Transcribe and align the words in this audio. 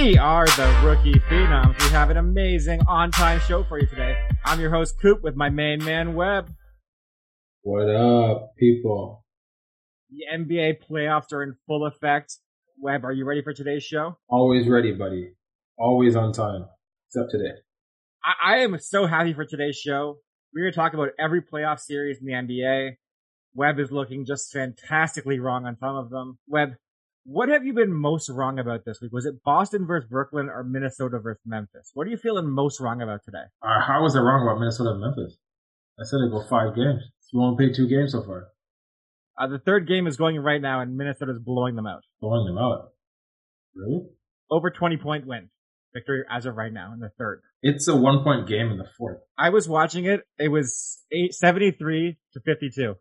We 0.00 0.16
are 0.16 0.46
the 0.46 0.80
Rookie 0.84 1.18
Phenoms. 1.28 1.76
We 1.82 1.90
have 1.90 2.08
an 2.10 2.18
amazing 2.18 2.82
on 2.86 3.10
time 3.10 3.40
show 3.40 3.64
for 3.64 3.80
you 3.80 3.86
today. 3.88 4.16
I'm 4.44 4.60
your 4.60 4.70
host, 4.70 4.94
Coop, 5.02 5.24
with 5.24 5.34
my 5.34 5.48
main 5.48 5.84
man, 5.84 6.14
Webb. 6.14 6.54
What 7.62 7.90
up, 7.90 8.52
people? 8.56 9.24
The 10.10 10.18
NBA 10.38 10.86
playoffs 10.88 11.32
are 11.32 11.42
in 11.42 11.56
full 11.66 11.84
effect. 11.84 12.36
Webb, 12.80 13.04
are 13.04 13.10
you 13.10 13.24
ready 13.24 13.42
for 13.42 13.52
today's 13.52 13.82
show? 13.82 14.16
Always 14.28 14.68
ready, 14.68 14.92
buddy. 14.92 15.32
Always 15.76 16.14
on 16.14 16.32
time. 16.32 16.66
Except 17.08 17.32
today. 17.32 17.56
I, 18.24 18.54
I 18.54 18.56
am 18.58 18.78
so 18.78 19.04
happy 19.04 19.32
for 19.32 19.44
today's 19.44 19.78
show. 19.78 20.18
We're 20.54 20.62
going 20.62 20.72
to 20.74 20.76
talk 20.76 20.94
about 20.94 21.08
every 21.18 21.42
playoff 21.42 21.80
series 21.80 22.18
in 22.20 22.26
the 22.26 22.34
NBA. 22.34 22.92
Webb 23.52 23.80
is 23.80 23.90
looking 23.90 24.26
just 24.26 24.52
fantastically 24.52 25.40
wrong 25.40 25.66
on 25.66 25.76
some 25.80 25.96
of 25.96 26.08
them. 26.08 26.38
Webb, 26.46 26.74
what 27.28 27.50
have 27.50 27.66
you 27.66 27.74
been 27.74 27.92
most 27.92 28.30
wrong 28.30 28.58
about 28.58 28.86
this 28.86 29.00
week? 29.02 29.12
Was 29.12 29.26
it 29.26 29.44
Boston 29.44 29.86
versus 29.86 30.08
Brooklyn 30.08 30.48
or 30.48 30.64
Minnesota 30.64 31.18
versus 31.18 31.42
Memphis? 31.44 31.90
What 31.92 32.06
are 32.06 32.10
you 32.10 32.16
feeling 32.16 32.48
most 32.48 32.80
wrong 32.80 33.02
about 33.02 33.22
today? 33.22 33.44
Uh, 33.62 33.82
how 33.86 34.02
was 34.02 34.16
I 34.16 34.20
wrong 34.20 34.42
about 34.48 34.58
Minnesota 34.58 34.92
and 34.92 35.00
Memphis? 35.02 35.36
I 36.00 36.04
said 36.04 36.20
it 36.24 36.30
go 36.30 36.42
five 36.48 36.74
games. 36.74 37.02
We 37.34 37.40
only 37.40 37.56
played 37.56 37.76
two 37.76 37.86
games 37.86 38.12
so 38.12 38.22
far. 38.22 38.48
Uh, 39.38 39.46
the 39.46 39.58
third 39.58 39.86
game 39.86 40.06
is 40.06 40.16
going 40.16 40.38
right 40.38 40.60
now, 40.60 40.80
and 40.80 40.96
Minnesota's 40.96 41.38
blowing 41.38 41.76
them 41.76 41.86
out. 41.86 42.02
Blowing 42.18 42.46
them 42.46 42.56
out. 42.56 42.92
Really? 43.74 44.06
Over 44.50 44.70
20 44.70 44.96
point 44.96 45.26
win. 45.26 45.50
Victory 45.92 46.24
as 46.30 46.46
of 46.46 46.56
right 46.56 46.72
now 46.72 46.92
in 46.94 47.00
the 47.00 47.10
third. 47.18 47.42
It's 47.62 47.88
a 47.88 47.96
one 47.96 48.24
point 48.24 48.48
game 48.48 48.70
in 48.70 48.78
the 48.78 48.88
fourth. 48.96 49.18
I 49.36 49.50
was 49.50 49.68
watching 49.68 50.06
it. 50.06 50.22
It 50.38 50.48
was 50.48 51.02
eight, 51.12 51.34
73 51.34 52.16
to 52.32 52.40
52. 52.40 52.94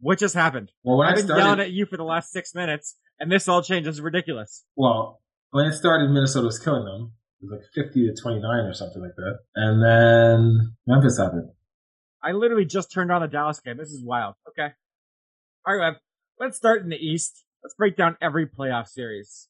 What 0.00 0.18
just 0.18 0.34
happened? 0.34 0.72
Well, 0.82 0.98
when 0.98 1.06
I've 1.06 1.12
I 1.12 1.16
been 1.16 1.24
started, 1.26 1.44
yelling 1.44 1.60
at 1.60 1.70
you 1.70 1.86
for 1.86 1.96
the 1.96 2.04
last 2.04 2.30
six 2.32 2.54
minutes, 2.54 2.96
and 3.20 3.30
this 3.30 3.48
all 3.48 3.62
changed. 3.62 3.88
This 3.88 4.00
ridiculous. 4.00 4.64
well, 4.76 5.20
when 5.50 5.66
it 5.66 5.72
started, 5.72 6.10
Minnesota 6.10 6.46
was 6.46 6.58
killing 6.58 6.84
them. 6.84 7.12
It 7.40 7.46
was 7.48 7.60
like 7.60 7.84
50 7.86 8.06
to 8.08 8.20
29 8.20 8.44
or 8.66 8.74
something 8.74 9.00
like 9.00 9.14
that. 9.16 9.38
And 9.54 9.82
then 9.82 10.74
Memphis 10.86 11.18
happened. 11.18 11.50
I 12.22 12.32
literally 12.32 12.64
just 12.64 12.92
turned 12.92 13.12
on 13.12 13.22
the 13.22 13.28
Dallas 13.28 13.60
game. 13.60 13.76
This 13.76 13.90
is 13.90 14.02
wild. 14.04 14.34
Okay. 14.48 14.68
All 15.66 15.76
right, 15.76 15.92
Webb. 15.92 16.00
Let's 16.40 16.56
start 16.56 16.82
in 16.82 16.88
the 16.88 16.96
East. 16.96 17.44
Let's 17.62 17.74
break 17.74 17.96
down 17.96 18.16
every 18.20 18.46
playoff 18.46 18.88
series. 18.88 19.48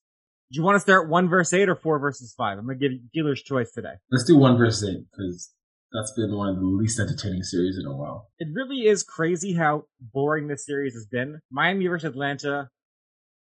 Do 0.52 0.56
you 0.58 0.62
want 0.64 0.76
to 0.76 0.80
start 0.80 1.08
one 1.08 1.28
versus 1.28 1.52
eight 1.54 1.68
or 1.68 1.76
four 1.76 1.98
versus 1.98 2.32
five? 2.36 2.58
I'm 2.58 2.66
going 2.66 2.78
to 2.78 2.82
give 2.88 2.92
you 2.92 3.00
dealer's 3.12 3.42
choice 3.42 3.72
today. 3.72 3.94
Let's 4.10 4.24
do 4.24 4.36
one 4.36 4.56
versus 4.56 4.88
eight 4.88 5.04
because 5.10 5.52
that's 5.92 6.12
been 6.12 6.34
one 6.36 6.48
of 6.48 6.56
the 6.56 6.64
least 6.66 6.98
entertaining 7.00 7.42
series 7.42 7.78
in 7.78 7.86
a 7.86 7.94
while. 7.94 8.28
It 8.38 8.48
really 8.52 8.86
is 8.86 9.02
crazy 9.02 9.54
how 9.54 9.84
boring 10.00 10.48
this 10.48 10.64
series 10.64 10.94
has 10.94 11.06
been. 11.06 11.40
Miami 11.50 11.86
versus 11.86 12.10
Atlanta. 12.10 12.70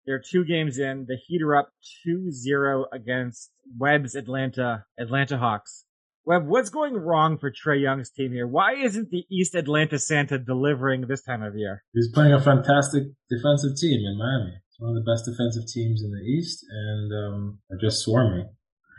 They're 0.07 0.23
two 0.23 0.45
games 0.45 0.79
in. 0.79 1.07
The 1.09 1.17
Heat 1.27 1.43
are 1.43 1.57
up 1.57 1.71
2-0 2.07 2.85
against 2.93 3.51
Webb's 3.79 4.15
Atlanta, 4.15 4.85
Atlanta 4.99 5.39
Hawks. 5.39 5.85
Webb, 6.25 6.47
what's 6.47 6.71
going 6.71 6.95
wrong 6.95 7.37
for 7.37 7.51
Trae 7.51 7.83
Young's 7.83 8.11
team 8.11 8.33
here? 8.33 8.47
Why 8.47 8.75
isn't 8.75 9.11
the 9.11 9.25
East 9.31 9.55
Atlanta 9.55 9.99
Santa 9.99 10.39
delivering 10.39 11.07
this 11.09 11.23
time 11.23 11.43
of 11.43 11.57
year? 11.57 11.83
He's 11.93 12.13
playing 12.13 12.33
a 12.33 12.41
fantastic 12.41 13.05
defensive 13.29 13.77
team 13.77 14.01
in 14.07 14.19
Miami. 14.19 14.55
It's 14.69 14.79
one 14.79 14.97
of 14.97 15.05
the 15.05 15.11
best 15.11 15.25
defensive 15.25 15.67
teams 15.67 16.03
in 16.03 16.13
the 16.13 16.21
East, 16.21 16.65
and 16.71 17.13
um, 17.13 17.59
are 17.71 17.79
just 17.81 18.05
swarming. 18.05 18.49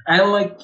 And 0.05 0.31
like, 0.31 0.59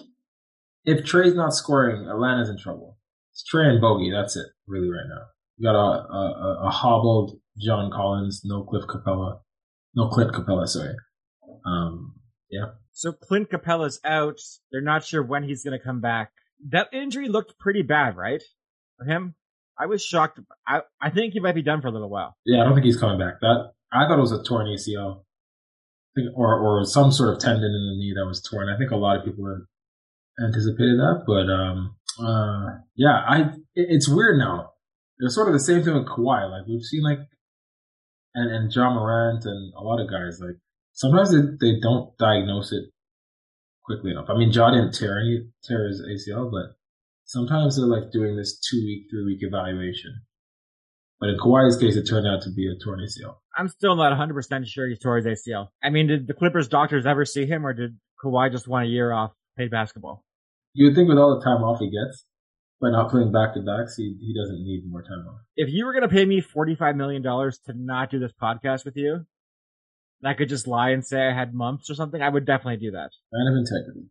if 0.83 1.05
Trae's 1.05 1.33
not 1.33 1.53
scoring, 1.53 2.07
Atlanta's 2.09 2.49
in 2.49 2.57
trouble. 2.57 2.97
It's 3.31 3.43
Trae 3.49 3.69
and 3.69 3.79
Bogey. 3.79 4.11
That's 4.11 4.35
it, 4.35 4.47
really, 4.67 4.89
right 4.89 5.07
now. 5.07 5.23
You 5.57 5.69
got 5.69 5.75
a, 5.75 6.13
a, 6.13 6.67
a 6.67 6.69
hobbled 6.69 7.39
John 7.57 7.89
Collins, 7.89 8.41
no 8.43 8.63
Cliff 8.63 8.83
Capela, 8.83 9.39
no 9.99 10.07
Clint 10.07 10.31
Capela, 10.31 10.67
sorry. 10.67 10.95
Um, 11.65 12.15
yeah. 12.49 12.71
So 12.91 13.11
Clint 13.11 13.49
Capela's 13.49 13.99
out. 14.05 14.39
They're 14.71 14.81
not 14.81 15.03
sure 15.03 15.21
when 15.21 15.43
he's 15.43 15.63
going 15.63 15.77
to 15.77 15.83
come 15.83 15.99
back. 15.99 16.31
That 16.69 16.87
injury 16.93 17.27
looked 17.27 17.59
pretty 17.59 17.81
bad, 17.81 18.15
right? 18.15 18.41
For 18.97 19.05
him? 19.05 19.35
I 19.77 19.85
was 19.85 20.03
shocked. 20.03 20.39
I, 20.67 20.81
I 21.01 21.09
think 21.09 21.33
he 21.33 21.39
might 21.39 21.55
be 21.55 21.61
done 21.61 21.81
for 21.81 21.87
a 21.87 21.91
little 21.91 22.09
while. 22.09 22.35
Yeah, 22.45 22.61
I 22.61 22.63
don't 22.65 22.73
think 22.73 22.85
he's 22.85 22.99
coming 22.99 23.19
back. 23.19 23.39
That 23.41 23.71
I 23.91 24.07
thought 24.07 24.17
it 24.17 24.21
was 24.21 24.31
a 24.33 24.43
torn 24.43 24.67
ACL, 24.67 25.23
or 26.35 26.59
or 26.59 26.85
some 26.85 27.11
sort 27.11 27.33
of 27.33 27.39
tendon 27.39 27.63
in 27.63 27.71
the 27.71 27.95
knee 27.97 28.13
that 28.15 28.25
was 28.25 28.41
torn. 28.41 28.67
I 28.67 28.77
think 28.77 28.91
a 28.91 28.97
lot 28.97 29.17
of 29.17 29.25
people 29.25 29.45
anticipated 30.43 30.99
that, 30.99 31.23
but 31.25 31.49
um, 31.49 31.95
uh, 32.19 32.81
yeah, 32.95 33.23
I 33.25 33.39
it, 33.73 33.87
it's 33.89 34.09
weird 34.09 34.37
now. 34.37 34.71
They're 35.17 35.29
sort 35.29 35.47
of 35.47 35.53
the 35.53 35.59
same 35.61 35.81
thing 35.81 35.93
with 35.93 36.07
Kawhi. 36.07 36.51
Like 36.51 36.67
we've 36.67 36.83
seen, 36.83 37.03
like 37.03 37.19
and 38.35 38.51
and 38.51 38.73
Ja 38.73 38.93
Morant 38.93 39.45
and 39.45 39.73
a 39.75 39.81
lot 39.81 40.01
of 40.01 40.09
guys. 40.09 40.39
Like 40.39 40.57
sometimes 40.93 41.31
they 41.31 41.41
they 41.59 41.79
don't 41.79 42.17
diagnose 42.17 42.71
it 42.71 42.85
quickly 43.83 44.11
enough. 44.11 44.29
I 44.29 44.37
mean, 44.37 44.51
Ja 44.51 44.71
didn't 44.71 44.93
tear 44.93 45.19
any 45.19 45.47
tear 45.63 45.87
his 45.87 46.01
ACL, 46.01 46.51
but 46.51 46.75
sometimes 47.25 47.77
they're 47.77 47.85
like 47.85 48.11
doing 48.11 48.35
this 48.35 48.59
two 48.59 48.77
week, 48.77 49.07
three 49.09 49.25
week 49.25 49.39
evaluation. 49.41 50.21
But 51.19 51.29
in 51.29 51.37
Kawhi's 51.37 51.75
case, 51.75 51.95
it 51.97 52.07
turned 52.07 52.27
out 52.27 52.41
to 52.43 52.49
be 52.49 52.67
a 52.67 52.83
torn 52.83 53.01
ACL. 53.01 53.35
I'm 53.57 53.67
still 53.67 53.97
not 53.97 54.17
100% 54.17 54.65
sure 54.67 54.87
he 54.87 54.95
tore 54.95 55.17
his 55.17 55.25
ACL. 55.25 55.67
I 55.83 55.89
mean, 55.89 56.07
did 56.07 56.27
the 56.27 56.33
Clippers 56.33 56.69
doctors 56.69 57.05
ever 57.05 57.25
see 57.25 57.45
him 57.45 57.65
or 57.65 57.73
did 57.73 57.97
Kawhi 58.23 58.49
just 58.51 58.69
want 58.69 58.85
a 58.85 58.89
year 58.89 59.11
off 59.11 59.31
paid 59.57 59.69
basketball? 59.69 60.23
You 60.73 60.85
would 60.85 60.95
think 60.95 61.09
with 61.09 61.17
all 61.17 61.37
the 61.37 61.43
time 61.43 61.61
off 61.61 61.79
he 61.79 61.91
gets, 61.91 62.25
by 62.81 62.89
not 62.91 63.09
playing 63.09 63.31
back 63.31 63.53
to 63.53 63.61
backs, 63.61 63.95
he, 63.97 64.15
he 64.19 64.33
doesn't 64.33 64.63
need 64.63 64.83
more 64.89 65.01
time 65.01 65.25
off. 65.27 65.41
If 65.55 65.69
you 65.69 65.85
were 65.85 65.93
going 65.93 66.07
to 66.07 66.13
pay 66.13 66.25
me 66.25 66.41
$45 66.41 66.95
million 66.95 67.21
to 67.23 67.73
not 67.75 68.09
do 68.09 68.19
this 68.19 68.31
podcast 68.41 68.85
with 68.85 68.95
you, 68.95 69.25
and 70.21 70.29
I 70.29 70.33
could 70.33 70.49
just 70.49 70.67
lie 70.67 70.89
and 70.89 71.05
say 71.05 71.27
I 71.27 71.33
had 71.33 71.53
mumps 71.53 71.89
or 71.89 71.95
something, 71.95 72.21
I 72.21 72.29
would 72.29 72.45
definitely 72.45 72.77
do 72.77 72.91
that. 72.91 73.09
Man 73.31 73.53
of 73.53 73.57
integrity. 73.57 74.09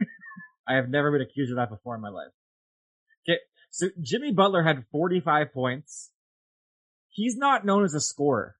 I 0.68 0.74
have 0.74 0.88
never 0.88 1.10
been 1.12 1.22
accused 1.22 1.50
of 1.50 1.56
that 1.56 1.70
before 1.70 1.94
in 1.94 2.00
my 2.00 2.08
life. 2.08 2.32
Okay, 3.28 3.38
so 3.70 3.88
Jimmy 4.00 4.32
Butler 4.32 4.62
had 4.62 4.84
45 4.92 5.52
points. 5.52 6.10
He's 7.08 7.36
not 7.36 7.64
known 7.64 7.84
as 7.84 7.94
a 7.94 8.00
scorer. 8.00 8.56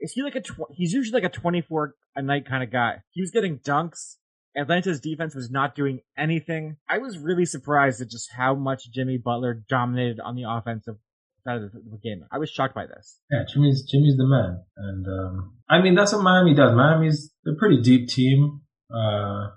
Is 0.00 0.12
he 0.12 0.22
like 0.22 0.36
a, 0.36 0.40
tw- 0.40 0.72
he's 0.72 0.92
usually 0.92 1.20
like 1.20 1.30
a 1.30 1.34
24 1.34 1.94
a 2.16 2.22
night 2.22 2.46
kind 2.46 2.62
of 2.62 2.70
guy. 2.70 3.02
He 3.10 3.20
was 3.20 3.30
getting 3.30 3.58
dunks. 3.58 4.16
Atlanta's 4.56 5.00
defense 5.00 5.34
was 5.34 5.50
not 5.50 5.74
doing 5.74 6.00
anything. 6.18 6.76
I 6.88 6.98
was 6.98 7.18
really 7.18 7.44
surprised 7.44 8.00
at 8.00 8.10
just 8.10 8.30
how 8.36 8.54
much 8.54 8.90
Jimmy 8.92 9.16
Butler 9.16 9.62
dominated 9.68 10.20
on 10.20 10.34
the 10.34 10.44
offensive 10.48 10.96
side 11.44 11.62
of 11.62 11.72
the, 11.72 11.98
game. 12.02 12.24
I 12.30 12.38
was 12.38 12.50
shocked 12.50 12.74
by 12.74 12.86
this. 12.86 13.18
Yeah, 13.30 13.44
Jimmy's 13.52 13.84
Jimmy's 13.90 14.16
the 14.16 14.26
man, 14.26 14.62
and 14.76 15.06
um, 15.06 15.54
I 15.68 15.80
mean 15.80 15.94
that's 15.94 16.12
what 16.12 16.22
Miami 16.22 16.54
does. 16.54 16.74
Miami's 16.74 17.32
a 17.46 17.52
pretty 17.58 17.80
deep 17.80 18.08
team. 18.08 18.62
Uh, 18.92 19.48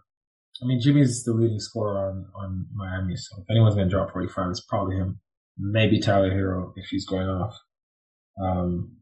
I 0.62 0.66
mean 0.66 0.80
Jimmy's 0.82 1.24
the 1.24 1.34
leading 1.34 1.60
scorer 1.60 1.98
on 1.98 2.26
on 2.36 2.68
Miami, 2.74 3.16
so 3.16 3.42
if 3.42 3.50
anyone's 3.50 3.76
gonna 3.76 3.90
drop 3.90 4.12
45, 4.14 4.52
it's 4.52 4.62
probably 4.62 4.98
him. 4.98 5.20
Maybe 5.58 6.00
Tyler 6.00 6.32
Herro 6.32 6.74
if 6.76 6.86
he's 6.90 7.06
going 7.06 7.28
off. 7.28 7.58
Um, 8.42 8.98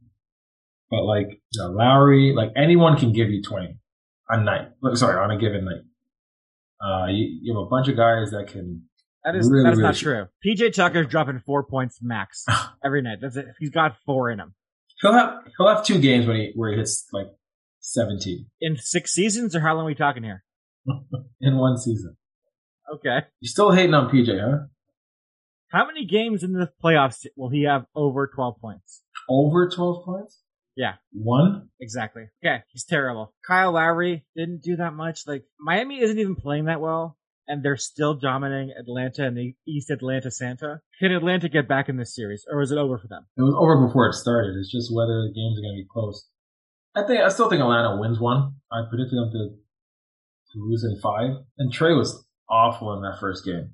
but 0.90 1.04
like 1.04 1.28
you 1.54 1.62
know, 1.64 1.72
Lowry, 1.72 2.34
like 2.36 2.52
anyone 2.56 2.98
can 2.98 3.14
give 3.14 3.30
you 3.30 3.42
20 3.42 3.78
a 4.32 4.42
night. 4.44 4.70
Sorry, 4.94 5.18
on 5.24 5.32
a 5.32 5.38
given 5.40 5.66
night. 5.66 5.82
Uh, 6.84 7.08
you, 7.08 7.40
you 7.44 7.54
have 7.56 7.62
a 7.64 7.70
bunch 7.70 7.88
of 7.88 7.96
guys 7.96 8.32
that 8.32 8.48
can 8.48 8.84
That 9.24 9.36
is 9.36 9.50
Really, 9.50 9.64
that's 9.64 9.74
really 9.78 9.84
not 9.88 9.96
shoot. 9.96 10.04
true. 10.06 10.26
PJ 10.46 10.74
Tucker's 10.74 11.08
dropping 11.08 11.40
four 11.46 11.64
points 11.64 12.00
max 12.02 12.46
every 12.86 13.02
night. 13.02 13.20
That's 13.22 13.36
it. 13.36 13.46
He's 13.60 13.70
got 13.70 13.98
four 14.06 14.32
in 14.32 14.40
him. 14.40 14.56
He'll 15.02 15.14
have 15.14 15.44
he'll 15.58 15.68
have 15.68 15.86
two 15.86 16.00
games 16.00 16.26
when 16.28 16.38
he 16.38 16.52
where 16.56 16.72
he 16.72 16.78
hits 16.78 17.08
like 17.12 17.28
seventeen 17.80 18.48
In 18.62 18.78
six 18.78 19.12
seasons, 19.14 19.56
or 19.56 19.60
how 19.60 19.74
long 19.76 19.84
are 19.84 19.88
we 19.88 19.96
talking 19.96 20.24
here? 20.24 20.44
in 21.42 21.58
one 21.58 21.78
season. 21.78 22.18
Okay. 22.94 23.20
You're 23.40 23.50
still 23.50 23.72
hating 23.72 23.94
on 23.94 24.10
PJ, 24.12 24.40
huh? 24.40 24.66
How 25.70 25.86
many 25.88 26.06
games 26.06 26.44
in 26.44 26.52
the 26.54 26.70
playoffs 26.84 27.26
will 27.38 27.50
he 27.50 27.64
have 27.64 27.86
over 27.96 28.28
12 28.28 28.60
points? 28.60 29.04
Over 29.30 29.70
twelve 29.70 30.04
points? 30.04 30.41
Yeah. 30.76 30.94
One? 31.12 31.70
Exactly. 31.80 32.24
Okay, 32.44 32.64
he's 32.72 32.86
terrible. 32.86 33.34
Kyle 33.46 33.74
Lowry 33.74 34.26
didn't 34.36 34.62
do 34.64 34.78
that 34.78 34.94
much. 34.94 35.22
Like 35.28 35.44
Miami 35.60 36.02
isn't 36.02 36.18
even 36.18 36.36
playing 36.36 36.66
that 36.66 36.82
well, 36.82 37.18
and 37.48 37.64
they're 37.64 37.78
still 37.78 38.14
dominating 38.14 38.74
Atlanta 38.80 39.26
and 39.26 39.38
the 39.38 39.54
East 39.68 39.90
Atlanta 39.90 40.32
Santa. 40.32 40.82
Can 41.00 41.12
Atlanta 41.12 41.50
get 41.50 41.68
back 41.68 41.90
in 41.90 41.98
this 41.98 42.16
series, 42.16 42.46
or 42.50 42.62
is 42.62 42.72
it 42.72 42.78
over 42.78 42.98
for 42.98 43.08
them? 43.08 43.26
It 43.38 43.42
was 43.42 43.56
over 43.58 43.86
before 43.86 44.08
it 44.08 44.14
started. 44.14 44.56
It's 44.58 44.72
just 44.72 44.94
whether 44.94 45.28
the 45.28 45.34
games 45.36 45.60
are 45.60 45.62
gonna 45.62 45.82
be 45.82 45.88
close. 45.92 46.28
I 46.96 47.04
think 47.06 47.22
I 47.22 47.30
still 47.30 47.50
think 47.50 47.62
Atlanta 47.62 48.00
wins 48.00 48.20
one. 48.20 48.56
I 48.72 48.84
predicted 48.90 49.18
them 49.18 49.32
to 49.32 49.50
to 50.54 50.60
lose 50.60 50.84
in 50.84 51.00
five. 51.02 51.44
And 51.58 51.74
Trae 51.74 51.98
was 51.98 52.26
awful 52.50 52.94
in 52.94 53.02
that 53.02 53.20
first 53.20 53.46
game. 53.46 53.72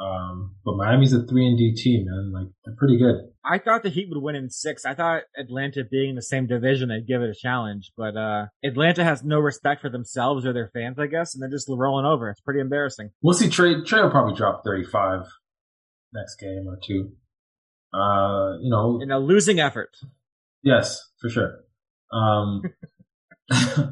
Um, 0.00 0.56
but 0.64 0.76
Miami's 0.76 1.12
a 1.12 1.24
three 1.26 1.46
and 1.46 1.56
D 1.56 1.74
team, 1.74 2.06
man. 2.06 2.32
Like 2.32 2.52
they're 2.64 2.76
pretty 2.76 2.98
good. 2.98 3.16
I 3.44 3.58
thought 3.58 3.82
the 3.82 3.90
Heat 3.90 4.08
would 4.10 4.22
win 4.22 4.36
in 4.36 4.48
six. 4.48 4.84
I 4.84 4.94
thought 4.94 5.22
Atlanta 5.36 5.84
being 5.84 6.10
in 6.10 6.16
the 6.16 6.22
same 6.22 6.46
division, 6.46 6.88
they'd 6.88 7.06
give 7.06 7.20
it 7.20 7.28
a 7.28 7.34
challenge. 7.34 7.92
But 7.96 8.16
uh 8.16 8.46
Atlanta 8.64 9.04
has 9.04 9.22
no 9.22 9.38
respect 9.38 9.82
for 9.82 9.90
themselves 9.90 10.46
or 10.46 10.52
their 10.52 10.70
fans, 10.72 10.98
I 10.98 11.06
guess, 11.06 11.34
and 11.34 11.42
they're 11.42 11.50
just 11.50 11.68
rolling 11.68 12.06
over. 12.06 12.30
It's 12.30 12.40
pretty 12.40 12.60
embarrassing. 12.60 13.10
We'll 13.22 13.34
see. 13.34 13.48
Trae 13.48 13.84
Trae 13.84 14.02
will 14.02 14.10
probably 14.10 14.34
drop 14.34 14.62
thirty 14.64 14.84
five 14.84 15.26
next 16.12 16.36
game 16.36 16.64
or 16.66 16.78
two. 16.82 17.12
Uh, 17.92 18.56
you 18.60 18.70
know, 18.70 18.98
In 19.02 19.10
a 19.10 19.18
losing 19.18 19.60
effort. 19.60 19.96
Yes, 20.62 21.10
for 21.20 21.28
sure. 21.28 21.60
Um, 22.12 22.62
but 23.48 23.58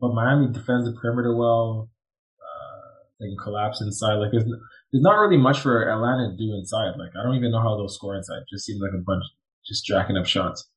but 0.00 0.14
Miami 0.14 0.52
defends 0.52 0.86
the 0.86 0.96
perimeter 1.00 1.36
well. 1.36 1.90
Uh, 2.40 3.04
they 3.20 3.26
can 3.26 3.36
collapse 3.42 3.80
inside. 3.80 4.14
Like 4.14 4.32
there's 4.94 5.02
not 5.02 5.18
really 5.18 5.36
much 5.36 5.58
for 5.58 5.90
Atlanta 5.90 6.30
to 6.30 6.36
do 6.36 6.54
inside. 6.54 6.92
Like 6.96 7.10
I 7.18 7.24
don't 7.24 7.34
even 7.34 7.50
know 7.50 7.60
how 7.60 7.76
they'll 7.76 7.88
score 7.88 8.14
inside. 8.14 8.42
It 8.42 8.48
just 8.48 8.64
seems 8.64 8.80
like 8.80 8.92
a 8.94 9.02
bunch 9.02 9.24
just 9.66 9.84
jacking 9.84 10.16
up 10.16 10.24
shots. 10.24 10.70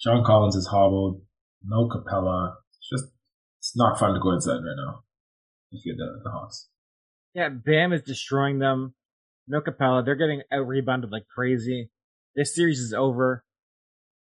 John 0.00 0.22
Collins 0.24 0.54
is 0.54 0.68
hobbled. 0.68 1.22
No 1.64 1.88
Capela. 1.88 2.54
It's 2.78 2.88
just 2.88 3.12
it's 3.58 3.76
not 3.76 3.98
fun 3.98 4.14
to 4.14 4.20
go 4.20 4.30
inside 4.30 4.62
right 4.62 4.76
now. 4.76 5.02
If 5.72 5.84
you're 5.84 5.96
the, 5.96 6.20
the 6.22 6.30
Hawks. 6.30 6.68
Yeah, 7.34 7.48
Bam 7.48 7.92
is 7.92 8.02
destroying 8.02 8.60
them. 8.60 8.94
No 9.48 9.60
Capela. 9.60 10.04
They're 10.04 10.14
getting 10.14 10.42
out 10.52 10.68
rebounded 10.68 11.10
like 11.10 11.26
crazy. 11.26 11.90
This 12.36 12.54
series 12.54 12.78
is 12.78 12.94
over. 12.94 13.44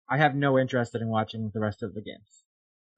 I 0.08 0.18
have 0.18 0.36
no 0.36 0.60
interest 0.60 0.94
in 0.94 1.08
watching 1.08 1.50
the 1.52 1.60
rest 1.60 1.82
of 1.82 1.94
the 1.94 2.02
games. 2.02 2.44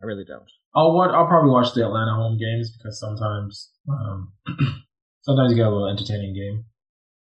I 0.02 0.04
really 0.04 0.24
don't. 0.26 0.50
I'll 0.74 0.92
watch, 0.92 1.12
I'll 1.14 1.28
probably 1.28 1.50
watch 1.50 1.72
the 1.72 1.86
Atlanta 1.86 2.14
home 2.14 2.36
games 2.36 2.76
because 2.76 3.00
sometimes 3.00 3.70
um, 3.88 4.32
sometimes 5.26 5.50
you 5.50 5.56
get 5.56 5.66
a 5.66 5.70
little 5.70 5.88
entertaining 5.88 6.34
game. 6.34 6.64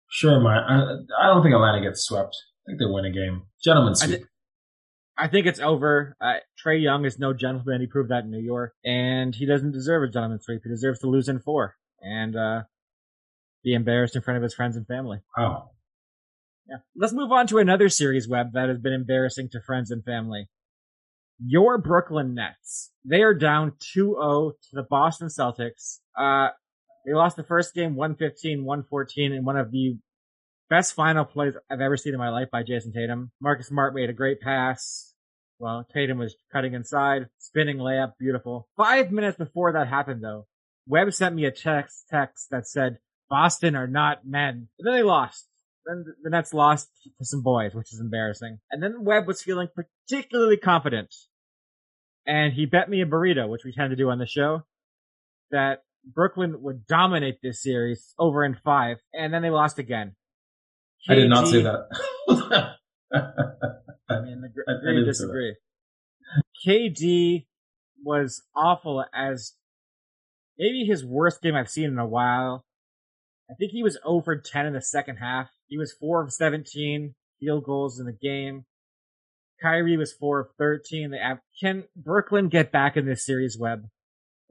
Sure, 0.09 0.39
my 0.41 0.57
I, 0.57 0.97
I 1.21 1.27
don't 1.27 1.41
think 1.41 1.55
Atlanta 1.55 1.81
gets 1.81 2.03
swept. 2.03 2.35
I 2.67 2.71
think 2.71 2.79
they 2.79 2.85
win 2.85 3.05
a 3.05 3.11
game. 3.11 3.43
Gentlemen 3.63 3.95
sweep. 3.95 4.09
I, 4.09 4.15
th- 4.17 4.27
I 5.17 5.27
think 5.27 5.45
it's 5.45 5.59
over. 5.59 6.17
Uh, 6.19 6.33
Trae 6.63 6.81
Young 6.81 7.05
is 7.05 7.17
no 7.17 7.33
gentleman. 7.33 7.79
He 7.79 7.87
proved 7.87 8.09
that 8.09 8.25
in 8.25 8.31
New 8.31 8.41
York, 8.41 8.73
and 8.83 9.33
he 9.33 9.45
doesn't 9.45 9.71
deserve 9.71 10.03
a 10.03 10.11
gentleman 10.11 10.41
sweep. 10.41 10.61
He 10.63 10.69
deserves 10.69 10.99
to 10.99 11.07
lose 11.07 11.29
in 11.29 11.39
four 11.39 11.75
and 12.01 12.35
uh, 12.35 12.63
be 13.63 13.73
embarrassed 13.73 14.15
in 14.15 14.21
front 14.21 14.37
of 14.37 14.43
his 14.43 14.53
friends 14.53 14.75
and 14.75 14.85
family. 14.85 15.19
Wow. 15.37 15.71
Yeah. 16.67 16.77
Let's 16.95 17.13
move 17.13 17.31
on 17.31 17.47
to 17.47 17.59
another 17.59 17.89
series 17.89 18.27
Webb 18.27 18.53
that 18.53 18.69
has 18.69 18.79
been 18.79 18.93
embarrassing 18.93 19.49
to 19.51 19.61
friends 19.61 19.91
and 19.91 20.03
family. 20.03 20.49
Your 21.43 21.77
Brooklyn 21.77 22.35
Nets. 22.35 22.91
They 23.03 23.21
are 23.23 23.33
down 23.33 23.73
2-0 23.95 24.51
to 24.51 24.69
the 24.73 24.83
Boston 24.83 25.27
Celtics. 25.27 25.99
Uh, 26.17 26.49
they 27.05 27.13
lost 27.13 27.35
the 27.35 27.43
first 27.43 27.73
game 27.73 27.95
115, 27.95 28.63
114 28.63 29.33
in 29.33 29.45
one 29.45 29.57
of 29.57 29.71
the 29.71 29.97
best 30.69 30.93
final 30.93 31.25
plays 31.25 31.55
I've 31.69 31.81
ever 31.81 31.97
seen 31.97 32.13
in 32.13 32.19
my 32.19 32.29
life 32.29 32.49
by 32.51 32.63
Jayson 32.63 32.93
Tatum. 32.93 33.31
Marcus 33.41 33.67
Smart 33.67 33.93
made 33.93 34.09
a 34.09 34.13
great 34.13 34.39
pass. 34.39 35.13
Well, 35.59 35.85
Tatum 35.93 36.17
was 36.17 36.35
cutting 36.51 36.73
inside, 36.73 37.27
spinning 37.37 37.77
layup, 37.77 38.13
beautiful. 38.19 38.67
Five 38.77 39.11
minutes 39.11 39.37
before 39.37 39.73
that 39.73 39.87
happened 39.87 40.23
though, 40.23 40.47
Webb 40.87 41.13
sent 41.13 41.35
me 41.35 41.45
a 41.45 41.51
text, 41.51 42.05
text 42.09 42.47
that 42.51 42.67
said, 42.67 42.97
Boston 43.29 43.75
are 43.75 43.87
not 43.87 44.25
men. 44.25 44.67
And 44.79 44.85
then 44.85 44.93
they 44.93 45.03
lost. 45.03 45.47
Then 45.85 46.05
the 46.21 46.29
Nets 46.29 46.53
lost 46.53 46.89
to 47.17 47.25
some 47.25 47.41
boys, 47.41 47.73
which 47.73 47.93
is 47.93 47.99
embarrassing. 47.99 48.59
And 48.71 48.81
then 48.81 49.03
Webb 49.03 49.27
was 49.27 49.41
feeling 49.41 49.67
particularly 49.73 50.57
confident. 50.57 51.13
And 52.25 52.53
he 52.53 52.65
bet 52.65 52.89
me 52.89 53.01
a 53.01 53.05
burrito, 53.05 53.49
which 53.49 53.63
we 53.63 53.73
tend 53.73 53.89
to 53.89 53.95
do 53.95 54.09
on 54.09 54.19
the 54.19 54.27
show, 54.27 54.63
that 55.49 55.83
Brooklyn 56.05 56.61
would 56.61 56.85
dominate 56.87 57.39
this 57.41 57.61
series 57.61 58.13
over 58.17 58.43
in 58.43 58.55
five. 58.63 58.97
And 59.13 59.33
then 59.33 59.41
they 59.41 59.49
lost 59.49 59.79
again. 59.79 60.15
KG, 61.09 61.11
I 61.11 61.15
did 61.15 61.29
not 61.29 61.47
say 61.47 61.61
that. 61.63 62.75
I 64.09 64.21
mean, 64.21 64.43
agree, 64.67 65.05
disagree. 65.05 65.55
KD 66.65 67.45
was 68.03 68.43
awful 68.55 69.05
as 69.13 69.53
maybe 70.57 70.85
his 70.85 71.05
worst 71.05 71.41
game 71.41 71.55
I've 71.55 71.69
seen 71.69 71.85
in 71.85 71.99
a 71.99 72.07
while. 72.07 72.65
I 73.49 73.53
think 73.55 73.71
he 73.71 73.83
was 73.83 73.97
oh 74.05 74.17
over 74.17 74.37
10 74.37 74.65
in 74.65 74.73
the 74.73 74.81
second 74.81 75.17
half. 75.17 75.49
He 75.67 75.77
was 75.77 75.93
4 75.93 76.23
of 76.23 76.33
17 76.33 77.15
field 77.39 77.63
goals 77.65 77.99
in 77.99 78.05
the 78.05 78.13
game. 78.13 78.65
Kyrie 79.61 79.97
was 79.97 80.13
4 80.13 80.39
of 80.39 80.47
13. 80.57 81.11
They 81.11 81.17
have, 81.17 81.39
can 81.61 81.83
Brooklyn 81.95 82.49
get 82.49 82.71
back 82.71 82.95
in 82.95 83.05
this 83.05 83.25
series, 83.25 83.57
Webb? 83.59 83.87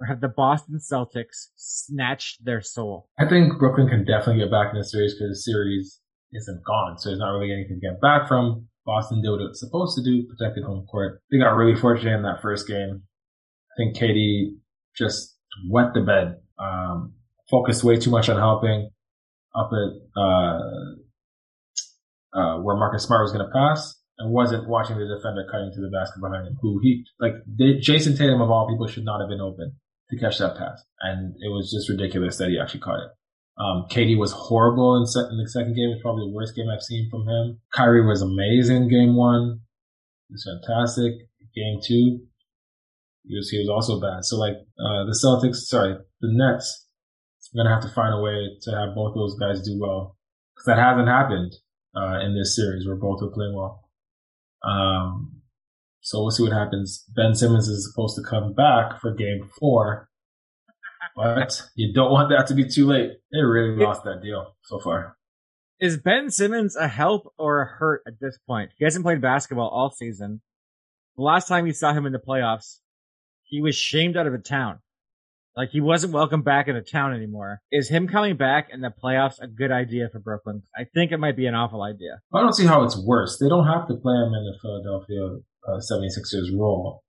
Or 0.00 0.06
have 0.06 0.22
the 0.22 0.28
Boston 0.28 0.78
Celtics 0.78 1.48
snatched 1.56 2.42
their 2.42 2.62
soul? 2.62 3.10
I 3.18 3.28
think 3.28 3.58
Brooklyn 3.58 3.86
can 3.86 4.06
definitely 4.06 4.42
get 4.42 4.50
back 4.50 4.72
in 4.72 4.78
the 4.78 4.84
series 4.84 5.12
because 5.14 5.28
the 5.28 5.52
series 5.52 6.00
isn't 6.32 6.64
gone. 6.64 6.96
So 6.98 7.10
there's 7.10 7.18
not 7.18 7.32
really 7.32 7.52
anything 7.52 7.80
to 7.80 7.86
get 7.86 8.00
back 8.00 8.26
from. 8.26 8.66
Boston 8.86 9.20
did 9.20 9.30
what 9.30 9.42
it 9.42 9.48
was 9.48 9.60
supposed 9.60 9.96
to 9.98 10.02
do, 10.02 10.26
protected 10.26 10.64
home 10.64 10.86
court. 10.86 11.20
They 11.30 11.38
got 11.38 11.50
really 11.50 11.78
fortunate 11.78 12.16
in 12.16 12.22
that 12.22 12.40
first 12.40 12.66
game. 12.66 13.02
I 13.02 13.74
think 13.76 13.96
KD 13.96 14.56
just 14.96 15.36
wet 15.68 15.92
the 15.92 16.00
bed. 16.00 16.36
Um, 16.58 17.12
focused 17.50 17.84
way 17.84 17.98
too 17.98 18.10
much 18.10 18.30
on 18.30 18.38
helping 18.38 18.90
up 19.54 19.70
at 19.72 20.20
uh, 20.20 20.60
uh, 22.32 22.56
where 22.60 22.76
Marcus 22.76 23.04
Smart 23.04 23.22
was 23.22 23.32
going 23.32 23.44
to 23.44 23.52
pass 23.52 23.96
and 24.18 24.32
wasn't 24.32 24.66
watching 24.68 24.96
the 24.96 25.06
defender 25.06 25.46
cutting 25.50 25.72
to 25.74 25.80
the 25.80 25.90
basket 25.90 26.20
behind 26.22 26.46
him. 26.46 26.56
Who 26.62 26.80
he 26.82 27.04
like 27.18 27.34
they, 27.46 27.78
Jayson 27.78 28.16
Tatum 28.16 28.40
of 28.40 28.50
all 28.50 28.66
people 28.68 28.86
should 28.86 29.04
not 29.04 29.20
have 29.20 29.28
been 29.28 29.40
open 29.40 29.76
to 30.10 30.18
catch 30.18 30.38
that 30.38 30.56
pass, 30.56 30.82
and 31.00 31.34
it 31.40 31.48
was 31.48 31.70
just 31.70 31.88
ridiculous 31.88 32.36
that 32.38 32.48
he 32.48 32.58
actually 32.58 32.80
caught 32.80 33.00
it. 33.00 33.10
Um, 33.58 33.86
KD 33.90 34.16
was 34.18 34.32
horrible 34.32 34.96
in, 34.96 35.02
in 35.02 35.36
the 35.36 35.48
second 35.48 35.74
game. 35.74 35.90
It's 35.90 36.02
probably 36.02 36.24
the 36.24 36.34
worst 36.34 36.56
game 36.56 36.66
I've 36.72 36.82
seen 36.82 37.08
from 37.10 37.28
him. 37.28 37.60
Kyrie 37.74 38.06
was 38.06 38.22
amazing 38.22 38.88
game 38.88 39.16
one. 39.16 39.60
He 40.28 40.34
was 40.34 40.48
fantastic. 40.48 41.12
Game 41.54 41.80
two, 41.84 42.20
he 43.26 43.36
was, 43.36 43.50
he 43.50 43.58
was 43.58 43.68
also 43.68 44.00
bad. 44.00 44.24
So 44.24 44.38
like, 44.38 44.54
uh, 44.54 45.04
the 45.04 45.18
Celtics, 45.18 45.66
sorry, 45.66 45.94
the 46.20 46.28
Nets 46.30 46.86
are 47.52 47.56
going 47.58 47.66
to 47.66 47.74
have 47.74 47.82
to 47.82 47.94
find 47.94 48.14
a 48.14 48.20
way 48.20 48.56
to 48.62 48.70
have 48.70 48.94
both 48.94 49.14
those 49.14 49.36
guys 49.38 49.60
do 49.60 49.78
well. 49.78 50.16
Cause 50.56 50.66
that 50.66 50.78
hasn't 50.78 51.08
happened, 51.08 51.52
uh, 51.96 52.20
in 52.20 52.34
this 52.34 52.54
series 52.54 52.86
where 52.86 52.96
both 52.96 53.22
are 53.22 53.34
playing 53.34 53.54
well. 53.54 53.88
Um, 54.62 55.39
so 56.00 56.20
we'll 56.20 56.30
see 56.30 56.42
what 56.42 56.52
happens. 56.52 57.04
Ben 57.14 57.34
Simmons 57.34 57.68
is 57.68 57.90
supposed 57.90 58.16
to 58.16 58.22
come 58.22 58.52
back 58.52 59.00
for 59.00 59.14
game 59.14 59.48
four 59.58 60.10
but 61.16 61.62
you 61.74 61.92
don't 61.92 62.10
want 62.10 62.30
that 62.30 62.46
to 62.48 62.54
be 62.54 62.68
too 62.68 62.86
late. 62.86 63.10
They 63.32 63.40
really 63.40 63.76
lost 63.76 64.04
that 64.04 64.22
deal 64.22 64.54
so 64.62 64.78
far. 64.80 65.16
Is 65.80 65.96
Ben 65.96 66.30
Simmons 66.30 66.76
a 66.76 66.88
help 66.88 67.32
or 67.38 67.62
a 67.62 67.66
hurt 67.66 68.02
at 68.06 68.20
this 68.20 68.38
point? 68.46 68.70
He 68.78 68.84
hasn't 68.84 69.04
played 69.04 69.20
basketball 69.20 69.68
all 69.68 69.90
season. 69.90 70.40
The 71.16 71.22
last 71.22 71.48
time 71.48 71.64
we 71.64 71.72
saw 71.72 71.92
him 71.92 72.06
in 72.06 72.12
the 72.12 72.18
playoffs, 72.18 72.78
he 73.44 73.60
was 73.60 73.76
shamed 73.76 74.16
out 74.16 74.26
of 74.26 74.32
the 74.32 74.38
town. 74.38 74.80
Like 75.56 75.70
he 75.70 75.80
wasn't 75.80 76.12
welcome 76.12 76.42
back 76.42 76.68
in 76.68 76.74
the 76.74 76.80
town 76.80 77.12
anymore. 77.12 77.60
Is 77.72 77.88
him 77.88 78.08
coming 78.08 78.36
back 78.36 78.68
in 78.72 78.80
the 78.80 78.92
playoffs 79.02 79.40
a 79.40 79.48
good 79.48 79.72
idea 79.72 80.08
for 80.12 80.20
Brooklyn? 80.20 80.62
I 80.76 80.84
think 80.94 81.12
it 81.12 81.18
might 81.18 81.36
be 81.36 81.46
an 81.46 81.54
awful 81.54 81.82
idea. 81.82 82.20
I 82.32 82.40
don't 82.40 82.54
see 82.54 82.66
how 82.66 82.84
it's 82.84 82.96
worse. 82.96 83.38
They 83.38 83.48
don't 83.48 83.66
have 83.66 83.88
to 83.88 83.94
play 83.94 84.14
him 84.14 84.32
in 84.32 84.44
the 84.44 84.58
Philadelphia 84.62 85.40
uh, 85.66 85.78
76ers 85.78 86.56
role. 86.56 87.02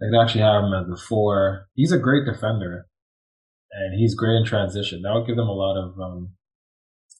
They 0.00 0.06
can 0.06 0.20
actually 0.20 0.42
have 0.42 0.64
him 0.64 0.74
as 0.74 0.88
the 0.88 0.96
four. 0.96 1.68
He's 1.74 1.92
a 1.92 1.98
great 1.98 2.24
defender 2.26 2.86
and 3.74 3.98
he's 3.98 4.14
great 4.14 4.36
in 4.36 4.44
transition. 4.44 5.02
That 5.02 5.12
would 5.14 5.26
give 5.26 5.36
them 5.36 5.48
a 5.48 5.52
lot 5.52 5.76
of 5.76 5.98
um, 5.98 6.30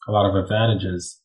a 0.06 0.12
lot 0.12 0.28
of 0.28 0.36
advantages 0.36 1.20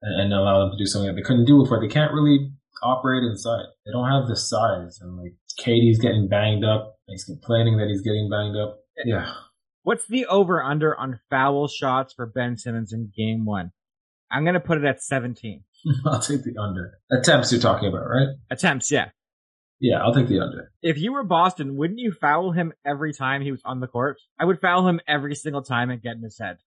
and, 0.00 0.22
and, 0.22 0.32
allow 0.32 0.60
them 0.60 0.70
to 0.72 0.78
do 0.78 0.86
something 0.86 1.08
that 1.08 1.14
they 1.14 1.26
couldn't 1.26 1.46
do 1.46 1.62
before. 1.62 1.80
They 1.80 1.92
can't 1.92 2.12
really 2.12 2.50
operate 2.82 3.24
inside. 3.24 3.64
They 3.84 3.92
don't 3.92 4.10
have 4.10 4.28
the 4.28 4.36
size, 4.36 5.00
and 5.00 5.16
like 5.16 5.34
KD's 5.60 5.98
getting 5.98 6.28
banged 6.28 6.64
up. 6.64 6.96
He's 7.08 7.24
complaining 7.24 7.78
that 7.78 7.88
he's 7.88 8.02
getting 8.02 8.30
banged 8.30 8.56
up. 8.56 8.78
Yeah. 9.04 9.32
What's 9.82 10.06
the 10.06 10.26
over 10.26 10.62
under 10.62 10.96
on 10.96 11.18
foul 11.28 11.66
shots 11.66 12.14
for 12.14 12.26
Ben 12.26 12.56
Simmons 12.56 12.92
in 12.92 13.12
game 13.16 13.44
one? 13.44 13.72
I'm 14.30 14.44
gonna 14.44 14.60
put 14.60 14.78
it 14.78 14.84
at 14.84 15.02
17. 15.02 15.64
I'll 16.06 16.20
take 16.20 16.42
the 16.42 16.56
under. 16.60 16.98
Attempts 17.10 17.52
you're 17.52 17.60
talking 17.60 17.88
about, 17.88 18.08
right? 18.08 18.28
Attempts, 18.50 18.90
yeah. 18.90 19.10
Yeah, 19.80 20.00
I'll 20.00 20.14
take 20.14 20.28
the 20.28 20.40
under. 20.40 20.70
If 20.80 20.98
you 20.98 21.12
were 21.12 21.24
Boston, 21.24 21.76
wouldn't 21.76 21.98
you 21.98 22.12
foul 22.12 22.52
him 22.52 22.72
every 22.86 23.12
time 23.12 23.42
he 23.42 23.50
was 23.50 23.62
on 23.64 23.80
the 23.80 23.88
court? 23.88 24.20
I 24.38 24.44
would 24.44 24.60
foul 24.60 24.86
him 24.86 25.00
every 25.08 25.34
single 25.34 25.62
time 25.62 25.90
and 25.90 26.00
get 26.00 26.14
in 26.14 26.22
his 26.22 26.38
head. 26.38 26.58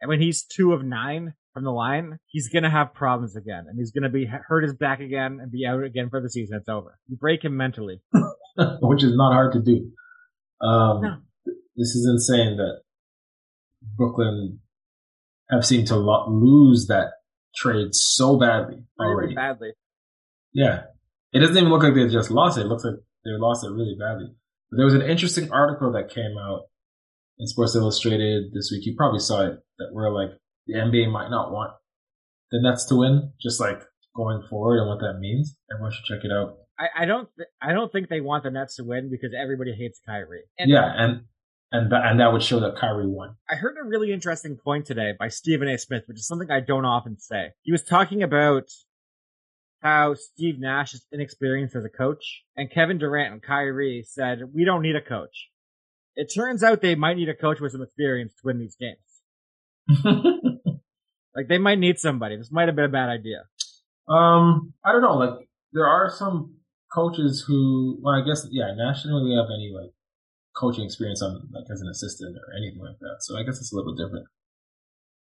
And 0.00 0.08
when 0.08 0.20
he's 0.20 0.44
two 0.44 0.72
of 0.72 0.82
nine 0.82 1.34
from 1.52 1.64
the 1.64 1.70
line, 1.70 2.18
he's 2.26 2.48
gonna 2.48 2.70
have 2.70 2.94
problems 2.94 3.36
again, 3.36 3.66
and 3.68 3.78
he's 3.78 3.92
gonna 3.92 4.08
be 4.08 4.26
hurt 4.26 4.64
his 4.64 4.74
back 4.74 5.00
again 5.00 5.40
and 5.40 5.52
be 5.52 5.66
out 5.66 5.84
again 5.84 6.08
for 6.08 6.20
the 6.22 6.30
season. 6.30 6.56
It's 6.56 6.68
over. 6.68 6.98
You 7.06 7.16
break 7.16 7.44
him 7.44 7.56
mentally, 7.56 8.00
which 8.80 9.04
is 9.04 9.14
not 9.14 9.34
hard 9.34 9.52
to 9.52 9.60
do. 9.60 9.90
Um, 10.66 11.00
no. 11.02 11.16
This 11.76 11.94
is 11.94 12.08
insane 12.08 12.56
that 12.56 12.80
Brooklyn 13.96 14.60
have 15.50 15.66
seemed 15.66 15.88
to 15.88 15.96
lo- 15.96 16.30
lose 16.30 16.86
that 16.86 17.12
trade 17.56 17.94
so 17.94 18.38
badly 18.38 18.84
already. 18.98 19.34
Badly. 19.34 19.72
Yeah, 20.52 20.84
it 21.32 21.40
doesn't 21.40 21.56
even 21.56 21.70
look 21.70 21.82
like 21.82 21.94
they 21.94 22.08
just 22.08 22.30
lost 22.30 22.58
it. 22.58 22.62
It 22.62 22.68
looks 22.68 22.84
like 22.84 22.94
they 23.24 23.30
lost 23.32 23.64
it 23.64 23.70
really 23.70 23.96
badly. 23.98 24.34
But 24.70 24.76
there 24.76 24.86
was 24.86 24.94
an 24.94 25.02
interesting 25.02 25.50
article 25.52 25.92
that 25.92 26.10
came 26.10 26.36
out 26.38 26.62
in 27.38 27.46
Sports 27.46 27.74
Illustrated 27.74 28.52
this 28.52 28.70
week. 28.70 28.86
You 28.86 28.94
probably 28.96 29.20
saw 29.20 29.46
it 29.46 29.58
that 29.78 29.88
where 29.92 30.10
like 30.10 30.30
the 30.66 30.74
NBA 30.74 31.10
might 31.10 31.30
not 31.30 31.52
want 31.52 31.72
the 32.50 32.60
Nets 32.60 32.86
to 32.86 32.96
win, 32.96 33.32
just 33.40 33.60
like 33.60 33.82
going 34.14 34.42
forward 34.48 34.78
and 34.78 34.88
what 34.88 35.00
that 35.00 35.18
means. 35.18 35.56
Everyone 35.72 35.92
should 35.92 36.04
check 36.04 36.24
it 36.24 36.30
out. 36.30 36.56
I, 36.78 37.02
I 37.02 37.04
don't 37.04 37.28
th- 37.36 37.48
I 37.62 37.72
don't 37.72 37.90
think 37.92 38.08
they 38.08 38.20
want 38.20 38.44
the 38.44 38.50
Nets 38.50 38.76
to 38.76 38.84
win 38.84 39.10
because 39.10 39.30
everybody 39.40 39.74
hates 39.74 40.00
Kyrie. 40.04 40.42
And 40.58 40.70
yeah, 40.70 40.92
and 40.96 41.22
and 41.72 41.90
th- 41.90 42.02
and 42.04 42.20
that 42.20 42.32
would 42.32 42.42
show 42.42 42.60
that 42.60 42.76
Kyrie 42.76 43.06
won. 43.06 43.36
I 43.50 43.56
heard 43.56 43.76
a 43.80 43.86
really 43.86 44.12
interesting 44.12 44.56
point 44.56 44.86
today 44.86 45.12
by 45.18 45.28
Stephen 45.28 45.68
A. 45.68 45.78
Smith, 45.78 46.04
which 46.06 46.18
is 46.18 46.26
something 46.26 46.50
I 46.50 46.60
don't 46.60 46.84
often 46.84 47.18
say. 47.18 47.50
He 47.62 47.72
was 47.72 47.82
talking 47.82 48.22
about 48.22 48.68
how 49.80 50.14
Steve 50.14 50.58
Nash 50.58 50.94
is 50.94 51.06
inexperienced 51.12 51.76
as 51.76 51.84
a 51.84 51.90
coach, 51.90 52.42
and 52.56 52.70
Kevin 52.70 52.98
Durant 52.98 53.32
and 53.32 53.42
Kyrie 53.42 54.04
said, 54.06 54.54
"We 54.54 54.64
don't 54.64 54.82
need 54.82 54.96
a 54.96 55.02
coach. 55.02 55.50
It 56.16 56.32
turns 56.34 56.62
out 56.62 56.80
they 56.80 56.94
might 56.94 57.16
need 57.16 57.28
a 57.28 57.34
coach 57.34 57.60
with 57.60 57.72
some 57.72 57.82
experience 57.82 58.32
to 58.34 58.40
win 58.44 58.58
these 58.58 58.76
games. 58.76 60.00
like 61.34 61.48
they 61.48 61.58
might 61.58 61.78
need 61.78 61.98
somebody. 61.98 62.36
This 62.36 62.52
might 62.52 62.68
have 62.68 62.76
been 62.76 62.84
a 62.84 62.88
bad 62.88 63.08
idea. 63.08 63.44
Um, 64.08 64.74
I 64.84 64.92
don't 64.92 65.02
know. 65.02 65.16
Like 65.16 65.48
there 65.72 65.86
are 65.86 66.10
some 66.10 66.56
coaches 66.92 67.44
who, 67.46 67.98
well, 68.00 68.14
I 68.14 68.24
guess, 68.24 68.46
yeah, 68.50 68.72
nationally 68.76 69.24
we 69.24 69.36
have 69.36 69.46
any 69.46 69.72
like 69.74 69.92
coaching 70.56 70.84
experience 70.84 71.22
on 71.22 71.48
like 71.52 71.64
as 71.70 71.80
an 71.80 71.88
assistant 71.88 72.36
or 72.36 72.54
anything 72.56 72.80
like 72.80 72.98
that. 73.00 73.16
So 73.20 73.36
I 73.38 73.42
guess 73.42 73.58
it's 73.58 73.72
a 73.72 73.76
little 73.76 73.94
different. 73.94 74.26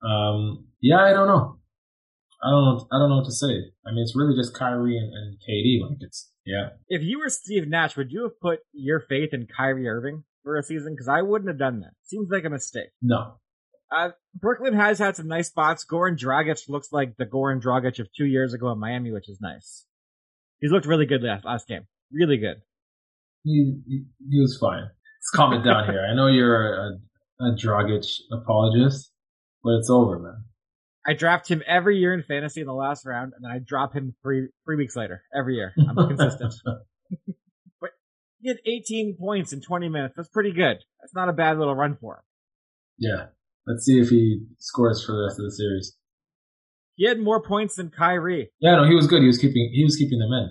Um, 0.02 0.66
yeah, 0.80 1.00
I 1.00 1.12
don't 1.12 1.28
know. 1.28 1.58
I 2.42 2.50
don't 2.50 2.64
know. 2.64 2.86
I 2.90 2.98
don't 2.98 3.08
know 3.08 3.16
what 3.16 3.26
to 3.26 3.32
say. 3.32 3.70
I 3.86 3.90
mean, 3.92 4.02
it's 4.02 4.16
really 4.16 4.36
just 4.36 4.54
Kyrie 4.54 4.98
and, 4.98 5.12
and 5.14 5.38
KD. 5.38 5.88
Like 5.88 5.98
it's 6.00 6.30
yeah. 6.44 6.70
If 6.88 7.02
you 7.02 7.20
were 7.20 7.28
Steve 7.28 7.68
Nash, 7.68 7.96
would 7.96 8.10
you 8.10 8.24
have 8.24 8.40
put 8.40 8.60
your 8.72 9.00
faith 9.00 9.30
in 9.32 9.46
Kyrie 9.46 9.88
Irving 9.88 10.24
for 10.42 10.56
a 10.56 10.62
season? 10.62 10.94
Because 10.94 11.08
I 11.08 11.22
wouldn't 11.22 11.48
have 11.48 11.58
done 11.58 11.80
that. 11.80 11.92
Seems 12.04 12.28
like 12.30 12.44
a 12.44 12.50
mistake. 12.50 12.90
No. 13.00 13.34
Uh, 13.94 14.10
Brooklyn 14.34 14.74
has 14.74 14.98
had 14.98 15.16
some 15.16 15.28
nice 15.28 15.48
spots. 15.48 15.84
Goran 15.84 16.18
Dragic 16.18 16.68
looks 16.68 16.88
like 16.92 17.16
the 17.16 17.26
Goran 17.26 17.62
Dragic 17.62 17.98
of 18.00 18.08
two 18.16 18.24
years 18.24 18.54
ago 18.54 18.72
in 18.72 18.78
Miami, 18.78 19.12
which 19.12 19.28
is 19.28 19.38
nice. 19.40 19.84
He's 20.60 20.72
looked 20.72 20.86
really 20.86 21.06
good 21.06 21.22
last 21.22 21.44
last 21.44 21.68
game. 21.68 21.86
Really 22.10 22.38
good. 22.38 22.62
He 23.44 23.74
he, 23.86 24.04
he 24.30 24.40
was 24.40 24.58
fine. 24.58 24.88
Let's 25.22 25.30
calm 25.36 25.52
it 25.52 25.62
down 25.62 25.88
here. 25.88 26.04
I 26.04 26.16
know 26.16 26.26
you're 26.26 26.74
a, 26.74 26.98
a 27.40 27.54
Dragic 27.54 28.04
apologist, 28.32 29.12
but 29.62 29.74
it's 29.74 29.88
over, 29.88 30.18
man. 30.18 30.44
I 31.06 31.14
draft 31.14 31.48
him 31.48 31.62
every 31.64 31.98
year 31.98 32.12
in 32.12 32.24
fantasy 32.24 32.60
in 32.60 32.66
the 32.66 32.74
last 32.74 33.06
round, 33.06 33.32
and 33.36 33.44
then 33.44 33.52
I 33.52 33.60
drop 33.64 33.94
him 33.94 34.16
three 34.22 34.48
three 34.64 34.76
weeks 34.76 34.96
later 34.96 35.22
every 35.32 35.54
year. 35.54 35.74
I'm 35.78 35.94
consistent. 36.16 36.54
but 37.80 37.90
he 38.40 38.48
had 38.48 38.58
18 38.66 39.16
points 39.16 39.52
in 39.52 39.60
20 39.60 39.88
minutes. 39.88 40.14
That's 40.16 40.28
pretty 40.28 40.52
good. 40.52 40.78
That's 41.00 41.14
not 41.14 41.28
a 41.28 41.32
bad 41.32 41.56
little 41.56 41.74
run 41.76 41.96
for 42.00 42.14
him. 42.14 42.22
Yeah. 42.98 43.26
Let's 43.66 43.84
see 43.84 44.00
if 44.00 44.08
he 44.08 44.44
scores 44.58 45.04
for 45.04 45.12
the 45.12 45.22
rest 45.22 45.38
of 45.38 45.44
the 45.44 45.52
series. 45.52 45.96
He 46.96 47.06
had 47.06 47.20
more 47.20 47.40
points 47.40 47.76
than 47.76 47.90
Kyrie. 47.90 48.50
Yeah, 48.60 48.76
no, 48.76 48.84
he 48.88 48.94
was 48.94 49.06
good. 49.06 49.20
He 49.22 49.28
was 49.28 49.38
keeping 49.38 49.70
he 49.72 49.84
was 49.84 49.94
keeping 49.96 50.18
them 50.18 50.32
in, 50.32 50.50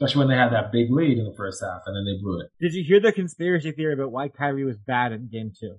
especially 0.00 0.20
when 0.20 0.28
they 0.28 0.36
had 0.36 0.52
that 0.52 0.72
big 0.72 0.90
lead 0.90 1.18
in 1.18 1.24
the 1.24 1.34
first 1.36 1.62
half, 1.62 1.82
and 1.86 1.94
then 1.96 2.04
they 2.04 2.20
blew 2.20 2.40
it. 2.40 2.48
Did 2.60 2.72
you 2.74 2.84
hear 2.86 3.00
the 3.00 3.12
conspiracy 3.12 3.72
theory 3.72 3.94
about 3.94 4.12
why 4.12 4.28
Kyrie 4.28 4.64
was 4.64 4.78
bad 4.78 5.12
in 5.12 5.28
Game 5.30 5.52
Two? 5.58 5.76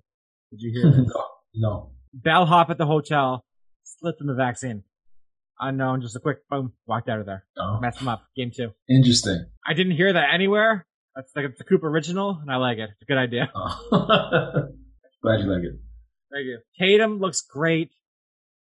Did 0.52 0.62
you 0.62 0.72
hear 0.74 0.92
this? 1.04 1.08
no, 1.14 1.26
no. 1.56 1.92
Bellhop 2.14 2.70
at 2.70 2.78
the 2.78 2.86
hotel 2.86 3.44
slipped 3.84 4.22
in 4.22 4.28
the 4.28 4.34
vaccine. 4.36 4.84
Unknown, 5.60 6.02
just 6.02 6.16
a 6.16 6.20
quick 6.20 6.40
boom, 6.50 6.74
walked 6.88 7.08
out 7.08 7.20
of 7.20 7.26
there. 7.28 7.46
Oh. 7.58 7.80
Messed 7.80 8.02
him 8.02 8.08
up. 8.08 8.24
Game 8.36 8.52
two. 8.56 8.72
Interesting. 8.90 9.46
I 9.66 9.74
didn't 9.74 9.96
hear 9.96 10.12
that 10.12 10.34
anywhere. 10.34 10.86
That's 11.16 11.32
like 11.36 11.46
it's 11.46 11.62
a 11.62 11.64
Coop 11.64 11.84
original, 11.84 12.40
and 12.42 12.50
I 12.52 12.56
like 12.58 12.78
it. 12.80 12.90
It's 12.92 13.02
a 13.02 13.06
good 13.06 13.18
idea. 13.18 13.52
Oh. 13.54 13.90
Glad 15.22 15.40
you 15.42 15.46
like 15.54 15.64
it. 15.64 15.80
Thank 16.32 16.46
you. 16.46 16.60
Tatum 16.80 17.20
looks 17.20 17.42
great. 17.42 17.92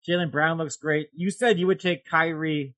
Jaylen 0.07 0.31
Brown 0.31 0.57
looks 0.57 0.75
great. 0.77 1.07
You 1.15 1.31
said 1.31 1.57
you 1.59 1.67
would 1.67 1.79
take 1.79 2.05
Kyrie 2.05 2.75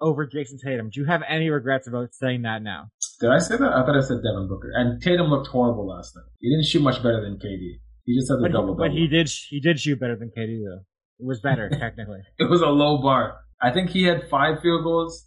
over 0.00 0.26
Jayson 0.26 0.58
Tatum. 0.64 0.90
Do 0.90 1.00
you 1.00 1.06
have 1.06 1.22
any 1.28 1.50
regrets 1.50 1.86
about 1.88 2.14
saying 2.14 2.42
that 2.42 2.62
now? 2.62 2.90
Did 3.20 3.30
I 3.30 3.38
say 3.38 3.56
that? 3.56 3.72
I 3.72 3.84
thought 3.84 3.96
I 3.96 4.00
said 4.00 4.18
Devin 4.22 4.48
Booker. 4.48 4.70
And 4.74 5.02
Tatum 5.02 5.26
looked 5.28 5.48
horrible 5.48 5.86
last 5.88 6.14
night. 6.14 6.24
He 6.40 6.48
didn't 6.50 6.66
shoot 6.66 6.82
much 6.82 7.02
better 7.02 7.20
than 7.20 7.34
KD. 7.38 7.78
He 8.04 8.16
just 8.18 8.30
had 8.30 8.38
the 8.38 8.42
But, 8.42 8.52
double 8.52 8.74
double. 8.74 8.76
but 8.88 8.92
he 8.92 9.06
did. 9.08 9.28
He 9.50 9.60
did 9.60 9.80
shoot 9.80 9.98
better 10.00 10.16
than 10.16 10.30
KD 10.36 10.60
though. 10.64 10.80
It 11.20 11.26
was 11.26 11.40
better 11.40 11.68
technically. 11.80 12.20
It 12.38 12.48
was 12.48 12.60
a 12.62 12.66
low 12.68 13.02
bar. 13.02 13.38
I 13.60 13.72
think 13.72 13.90
he 13.90 14.04
had 14.04 14.28
five 14.30 14.60
field 14.62 14.84
goals. 14.84 15.26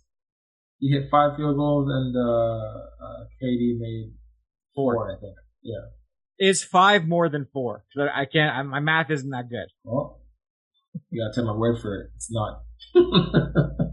He 0.80 0.90
hit 0.90 1.10
five 1.12 1.36
field 1.38 1.58
goals, 1.58 1.88
and 1.92 2.16
uh, 2.16 2.22
uh, 2.22 3.24
KD 3.44 3.78
made 3.78 4.14
four. 4.74 5.12
I 5.12 5.20
think. 5.20 5.36
Yeah. 5.62 5.76
Is 6.40 6.64
five 6.64 7.08
more 7.08 7.30
than 7.30 7.46
four? 7.54 7.84
I 8.00 8.22
I 8.22 8.26
can't. 8.26 8.56
I, 8.56 8.64
my 8.64 8.80
math 8.80 9.12
isn't 9.12 9.30
that 9.30 9.50
good. 9.50 9.68
Well, 9.84 10.22
you 11.12 11.22
gotta 11.22 11.40
take 11.40 11.46
my 11.46 11.56
word 11.56 11.80
for 11.82 12.02
it. 12.02 12.10
It's 12.16 12.32
not. 12.32 12.62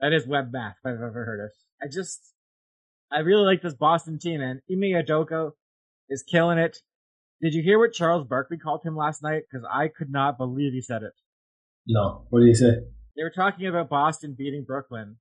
That 0.00 0.12
is 0.12 0.26
Webb 0.26 0.52
math 0.52 0.76
if 0.84 0.88
I've 0.88 0.94
ever 1.02 1.24
heard 1.24 1.44
of. 1.44 1.50
I 1.82 1.86
just, 1.92 2.20
I 3.12 3.20
really 3.20 3.44
like 3.44 3.62
this 3.62 3.74
Boston 3.74 4.18
team, 4.18 4.40
and 4.40 4.60
Ime 4.70 5.02
Udoka 5.04 5.52
is 6.08 6.22
killing 6.22 6.58
it. 6.58 6.78
Did 7.40 7.54
you 7.54 7.62
hear 7.62 7.78
what 7.78 7.92
Charles 7.92 8.26
Barkley 8.26 8.58
called 8.58 8.82
him 8.84 8.96
last 8.96 9.22
night? 9.22 9.42
Because 9.50 9.66
I 9.70 9.88
could 9.88 10.10
not 10.10 10.38
believe 10.38 10.72
he 10.72 10.80
said 10.80 11.02
it. 11.02 11.12
no. 11.86 12.26
What 12.30 12.40
did 12.40 12.48
he 12.48 12.54
say? 12.54 12.72
They 13.16 13.22
were 13.22 13.30
talking 13.34 13.66
about 13.66 13.88
Boston 13.88 14.34
beating 14.36 14.64
Brooklyn, 14.66 15.16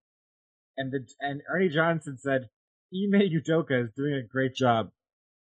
and 0.77 0.91
the 0.91 1.05
and 1.19 1.41
Ernie 1.53 1.69
Johnson 1.69 2.17
said 2.17 2.49
Ime 2.93 3.21
Udoka 3.29 3.83
is 3.85 3.91
doing 3.95 4.13
a 4.15 4.23
great 4.23 4.55
job, 4.55 4.89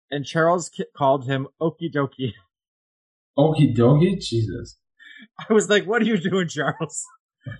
and 0.09 0.25
Charles 0.25 0.69
ki- 0.69 0.85
called 0.97 1.27
him 1.27 1.47
Okie 1.61 1.93
dokie. 1.93 2.33
Okie 3.37 3.75
dokie. 3.75 4.19
Jesus. 4.19 4.77
I 5.49 5.53
was 5.53 5.69
like, 5.69 5.85
"What 5.85 6.01
are 6.01 6.05
you 6.05 6.17
doing, 6.17 6.47
Charles? 6.47 7.03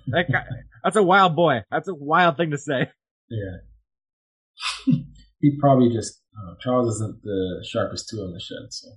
That 0.08 0.30
guy, 0.30 0.44
that's 0.82 0.96
a 0.96 1.02
wild 1.02 1.36
boy. 1.36 1.62
That's 1.70 1.88
a 1.88 1.94
wild 1.94 2.36
thing 2.36 2.50
to 2.50 2.58
say." 2.58 2.90
Yeah. 3.28 3.56
he 5.40 5.56
probably 5.60 5.90
just. 5.90 6.20
Uh, 6.36 6.54
Charles 6.60 6.96
isn't 6.96 7.22
the 7.22 7.64
sharpest 7.68 8.08
tool 8.08 8.24
in 8.26 8.32
the 8.32 8.40
shed, 8.40 8.70
so. 8.70 8.88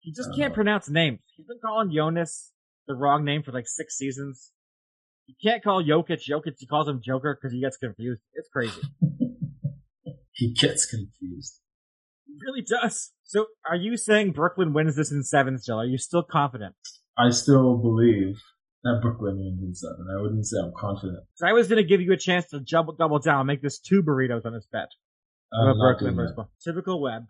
He 0.00 0.12
just 0.12 0.30
can't 0.36 0.52
pronounce 0.52 0.88
names. 0.88 1.20
He's 1.36 1.46
been 1.46 1.60
calling 1.64 1.92
Jonas 1.94 2.50
the 2.88 2.94
wrong 2.94 3.24
name 3.24 3.42
for 3.42 3.52
like 3.52 3.68
six 3.68 3.96
seasons. 3.96 4.50
He 5.26 5.36
can't 5.42 5.62
call 5.62 5.82
Jokic 5.82 6.20
Jokic. 6.28 6.54
He 6.58 6.66
calls 6.66 6.88
him 6.88 7.00
Joker 7.04 7.38
because 7.40 7.52
he 7.52 7.60
gets 7.60 7.76
confused. 7.76 8.20
It's 8.34 8.48
crazy. 8.48 8.80
he 10.32 10.52
gets 10.52 10.86
confused. 10.86 11.60
He 12.26 12.34
really 12.44 12.62
does. 12.62 13.12
So, 13.22 13.46
are 13.68 13.76
you 13.76 13.96
saying 13.96 14.32
Brooklyn 14.32 14.72
wins 14.72 14.96
this 14.96 15.12
in 15.12 15.22
seven 15.22 15.58
still? 15.58 15.78
Are 15.78 15.86
you 15.86 15.98
still 15.98 16.24
confident? 16.24 16.74
I 17.16 17.30
still 17.30 17.76
believe 17.76 18.42
that 18.84 18.98
Brooklyn 19.02 19.38
wins 19.38 19.62
in 19.62 19.74
seven. 19.74 20.06
I 20.16 20.20
wouldn't 20.20 20.46
say 20.46 20.56
I'm 20.62 20.72
confident. 20.76 21.24
So 21.34 21.46
I 21.46 21.52
was 21.52 21.68
going 21.68 21.82
to 21.82 21.88
give 21.88 22.00
you 22.00 22.12
a 22.12 22.16
chance 22.16 22.46
to 22.50 22.60
double, 22.60 22.94
double 22.94 23.18
down, 23.18 23.46
make 23.46 23.62
this 23.62 23.78
two 23.78 24.02
burritos 24.02 24.44
on 24.44 24.52
this 24.54 24.66
bet. 24.72 24.88
I'm 25.52 25.76
Brooklyn 25.78 26.14
versus. 26.16 26.36
Typical 26.64 27.00
Webb. 27.00 27.26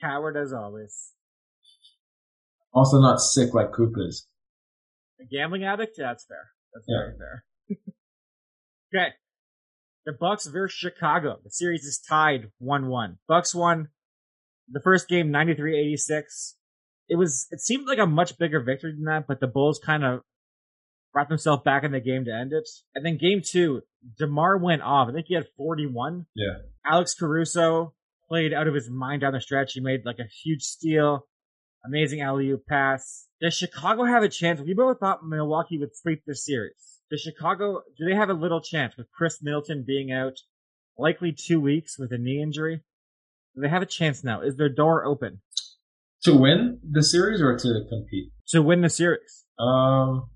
Coward 0.00 0.36
as 0.36 0.52
always. 0.52 1.10
Also, 2.72 3.00
not 3.00 3.20
sick 3.20 3.52
like 3.54 3.72
Coop 3.72 3.94
is. 3.98 4.26
A 5.20 5.24
gambling 5.24 5.64
addict? 5.64 5.96
Yeah, 5.98 6.06
that's 6.08 6.24
fair. 6.26 6.50
That's 6.72 6.86
Yeah. 6.88 6.98
very 6.98 7.14
fair. 7.18 7.44
okay. 9.08 9.14
The 10.06 10.12
Bucks 10.18 10.46
versus 10.46 10.76
Chicago. 10.76 11.38
The 11.44 11.50
series 11.50 11.84
is 11.84 12.00
tied 12.08 12.50
1-1. 12.62 13.18
Bucks 13.28 13.54
won 13.54 13.88
the 14.70 14.80
first 14.80 15.06
game 15.08 15.28
93-86. 15.30 16.54
It 17.08 17.16
was 17.16 17.46
it 17.50 17.60
seemed 17.60 17.86
like 17.86 17.98
a 17.98 18.06
much 18.06 18.38
bigger 18.38 18.60
victory 18.62 18.94
than 18.94 19.04
that, 19.04 19.26
but 19.28 19.38
the 19.40 19.46
Bulls 19.46 19.78
kind 19.84 20.02
of 20.04 20.20
brought 21.12 21.28
themselves 21.28 21.62
back 21.64 21.84
in 21.84 21.92
the 21.92 22.00
game 22.00 22.24
to 22.24 22.32
end 22.34 22.52
it. 22.52 22.68
And 22.94 23.04
then 23.04 23.18
game 23.18 23.42
2, 23.44 23.82
DeMar 24.18 24.58
went 24.58 24.82
off. 24.82 25.08
I 25.08 25.12
think 25.12 25.26
he 25.28 25.34
had 25.34 25.46
41. 25.56 26.26
Yeah. 26.34 26.46
Alex 26.86 27.14
Caruso 27.14 27.94
played 28.28 28.52
out 28.52 28.66
of 28.66 28.74
his 28.74 28.88
mind 28.90 29.20
down 29.20 29.32
the 29.34 29.40
stretch. 29.40 29.72
He 29.74 29.80
made 29.80 30.04
like 30.04 30.18
a 30.18 30.28
huge 30.44 30.62
steal. 30.62 31.26
Amazing 31.84 32.20
alley 32.20 32.48
oop 32.50 32.64
pass. 32.66 33.26
Does 33.40 33.54
Chicago 33.54 34.04
have 34.04 34.22
a 34.22 34.28
chance? 34.28 34.60
We 34.60 34.72
both 34.74 35.00
thought 35.00 35.26
Milwaukee 35.26 35.78
would 35.78 35.94
sweep 35.96 36.22
this 36.26 36.44
series. 36.46 36.74
Does 37.10 37.20
Chicago, 37.20 37.82
do 37.98 38.06
they 38.08 38.14
have 38.14 38.30
a 38.30 38.34
little 38.34 38.60
chance 38.60 38.96
with 38.96 39.08
Khris 39.12 39.40
Middleton 39.42 39.84
being 39.86 40.10
out 40.12 40.34
likely 40.96 41.32
two 41.32 41.60
weeks 41.60 41.98
with 41.98 42.12
a 42.12 42.18
knee 42.18 42.40
injury? 42.42 42.82
Do 43.54 43.60
they 43.60 43.68
have 43.68 43.82
a 43.82 43.86
chance 43.86 44.22
now? 44.24 44.40
Is 44.40 44.56
their 44.56 44.68
door 44.70 45.04
open 45.04 45.42
To 46.22 46.34
win 46.36 46.78
the 46.88 47.02
series 47.02 47.42
or 47.42 47.56
to 47.58 47.80
compete? 47.90 48.32
to 48.48 48.62
win 48.62 48.80
the 48.80 48.88
series? 48.90 49.44
Um, 49.58 50.30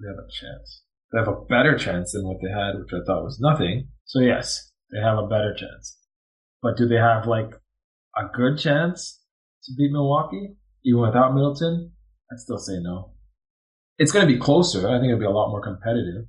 they 0.00 0.08
have 0.08 0.18
a 0.18 0.30
chance. 0.30 0.82
They 1.12 1.18
have 1.18 1.28
a 1.28 1.44
better 1.48 1.76
chance 1.76 2.12
than 2.12 2.26
what 2.26 2.38
they 2.42 2.50
had, 2.50 2.78
which 2.78 2.92
I 2.92 3.04
thought 3.06 3.24
was 3.24 3.40
nothing. 3.40 3.88
So 4.04 4.20
yes, 4.20 4.70
they 4.90 5.00
have 5.00 5.18
a 5.18 5.26
better 5.26 5.54
chance. 5.54 5.98
But 6.62 6.76
do 6.76 6.86
they 6.86 6.96
have 6.96 7.26
like 7.26 7.50
a 8.16 8.24
good 8.34 8.58
chance 8.58 9.20
to 9.64 9.72
beat 9.76 9.92
Milwaukee 9.92 10.56
even 10.84 11.00
without 11.00 11.34
Middleton? 11.34 11.92
I'd 12.30 12.40
still 12.40 12.58
say 12.58 12.78
no. 12.80 13.12
It's 13.98 14.12
going 14.12 14.26
to 14.26 14.32
be 14.32 14.40
closer. 14.40 14.88
I 14.88 14.98
think 14.98 15.10
it'll 15.10 15.20
be 15.20 15.24
a 15.26 15.30
lot 15.30 15.50
more 15.50 15.62
competitive, 15.62 16.26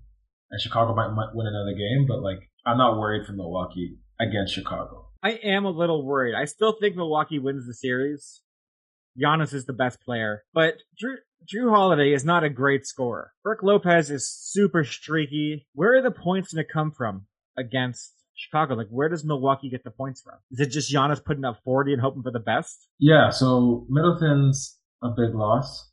and 0.51 0.61
Chicago 0.61 0.95
might, 0.95 1.09
might 1.09 1.33
win 1.33 1.47
another 1.47 1.75
game. 1.75 2.05
But 2.07 2.21
like, 2.21 2.49
I'm 2.65 2.77
not 2.77 2.97
worried 2.97 3.25
for 3.25 3.33
Milwaukee 3.33 3.97
against 4.19 4.53
Chicago. 4.53 5.09
I 5.23 5.31
am 5.43 5.65
a 5.65 5.71
little 5.71 6.05
worried. 6.05 6.35
I 6.35 6.45
still 6.45 6.75
think 6.79 6.95
Milwaukee 6.95 7.39
wins 7.39 7.65
the 7.67 7.73
series. 7.73 8.41
Giannis 9.21 9.53
is 9.53 9.65
the 9.65 9.73
best 9.73 9.99
player, 10.01 10.43
but 10.53 10.75
Drew, 10.97 11.17
Drew 11.47 11.69
Holiday 11.69 12.13
is 12.13 12.25
not 12.25 12.43
a 12.43 12.49
great 12.49 12.85
scorer. 12.85 13.33
Brook 13.43 13.59
Lopez 13.63 14.11
is 14.11 14.29
super 14.29 14.83
streaky. 14.83 15.67
Where 15.73 15.97
are 15.97 16.01
the 16.01 16.11
points 16.11 16.53
going 16.53 16.65
to 16.65 16.71
come 16.71 16.91
from 16.91 17.25
against 17.57 18.13
Chicago? 18.35 18.75
Like, 18.75 18.87
where 18.89 19.09
does 19.09 19.23
Milwaukee 19.23 19.69
get 19.69 19.83
the 19.83 19.91
points 19.91 20.21
from? 20.21 20.35
Is 20.51 20.59
it 20.59 20.71
just 20.71 20.93
Giannis 20.93 21.23
putting 21.23 21.45
up 21.45 21.59
40 21.63 21.93
and 21.93 22.01
hoping 22.01 22.23
for 22.23 22.31
the 22.31 22.39
best? 22.39 22.87
Yeah, 22.99 23.29
so 23.29 23.85
Middleton's 23.89 24.77
a 25.01 25.09
big 25.09 25.33
loss. 25.33 25.89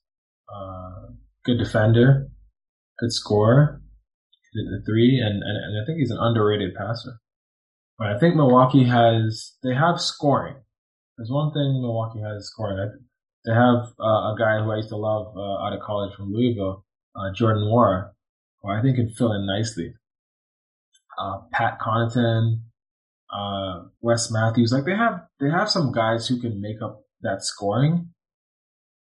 Uh, 0.49 1.13
good 1.45 1.59
defender, 1.59 2.29
good 2.99 3.13
scorer, 3.13 3.81
the 4.53 4.83
three, 4.87 5.21
and, 5.25 5.43
and, 5.43 5.57
and 5.57 5.83
I 5.83 5.87
think 5.87 5.99
he's 5.99 6.11
an 6.11 6.19
underrated 6.21 6.75
passer. 6.75 7.19
But 7.99 8.09
I 8.09 8.19
think 8.19 8.35
Milwaukee 8.35 8.85
has, 8.85 9.55
they 9.63 9.75
have 9.75 10.01
scoring. 10.01 10.57
there's 11.17 11.31
one 11.31 11.53
thing 11.53 11.81
Milwaukee 11.81 12.21
has 12.21 12.47
scoring. 12.47 12.91
They 13.45 13.53
have 13.53 13.93
uh, 14.01 14.33
a 14.33 14.37
guy 14.39 14.63
who 14.63 14.73
I 14.73 14.77
used 14.77 14.89
to 14.89 14.97
love 14.97 15.37
uh, 15.37 15.65
out 15.65 15.75
of 15.75 15.81
college 15.81 16.15
from 16.17 16.33
Louisville, 16.33 16.85
uh, 17.15 17.33
Jordan 17.35 17.65
Nwora, 17.65 18.11
who 18.63 18.71
I 18.71 18.81
think 18.81 18.97
can 18.97 19.11
fill 19.11 19.33
in 19.33 19.47
nicely. 19.47 19.95
Uh, 21.19 21.41
Pat 21.53 21.79
Connaughton, 21.79 22.61
uh, 23.33 23.83
Wes 24.01 24.31
Matthews, 24.31 24.73
like 24.73 24.85
they 24.85 24.97
have 24.97 25.21
they 25.41 25.51
have 25.51 25.71
some 25.71 25.93
guys 25.93 26.27
who 26.27 26.41
can 26.41 26.61
make 26.61 26.83
up 26.83 27.03
that 27.21 27.43
scoring 27.43 28.11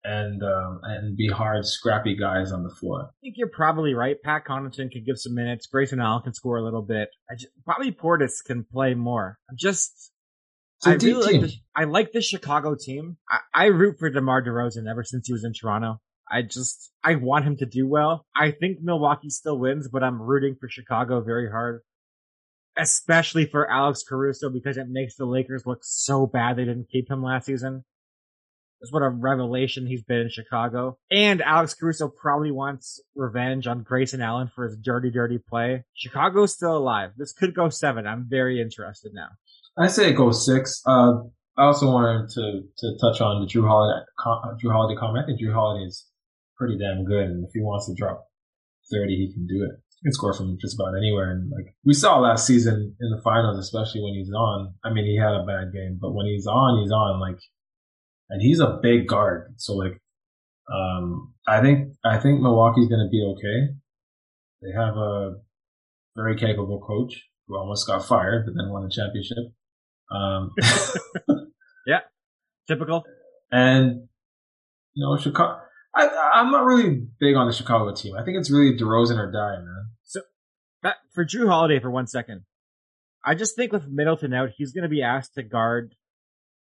and 0.04 0.42
um, 0.42 0.80
and 0.84 1.16
be 1.16 1.28
hard, 1.28 1.66
scrappy 1.66 2.16
guys 2.16 2.52
on 2.52 2.62
the 2.62 2.70
floor. 2.70 3.10
I 3.10 3.20
think 3.20 3.34
you're 3.36 3.50
probably 3.50 3.94
right. 3.94 4.16
Pat 4.22 4.42
Connaughton 4.48 4.90
can 4.90 5.04
give 5.04 5.18
some 5.18 5.34
minutes. 5.34 5.66
Grayson 5.66 6.00
Allen 6.00 6.22
can 6.22 6.32
score 6.32 6.56
a 6.56 6.64
little 6.64 6.82
bit. 6.82 7.08
I 7.30 7.34
just, 7.34 7.52
Bobby 7.66 7.92
Portis 7.92 8.42
can 8.44 8.64
play 8.64 8.94
more. 8.94 9.38
I'm 9.50 9.56
just. 9.58 10.12
I 10.84 10.94
really 10.94 11.38
like 11.38 11.50
the, 11.50 11.52
I 11.74 11.84
like 11.84 12.12
the 12.12 12.22
Chicago 12.22 12.76
team. 12.78 13.16
I, 13.28 13.38
I 13.54 13.64
root 13.66 13.98
for 13.98 14.10
DeMar 14.10 14.44
DeRozan 14.44 14.88
ever 14.88 15.02
since 15.02 15.26
he 15.26 15.32
was 15.32 15.44
in 15.44 15.52
Toronto. 15.52 16.00
I 16.30 16.42
just 16.42 16.92
I 17.02 17.16
want 17.16 17.46
him 17.46 17.56
to 17.56 17.66
do 17.66 17.88
well. 17.88 18.26
I 18.36 18.52
think 18.52 18.78
Milwaukee 18.80 19.30
still 19.30 19.58
wins, 19.58 19.88
but 19.88 20.02
I'm 20.02 20.20
rooting 20.20 20.56
for 20.60 20.68
Chicago 20.68 21.20
very 21.20 21.50
hard. 21.50 21.80
Especially 22.76 23.44
for 23.44 23.68
Alex 23.68 24.04
Caruso 24.08 24.50
because 24.50 24.76
it 24.76 24.86
makes 24.88 25.16
the 25.16 25.24
Lakers 25.24 25.64
look 25.66 25.80
so 25.82 26.26
bad 26.26 26.56
they 26.56 26.64
didn't 26.64 26.90
keep 26.90 27.10
him 27.10 27.24
last 27.24 27.46
season. 27.46 27.84
That's 28.80 28.92
what 28.92 29.02
a 29.02 29.08
revelation 29.08 29.86
he's 29.86 30.04
been 30.04 30.20
in 30.20 30.30
Chicago. 30.30 30.98
And 31.10 31.42
Alex 31.42 31.74
Caruso 31.74 32.08
probably 32.08 32.52
wants 32.52 33.00
revenge 33.16 33.66
on 33.66 33.82
Grayson 33.82 34.20
Allen 34.20 34.50
for 34.54 34.66
his 34.66 34.76
dirty, 34.76 35.10
dirty 35.10 35.38
play. 35.38 35.82
Chicago's 35.94 36.54
still 36.54 36.76
alive. 36.76 37.10
This 37.16 37.32
could 37.32 37.56
go 37.56 37.70
seven. 37.70 38.06
I'm 38.06 38.26
very 38.28 38.60
interested 38.60 39.12
now. 39.12 39.30
I 39.80 39.86
say 39.88 40.10
it 40.10 40.16
goes 40.16 40.44
six. 40.44 40.82
Uh, 40.86 41.12
I 41.56 41.64
also 41.64 41.86
wanted 41.90 42.28
to 42.30 42.62
to 42.78 42.98
touch 43.00 43.20
on 43.20 43.40
the 43.40 43.46
Drew 43.46 43.66
Holiday 43.66 44.04
Jrue 44.62 44.72
Holiday 44.72 44.98
comment. 44.98 45.24
I 45.24 45.26
think 45.26 45.40
Jrue 45.40 45.54
Holiday 45.54 45.86
is 45.86 46.06
pretty 46.56 46.78
damn 46.78 47.04
good, 47.04 47.24
and 47.24 47.44
if 47.44 47.50
he 47.52 47.60
wants 47.60 47.86
to 47.86 47.94
drop 47.94 48.24
thirty, 48.90 49.16
he 49.16 49.32
can 49.32 49.46
do 49.46 49.64
it. 49.64 49.78
He 50.00 50.06
can 50.06 50.12
score 50.12 50.34
from 50.34 50.58
just 50.60 50.74
about 50.78 50.96
anywhere. 50.96 51.30
And 51.30 51.50
like 51.50 51.74
we 51.84 51.94
saw 51.94 52.18
last 52.18 52.46
season 52.46 52.96
in 53.00 53.10
the 53.10 53.22
finals, 53.22 53.58
especially 53.58 54.02
when 54.02 54.14
he's 54.14 54.32
on. 54.32 54.74
I 54.84 54.92
mean, 54.92 55.04
he 55.04 55.16
had 55.16 55.34
a 55.34 55.46
bad 55.46 55.72
game, 55.72 55.98
but 56.00 56.14
when 56.14 56.26
he's 56.26 56.46
on, 56.46 56.82
he's 56.82 56.92
on. 56.92 57.20
Like 57.20 57.38
and 58.30 58.42
he's 58.42 58.60
a 58.60 58.78
big 58.82 59.06
guard. 59.06 59.54
So 59.56 59.74
like, 59.74 60.00
um, 60.72 61.34
I 61.46 61.60
think 61.60 61.94
I 62.04 62.18
think 62.18 62.40
Milwaukee's 62.40 62.88
going 62.88 63.04
to 63.04 63.10
be 63.10 63.24
okay. 63.34 63.74
They 64.62 64.72
have 64.72 64.96
a 64.96 65.36
very 66.16 66.36
capable 66.36 66.80
coach 66.80 67.24
who 67.46 67.56
almost 67.56 67.86
got 67.86 68.06
fired, 68.06 68.44
but 68.44 68.54
then 68.54 68.70
won 68.70 68.84
a 68.84 68.90
championship. 68.90 69.52
Um, 70.10 70.52
yeah, 71.86 72.00
typical. 72.66 73.04
And 73.50 74.08
you 74.94 75.06
know, 75.06 75.16
Chicago. 75.16 75.60
I, 75.94 76.30
I'm 76.34 76.52
not 76.52 76.64
really 76.64 77.06
big 77.18 77.34
on 77.34 77.46
the 77.46 77.52
Chicago 77.52 77.92
team. 77.94 78.14
I 78.14 78.22
think 78.22 78.36
it's 78.36 78.50
really 78.50 78.76
DeRozan 78.76 79.18
or 79.18 79.32
die, 79.32 79.56
man. 79.56 79.90
So, 80.04 80.20
that, 80.82 80.96
for 81.12 81.24
Drew 81.24 81.48
Holiday 81.48 81.80
for 81.80 81.90
one 81.90 82.06
second, 82.06 82.42
I 83.24 83.34
just 83.34 83.56
think 83.56 83.72
with 83.72 83.88
Middleton 83.88 84.34
out, 84.34 84.50
he's 84.56 84.72
going 84.72 84.82
to 84.82 84.88
be 84.88 85.02
asked 85.02 85.34
to 85.34 85.42
guard 85.42 85.94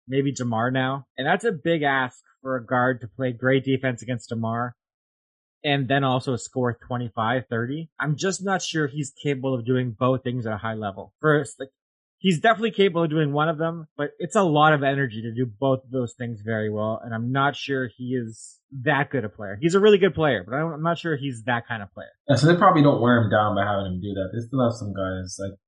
maybe 0.09 0.33
DeMar 0.33 0.71
now. 0.71 1.07
And 1.17 1.27
that's 1.27 1.45
a 1.45 1.53
big 1.53 1.83
ask 1.83 2.19
for 2.43 2.57
a 2.57 2.65
guard 2.65 3.03
to 3.03 3.09
play 3.09 3.33
great 3.33 3.65
defense 3.65 4.03
against 4.03 4.31
DeMar 4.31 4.75
and 5.63 5.89
then 5.89 6.05
also 6.05 6.37
score 6.37 6.77
25, 6.87 7.45
30. 7.49 7.91
I'm 7.99 8.17
just 8.17 8.43
not 8.43 8.63
sure 8.63 8.87
he's 8.87 9.13
capable 9.23 9.55
of 9.55 9.65
doing 9.65 9.95
both 9.99 10.23
things 10.23 10.47
at 10.47 10.53
a 10.53 10.59
high 10.59 10.75
level. 10.75 11.13
First, 11.21 11.61
like, 11.61 11.71
he's 12.21 12.39
definitely 12.39 12.71
capable 12.71 13.03
of 13.03 13.11
doing 13.11 13.33
one 13.33 13.49
of 13.49 13.59
them, 13.59 13.89
but 13.97 14.11
it's 14.19 14.37
a 14.37 14.43
lot 14.43 14.73
of 14.73 14.83
energy 14.83 15.23
to 15.23 15.35
do 15.35 15.51
both 15.59 15.83
of 15.85 15.91
those 15.91 16.15
things 16.17 16.41
very 16.45 16.71
well. 16.71 17.01
And 17.03 17.15
I'm 17.15 17.33
not 17.33 17.57
sure 17.57 17.89
he 17.97 18.15
is 18.15 18.59
that 18.85 19.11
good 19.11 19.25
a 19.25 19.29
player. 19.29 19.59
He's 19.61 19.75
a 19.75 19.81
really 19.81 19.99
good 19.99 20.15
player, 20.15 20.45
but 20.47 20.55
I'm 20.55 20.83
not 20.83 20.99
sure 20.99 21.17
he's 21.17 21.43
that 21.45 21.67
kind 21.67 21.83
of 21.83 21.93
player. 21.93 22.13
Yeah, 22.29 22.37
so 22.37 22.47
they 22.47 22.57
probably 22.57 22.83
don't 22.83 23.01
wear 23.01 23.25
him 23.25 23.31
down 23.31 23.57
by 23.57 23.65
having 23.65 23.87
him 23.87 24.01
do 24.01 24.13
that. 24.15 24.31
They 24.33 24.47
still 24.47 24.63
have 24.63 24.75
some 24.75 24.93
guys 24.93 25.37
like, 25.41 25.59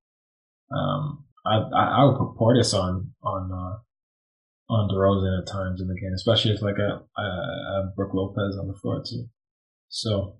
um, 0.79 1.25
I, 1.45 1.57
I, 1.57 1.85
I 1.99 2.05
would 2.05 2.19
put 2.19 2.39
Portis 2.39 2.73
on, 2.75 3.13
on, 3.25 3.51
uh, 3.51 4.73
on 4.73 4.89
DeRozan 4.89 5.41
at 5.41 5.53
times 5.53 5.81
in 5.81 5.89
the 5.89 5.99
game, 6.01 6.13
especially 6.15 6.53
if 6.53 6.63
like 6.63 6.79
a, 6.79 7.03
a, 7.19 7.23
a 7.25 7.93
Brook 7.97 8.13
Lopez 8.15 8.57
on 8.61 8.69
the 8.69 8.79
floor 8.81 9.03
too. 9.05 9.25
So 9.89 10.37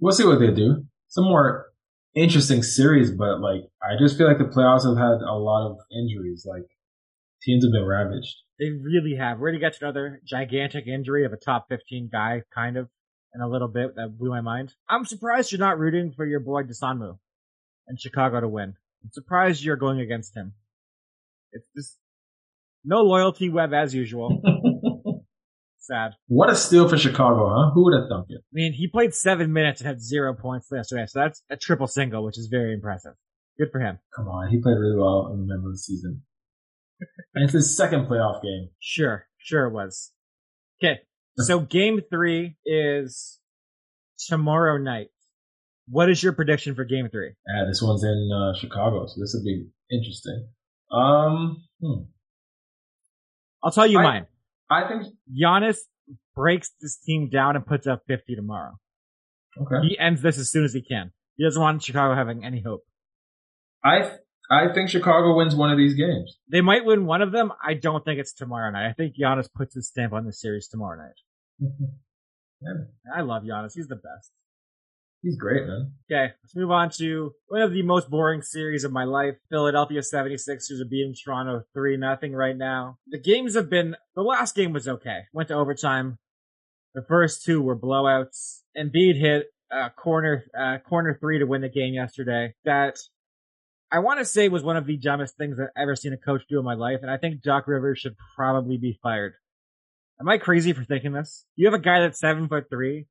we'll 0.00 0.12
see 0.12 0.24
what 0.24 0.40
they 0.40 0.52
do. 0.52 0.86
Some 1.08 1.24
more 1.24 1.66
interesting 2.14 2.62
series, 2.62 3.10
but 3.10 3.40
like 3.40 3.62
I 3.82 3.98
just 3.98 4.16
feel 4.16 4.26
like 4.26 4.38
the 4.38 4.44
playoffs 4.44 4.86
have 4.86 4.96
had 4.96 5.22
a 5.26 5.34
lot 5.34 5.70
of 5.70 5.78
injuries. 5.92 6.46
Like 6.48 6.66
teams 7.42 7.64
have 7.64 7.72
been 7.72 7.84
ravaged. 7.84 8.36
They 8.58 8.70
really 8.70 9.16
have. 9.18 9.38
We're 9.38 9.50
gonna 9.50 9.60
get 9.60 9.74
to 9.78 9.84
another 9.84 10.20
gigantic 10.26 10.86
injury 10.86 11.24
of 11.24 11.32
a 11.32 11.36
top 11.36 11.66
15 11.68 12.10
guy, 12.12 12.42
kind 12.54 12.76
of, 12.76 12.88
in 13.34 13.40
a 13.40 13.48
little 13.48 13.68
bit. 13.68 13.94
That 13.96 14.18
blew 14.18 14.30
my 14.30 14.40
mind. 14.40 14.74
I'm 14.88 15.04
surprised 15.04 15.52
you're 15.52 15.60
not 15.60 15.78
rooting 15.78 16.12
for 16.12 16.26
your 16.26 16.40
boy 16.40 16.62
Dosunmu 16.62 17.18
and 17.86 18.00
Chicago 18.00 18.40
to 18.40 18.48
win. 18.48 18.74
I'm 19.04 19.10
surprised 19.12 19.62
you're 19.62 19.76
going 19.76 20.00
against 20.00 20.36
him. 20.36 20.54
It's 21.52 21.68
just 21.76 21.96
no 22.84 23.02
loyalty 23.02 23.48
Webb 23.48 23.72
as 23.72 23.94
usual. 23.94 24.42
Sad. 25.88 26.12
What 26.26 26.50
a 26.50 26.54
steal 26.54 26.86
for 26.86 26.98
Chicago, 26.98 27.48
huh? 27.48 27.70
Who 27.72 27.84
would 27.84 27.98
have 27.98 28.10
thunk 28.10 28.26
it? 28.28 28.42
I 28.42 28.52
mean, 28.52 28.74
he 28.74 28.88
played 28.88 29.14
seven 29.14 29.54
minutes 29.54 29.80
and 29.80 29.88
had 29.88 30.02
zero 30.02 30.34
points 30.34 30.68
yesterday, 30.70 31.06
so 31.06 31.20
that's 31.20 31.42
a 31.48 31.56
triple 31.56 31.86
single, 31.86 32.22
which 32.22 32.36
is 32.36 32.48
very 32.48 32.74
impressive. 32.74 33.14
Good 33.58 33.68
for 33.72 33.80
him. 33.80 33.98
Come 34.14 34.28
on, 34.28 34.50
he 34.50 34.60
played 34.60 34.76
really 34.76 34.98
well 34.98 35.30
in 35.32 35.40
the 35.40 35.46
middle 35.46 35.66
of 35.66 35.72
the 35.72 35.78
season. 35.78 36.24
and 37.34 37.44
it's 37.44 37.54
his 37.54 37.74
second 37.74 38.06
playoff 38.06 38.42
game. 38.42 38.68
Sure, 38.80 39.26
sure 39.38 39.64
it 39.64 39.72
was. 39.72 40.12
Okay, 40.84 40.98
so 41.38 41.60
game 41.60 42.02
three 42.10 42.56
is 42.66 43.40
tomorrow 44.26 44.76
night. 44.76 45.08
What 45.88 46.10
is 46.10 46.22
your 46.22 46.34
prediction 46.34 46.74
for 46.74 46.84
game 46.84 47.08
three? 47.10 47.32
Yeah, 47.46 47.64
this 47.66 47.80
one's 47.80 48.04
in 48.04 48.30
uh, 48.30 48.58
Chicago, 48.58 49.06
so 49.06 49.18
this 49.18 49.34
would 49.34 49.44
be 49.44 49.68
interesting. 49.90 50.48
Um, 50.92 51.64
hmm. 51.80 52.02
I'll 53.64 53.72
tell 53.72 53.86
you 53.86 54.00
I, 54.00 54.02
mine. 54.02 54.26
I 54.70 54.86
think 54.86 55.04
Giannis 55.32 55.78
breaks 56.34 56.70
this 56.80 56.96
team 56.98 57.28
down 57.30 57.56
and 57.56 57.66
puts 57.66 57.86
up 57.86 58.02
50 58.06 58.34
tomorrow. 58.34 58.78
Okay. 59.60 59.88
He 59.88 59.98
ends 59.98 60.22
this 60.22 60.38
as 60.38 60.50
soon 60.50 60.64
as 60.64 60.72
he 60.72 60.82
can. 60.82 61.12
He 61.36 61.44
doesn't 61.44 61.60
want 61.60 61.82
Chicago 61.82 62.14
having 62.14 62.44
any 62.44 62.62
hope. 62.64 62.84
I 63.84 64.10
I 64.50 64.72
think 64.72 64.88
Chicago 64.88 65.36
wins 65.36 65.54
one 65.54 65.70
of 65.70 65.78
these 65.78 65.94
games. 65.94 66.38
They 66.50 66.60
might 66.60 66.84
win 66.84 67.06
one 67.06 67.22
of 67.22 67.32
them. 67.32 67.52
I 67.64 67.74
don't 67.74 68.04
think 68.04 68.18
it's 68.18 68.32
tomorrow 68.32 68.70
night. 68.70 68.88
I 68.88 68.92
think 68.92 69.14
Giannis 69.16 69.48
puts 69.52 69.74
his 69.74 69.88
stamp 69.88 70.12
on 70.12 70.24
the 70.24 70.32
series 70.32 70.68
tomorrow 70.68 70.98
night. 70.98 71.18
yeah. 72.62 73.14
I 73.14 73.20
love 73.20 73.42
Giannis. 73.42 73.72
He's 73.74 73.88
the 73.88 73.96
best. 73.96 74.32
He's 75.22 75.36
great, 75.36 75.66
man. 75.66 75.92
Okay, 76.10 76.32
let's 76.42 76.54
move 76.54 76.70
on 76.70 76.90
to 76.98 77.32
one 77.48 77.60
of 77.60 77.72
the 77.72 77.82
most 77.82 78.08
boring 78.08 78.40
series 78.40 78.84
of 78.84 78.92
my 78.92 79.04
life. 79.04 79.34
Philadelphia 79.50 80.00
76ers 80.00 80.80
are 80.80 80.88
beating 80.88 81.12
Toronto 81.12 81.64
3 81.74 81.96
nothing 81.96 82.32
right 82.34 82.56
now. 82.56 82.98
The 83.08 83.18
games 83.18 83.56
have 83.56 83.68
been, 83.68 83.96
the 84.14 84.22
last 84.22 84.54
game 84.54 84.72
was 84.72 84.86
okay. 84.86 85.22
Went 85.32 85.48
to 85.48 85.54
overtime. 85.54 86.18
The 86.94 87.02
first 87.02 87.44
two 87.44 87.60
were 87.60 87.76
blowouts. 87.76 88.60
Embiid 88.76 89.18
hit 89.18 89.46
a 89.72 89.90
corner, 89.90 90.44
corner 90.88 91.18
three 91.20 91.40
to 91.40 91.46
win 91.46 91.62
the 91.62 91.68
game 91.68 91.94
yesterday. 91.94 92.54
That 92.64 92.98
I 93.90 93.98
want 93.98 94.20
to 94.20 94.24
say 94.24 94.48
was 94.48 94.62
one 94.62 94.76
of 94.76 94.86
the 94.86 94.96
dumbest 94.96 95.36
things 95.36 95.58
I've 95.58 95.68
ever 95.76 95.96
seen 95.96 96.12
a 96.12 96.16
coach 96.16 96.42
do 96.48 96.58
in 96.58 96.64
my 96.64 96.74
life. 96.74 97.00
And 97.02 97.10
I 97.10 97.16
think 97.16 97.42
Doc 97.42 97.66
Rivers 97.66 97.98
should 97.98 98.16
probably 98.36 98.78
be 98.78 98.98
fired. 99.02 99.34
Am 100.20 100.28
I 100.28 100.38
crazy 100.38 100.72
for 100.72 100.84
thinking 100.84 101.12
this? 101.12 101.44
You 101.56 101.66
have 101.66 101.74
a 101.74 101.82
guy 101.82 102.00
that's 102.00 102.20
seven 102.20 102.48
foot 102.48 102.66
three 102.70 103.06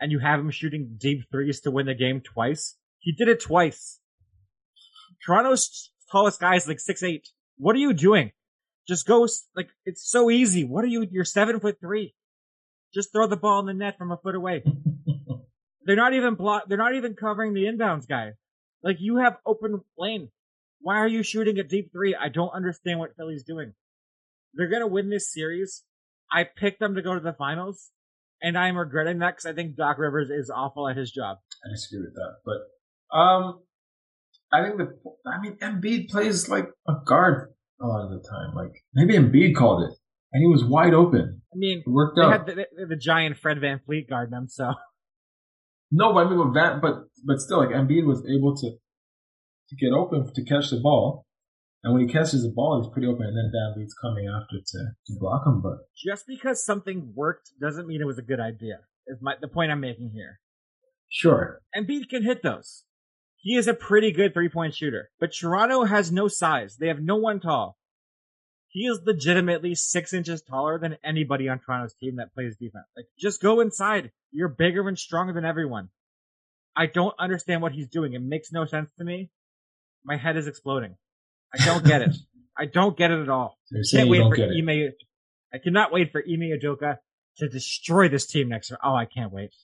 and 0.00 0.10
you 0.10 0.18
have 0.18 0.40
him 0.40 0.50
shooting 0.50 0.96
deep 0.98 1.24
threes 1.30 1.60
to 1.60 1.70
win 1.70 1.86
the 1.86 1.94
game 1.94 2.20
twice. 2.20 2.76
He 2.98 3.12
did 3.12 3.28
it 3.28 3.40
twice. 3.40 4.00
Toronto's 5.24 5.90
tallest 6.10 6.40
guy 6.40 6.56
is 6.56 6.66
like 6.66 6.80
six 6.80 7.02
eight. 7.02 7.28
What 7.58 7.76
are 7.76 7.80
you 7.80 7.92
doing? 7.92 8.32
Just 8.88 9.06
go 9.06 9.26
like 9.54 9.68
it's 9.84 10.10
so 10.10 10.30
easy. 10.30 10.64
What 10.64 10.84
are 10.84 10.88
you? 10.88 11.06
You're 11.10 11.24
seven 11.24 11.60
foot 11.60 11.78
three. 11.80 12.14
Just 12.94 13.12
throw 13.12 13.26
the 13.26 13.36
ball 13.36 13.60
in 13.60 13.66
the 13.66 13.74
net 13.74 13.98
from 13.98 14.10
a 14.10 14.16
foot 14.16 14.34
away. 14.34 14.64
they're 15.84 15.96
not 15.96 16.14
even 16.14 16.34
block. 16.34 16.64
They're 16.66 16.78
not 16.78 16.94
even 16.94 17.14
covering 17.14 17.52
the 17.52 17.64
inbounds 17.64 18.08
guy. 18.08 18.32
Like 18.82 18.96
you 19.00 19.18
have 19.18 19.36
open 19.44 19.82
lane. 19.98 20.30
Why 20.80 20.96
are 20.96 21.08
you 21.08 21.22
shooting 21.22 21.58
a 21.58 21.62
deep 21.62 21.92
three? 21.92 22.16
I 22.18 22.30
don't 22.30 22.54
understand 22.54 22.98
what 22.98 23.14
Philly's 23.16 23.44
doing. 23.44 23.74
They're 24.54 24.70
gonna 24.70 24.86
win 24.86 25.10
this 25.10 25.32
series. 25.32 25.84
I 26.32 26.44
picked 26.44 26.80
them 26.80 26.94
to 26.94 27.02
go 27.02 27.14
to 27.14 27.20
the 27.20 27.34
finals 27.34 27.90
and 28.42 28.56
I'm 28.56 28.76
regretting 28.76 29.18
that 29.20 29.36
because 29.36 29.46
I 29.46 29.52
think 29.52 29.76
Doc 29.76 29.98
Rivers 29.98 30.30
is 30.30 30.50
awful 30.50 30.88
at 30.88 30.96
his 30.96 31.10
job. 31.10 31.38
I 31.64 31.70
disagree 31.72 32.00
with 32.00 32.14
that, 32.14 32.36
but 32.44 33.16
um, 33.16 33.60
I 34.52 34.62
think 34.62 34.78
the 34.78 34.92
I 35.26 35.40
mean 35.40 35.56
Embiid 35.58 36.08
plays 36.08 36.48
like 36.48 36.68
a 36.88 36.94
guard 37.04 37.52
a 37.80 37.86
lot 37.86 38.04
of 38.04 38.10
the 38.10 38.28
time. 38.28 38.54
Like 38.54 38.82
maybe 38.94 39.14
Embiid 39.14 39.54
called 39.54 39.82
it, 39.82 39.94
and 40.32 40.40
he 40.40 40.46
was 40.46 40.64
wide 40.64 40.94
open. 40.94 41.42
I 41.52 41.56
mean, 41.56 41.82
it 41.86 41.90
worked 41.90 42.16
they 42.16 42.22
out. 42.22 42.32
Had 42.32 42.46
the, 42.46 42.86
the, 42.86 42.96
giant 42.96 43.36
Fred 43.36 43.58
VanVleet 43.58 44.08
guarding 44.08 44.30
them, 44.30 44.46
so. 44.48 44.72
No, 45.90 46.12
but 46.12 46.26
I 46.26 46.30
mean, 46.30 46.38
but 46.38 46.52
Van, 46.52 46.80
but 46.80 47.04
but 47.24 47.40
still, 47.40 47.58
like 47.58 47.70
Embiid 47.70 48.06
was 48.06 48.24
able 48.28 48.56
to 48.56 48.70
to 48.70 49.76
get 49.76 49.92
open 49.92 50.32
to 50.32 50.44
catch 50.44 50.70
the 50.70 50.80
ball, 50.80 51.26
And 51.82 51.94
when 51.94 52.06
he 52.06 52.12
catches 52.12 52.42
the 52.42 52.52
ball, 52.54 52.80
he's 52.80 52.92
pretty 52.92 53.08
open, 53.08 53.24
and 53.24 53.36
then 53.36 53.50
VanVleet's 53.54 53.94
coming 53.94 54.28
after 54.28 54.56
to, 54.58 54.78
to 55.06 55.18
block 55.18 55.46
him. 55.46 55.62
But 55.62 55.78
just 55.96 56.26
because 56.26 56.64
something 56.64 57.12
worked 57.14 57.52
doesn't 57.60 57.86
mean 57.86 58.02
it 58.02 58.06
was 58.06 58.18
a 58.18 58.22
good 58.22 58.40
idea. 58.40 58.80
Is 59.06 59.18
my 59.22 59.34
the 59.40 59.48
point 59.48 59.72
I'm 59.72 59.80
making 59.80 60.10
here. 60.10 60.40
Sure. 61.08 61.60
And 61.74 61.88
Embiid 61.88 62.08
can 62.08 62.22
hit 62.22 62.42
those. 62.42 62.84
He 63.36 63.56
is 63.56 63.66
a 63.66 63.74
pretty 63.74 64.12
good 64.12 64.34
three 64.34 64.50
point 64.50 64.74
shooter, 64.74 65.10
but 65.18 65.32
Toronto 65.32 65.84
has 65.84 66.12
no 66.12 66.28
size. 66.28 66.76
They 66.76 66.88
have 66.88 67.00
no 67.00 67.16
one 67.16 67.40
tall. 67.40 67.78
He 68.68 68.86
is 68.86 69.00
legitimately 69.04 69.74
six 69.74 70.12
inches 70.12 70.42
taller 70.42 70.78
than 70.78 70.98
anybody 71.02 71.48
on 71.48 71.58
Toronto's 71.58 71.94
team 71.94 72.16
that 72.16 72.32
plays 72.34 72.56
defense. 72.56 72.84
Like, 72.96 73.06
just 73.18 73.42
go 73.42 73.60
inside. 73.60 74.12
You're 74.30 74.48
bigger 74.48 74.86
and 74.86 74.96
stronger 74.96 75.32
than 75.32 75.44
everyone. 75.44 75.88
I 76.76 76.86
don't 76.86 77.14
understand 77.18 77.62
what 77.62 77.72
he's 77.72 77.88
doing. 77.88 78.12
It 78.12 78.22
makes 78.22 78.52
no 78.52 78.66
sense 78.66 78.90
to 78.98 79.04
me. 79.04 79.30
My 80.04 80.16
head 80.16 80.36
is 80.36 80.46
exploding. 80.46 80.94
I 81.52 81.64
don't 81.64 81.84
get 81.84 82.02
it. 82.02 82.16
I 82.56 82.66
don't 82.66 82.96
get 82.96 83.10
it 83.10 83.20
at 83.20 83.28
all. 83.28 83.56
So 83.82 83.98
Can't 83.98 84.10
wait 84.10 84.20
for 84.20 84.42
Ime. 84.42 84.90
I 85.54 85.58
cannot 85.58 85.92
wait 85.92 86.10
for 86.10 86.20
Ime 86.20 86.58
Udoka 86.58 86.98
to 87.38 87.48
destroy 87.48 88.08
this 88.08 88.26
team 88.26 88.48
next 88.48 88.70
year. 88.70 88.78
Oh, 88.82 88.94
I 88.94 89.04
can't 89.04 89.32
wait. 89.32 89.54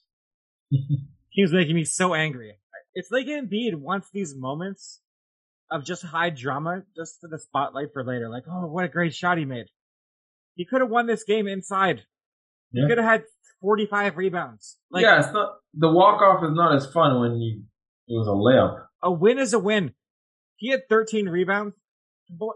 He's 1.29 1.51
making 1.51 1.75
me 1.75 1.83
so 1.83 2.13
angry. 2.13 2.53
It's 2.93 3.11
like 3.11 3.27
Embiid 3.27 3.75
wants 3.75 4.09
these 4.11 4.33
moments 4.35 5.01
of 5.69 5.83
just 5.83 6.03
high 6.03 6.29
drama 6.29 6.83
just 6.95 7.19
for 7.21 7.27
the 7.27 7.37
spotlight 7.37 7.89
for 7.93 8.03
later. 8.03 8.29
Like, 8.29 8.43
oh, 8.49 8.65
what 8.65 8.85
a 8.85 8.87
great 8.87 9.13
shot 9.13 9.37
he 9.37 9.45
made. 9.45 9.67
He 10.55 10.65
could 10.65 10.81
have 10.81 10.89
won 10.89 11.05
this 11.05 11.23
game 11.23 11.47
inside. 11.47 12.03
Yeah. 12.71 12.83
He 12.83 12.89
could 12.89 12.97
have 12.97 13.07
had 13.07 13.23
45 13.61 14.17
rebounds. 14.17 14.77
Like, 14.89 15.03
yeah, 15.03 15.19
it's 15.19 15.33
not, 15.33 15.57
the 15.73 15.91
walk 15.91 16.21
off 16.21 16.43
is 16.43 16.55
not 16.55 16.75
as 16.75 16.91
fun 16.91 17.19
when 17.19 17.35
you, 17.39 17.63
it 18.07 18.13
was 18.13 18.27
a 18.27 18.31
layup. 18.31 18.85
A 19.03 19.11
win 19.11 19.37
is 19.37 19.53
a 19.53 19.59
win. 19.59 19.93
He 20.57 20.69
had 20.69 20.89
13 20.89 21.29
rebounds. 21.29 21.75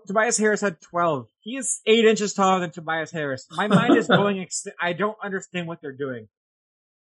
Tobias 0.07 0.37
Harris 0.37 0.61
had 0.61 0.81
12. 0.81 1.27
He 1.39 1.55
is 1.55 1.79
eight 1.85 2.03
inches 2.03 2.33
taller 2.33 2.59
than 2.59 2.71
Tobias 2.71 3.11
Harris. 3.11 3.47
My 3.51 3.67
mind 3.67 3.95
is 3.95 4.07
going, 4.07 4.39
ex- 4.39 4.67
I 4.81 4.93
don't 4.93 5.17
understand 5.23 5.67
what 5.67 5.81
they're 5.81 5.95
doing. 5.95 6.27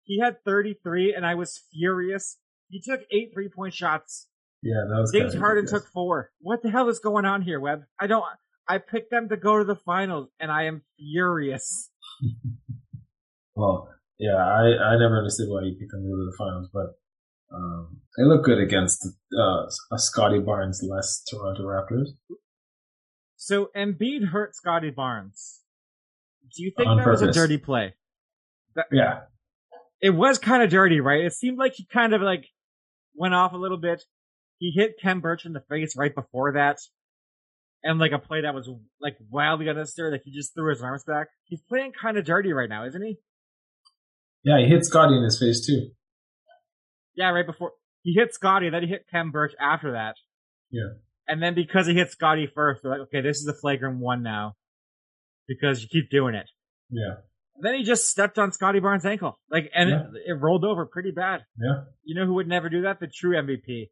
He 0.05 0.21
had 0.21 0.45
33 0.45 1.15
and 1.15 1.25
I 1.25 1.37
was 1.37 1.63
furious. 1.73 2.37
He 2.69 2.81
took 2.81 3.01
eight 3.11 3.31
three 3.33 3.49
point 3.49 3.75
shots. 3.75 4.27
Yeah, 4.63 4.85
that 4.89 5.01
was 5.01 5.13
James 5.13 5.35
Harden 5.35 5.67
took 5.67 5.87
four. 5.93 6.31
What 6.41 6.63
the 6.63 6.71
hell 6.71 6.89
is 6.89 6.99
going 6.99 7.25
on 7.25 7.43
here, 7.43 7.59
Webb? 7.59 7.85
I 7.99 8.07
don't, 8.07 8.25
I 8.69 8.79
picked 8.79 9.11
them 9.11 9.29
to 9.31 9.37
go 9.37 9.59
to 9.59 9.65
the 9.65 9.77
finals 9.77 10.29
and 10.39 10.51
I 10.51 10.65
am 10.65 10.83
furious. 10.99 11.91
well, 13.55 13.89
yeah, 14.19 14.37
I, 14.37 14.93
I 14.95 14.99
never 14.99 15.19
understood 15.19 15.49
why 15.49 15.63
you 15.63 15.77
picked 15.79 15.91
them 15.93 16.03
to 16.03 16.09
go 16.09 16.17
to 16.17 16.31
the 16.31 16.37
finals, 16.39 16.69
but 16.73 16.95
um, 17.55 18.01
they 18.17 18.25
look 18.25 18.45
good 18.45 18.59
against 18.59 19.07
uh, 19.07 19.67
a 19.93 19.99
Scottie 19.99 20.39
Barnes 20.39 20.83
less 20.83 21.23
Toronto 21.29 21.63
Raptors. 21.63 22.09
So 23.37 23.71
Embiid 23.77 24.29
hurt 24.29 24.55
Scottie 24.55 24.91
Barnes. 24.91 25.61
Do 26.55 26.63
you 26.63 26.73
think 26.77 26.89
On 26.89 26.99
that 26.99 27.05
purpose. 27.05 27.23
was 27.23 27.37
a 27.37 27.41
dirty 27.41 27.59
play? 27.59 27.95
That, 28.75 28.87
yeah. 28.93 29.21
It 30.01 30.11
was 30.11 30.39
kind 30.39 30.63
of 30.63 30.71
dirty, 30.71 31.01
right? 31.01 31.25
It 31.25 31.33
seemed 31.33 31.59
like 31.59 31.75
he 31.75 31.87
kind 31.87 32.15
of 32.15 32.23
like 32.23 32.47
went 33.15 33.35
off 33.35 33.53
a 33.53 33.57
little 33.57 33.79
bit. 33.79 34.03
He 34.59 34.73
hit 34.75 34.97
Khem 35.03 35.21
Birch 35.21 35.45
in 35.45 35.53
the 35.53 35.63
face 35.69 35.97
right 35.97 36.15
before 36.15 36.53
that. 36.53 36.79
And 37.85 37.99
like 37.99 38.13
a 38.13 38.19
play 38.19 38.43
that 38.43 38.55
was 38.55 38.71
like 39.01 39.17
wildly 39.29 39.69
unnecessary, 39.69 40.13
like 40.13 40.23
he 40.25 40.31
just 40.31 40.55
threw 40.55 40.71
his 40.71 40.83
arms 40.83 41.03
back. 41.05 41.29
He's 41.45 41.63
playing 41.63 41.93
kind 42.01 42.17
of 42.17 42.25
dirty 42.25 42.53
right 42.53 42.69
now, 42.69 42.87
isn't 42.87 43.03
he? 43.03 43.19
Yeah, 44.45 44.59
he 44.61 44.67
hit 44.67 44.85
Scottie 44.85 45.17
in 45.17 45.25
his 45.25 45.39
face 45.39 45.67
too. 45.67 45.91
Yeah, 47.15 47.31
right 47.31 47.47
before 47.47 47.73
he 48.03 48.15
hit 48.15 48.35
Scottie, 48.35 48.71
then 48.71 48.83
he 48.83 48.89
hit 48.89 49.07
Khem 49.11 49.31
Birch 49.31 49.53
after 49.61 49.93
that. 49.93 50.17
Yeah. 50.71 50.95
And 51.29 51.43
then 51.43 51.55
because 51.55 51.87
he 51.87 51.95
hit 51.95 52.11
Scottie 52.11 52.51
first, 52.53 52.83
they're 52.83 52.93
like, 52.93 53.09
okay, 53.09 53.21
this 53.21 53.39
is 53.39 53.47
a 53.47 53.55
flagrant 53.55 53.99
one 53.99 54.23
now. 54.23 54.57
Because 55.47 55.83
you 55.83 55.89
keep 55.89 56.11
doing 56.11 56.35
it. 56.35 56.49
Yeah. 56.91 57.17
And 57.57 57.65
then 57.65 57.75
he 57.75 57.85
just 57.85 58.09
stepped 58.09 58.39
on 58.39 58.53
Scottie 58.53 58.81
Barnes' 58.81 59.05
ankle. 59.05 59.39
Like, 59.51 59.71
and 59.75 59.91
yeah. 59.91 59.97
it, 60.15 60.31
it, 60.31 60.41
rolled 60.41 60.65
over 60.65 60.87
pretty 60.87 61.11
bad. 61.11 61.45
Yeah. 61.59 61.85
You 62.05 62.15
know 62.15 62.27
who 62.27 62.35
would 62.35 62.49
never 62.49 62.69
do 62.69 62.83
that? 62.83 63.01
The 63.01 63.07
true 63.07 63.37
MVP. 63.37 63.91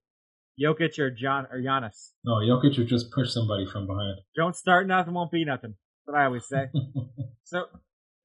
Jokic 0.61 0.99
or 0.99 1.11
John 1.11 1.47
or 1.51 1.59
Giannis. 1.59 2.11
No, 2.25 2.35
Jokic 2.35 2.77
would 2.79 2.89
just 2.89 3.11
push 3.13 3.31
somebody 3.31 3.67
from 3.67 3.87
behind. 3.87 4.19
Don't 4.37 4.57
start 4.57 4.87
nothing, 4.87 5.15
won't 5.15 5.31
be 5.31 5.45
nothing. 5.45 5.75
That's 6.07 6.15
what 6.15 6.21
I 6.21 6.27
always 6.27 6.47
say. 6.47 6.67
so, 7.45 7.65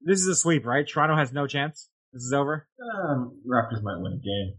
this 0.02 0.20
is 0.20 0.26
a 0.26 0.34
sweep, 0.34 0.66
right? 0.66 0.86
Toronto 0.86 1.16
has 1.16 1.32
no 1.32 1.46
chance. 1.46 1.88
This 2.12 2.22
is 2.22 2.32
over. 2.32 2.66
Um, 2.80 3.40
Raptors 3.48 3.82
might 3.82 4.00
win 4.00 4.12
a 4.12 4.16
game. 4.16 4.58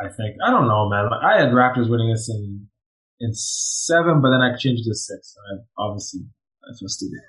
I 0.00 0.08
think. 0.08 0.36
I 0.44 0.50
don't 0.50 0.68
know, 0.68 0.88
man. 0.88 1.10
I 1.12 1.38
had 1.38 1.50
Raptors 1.50 1.90
winning 1.90 2.10
this 2.10 2.28
in 2.28 2.68
in 3.20 3.34
seven, 3.34 4.22
but 4.22 4.30
then 4.30 4.40
I 4.40 4.56
changed 4.56 4.84
to 4.84 4.94
six. 4.94 5.34
I, 5.52 5.60
obviously, 5.76 6.22
that's 6.66 6.80
what 6.80 6.90
stupid. 6.90 7.20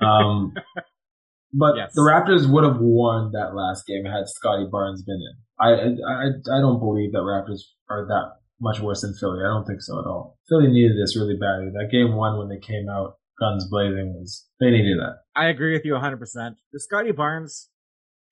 Um, 0.00 0.54
but 1.52 1.76
yes. 1.76 1.92
the 1.94 2.02
Raptors 2.02 2.50
would 2.50 2.64
have 2.64 2.78
won 2.78 3.32
that 3.32 3.54
last 3.54 3.86
game 3.86 4.04
had 4.04 4.28
Scottie 4.28 4.68
Barnes 4.70 5.02
been 5.02 5.16
in. 5.20 5.36
I, 5.58 5.70
I 5.70 6.58
I 6.58 6.60
don't 6.60 6.78
believe 6.78 7.12
that 7.12 7.26
Raptors 7.26 7.62
are 7.90 8.06
that 8.06 8.36
much 8.60 8.80
worse 8.80 9.02
than 9.02 9.14
Philly. 9.14 9.40
I 9.40 9.48
don't 9.48 9.66
think 9.66 9.82
so 9.82 9.98
at 9.98 10.06
all. 10.06 10.38
Philly 10.48 10.68
needed 10.68 10.96
this 10.96 11.16
really 11.16 11.36
badly. 11.36 11.70
That 11.72 11.90
game 11.90 12.14
one 12.14 12.38
when 12.38 12.48
they 12.48 12.58
came 12.58 12.88
out 12.88 13.16
guns 13.38 13.68
blazing 13.68 14.14
was 14.14 14.46
they 14.60 14.70
needed 14.70 14.98
that. 14.98 15.18
I 15.34 15.48
agree 15.48 15.72
with 15.72 15.84
you 15.84 15.92
100%. 15.92 16.18
The 16.72 16.80
Scottie 16.80 17.12
Barnes 17.12 17.68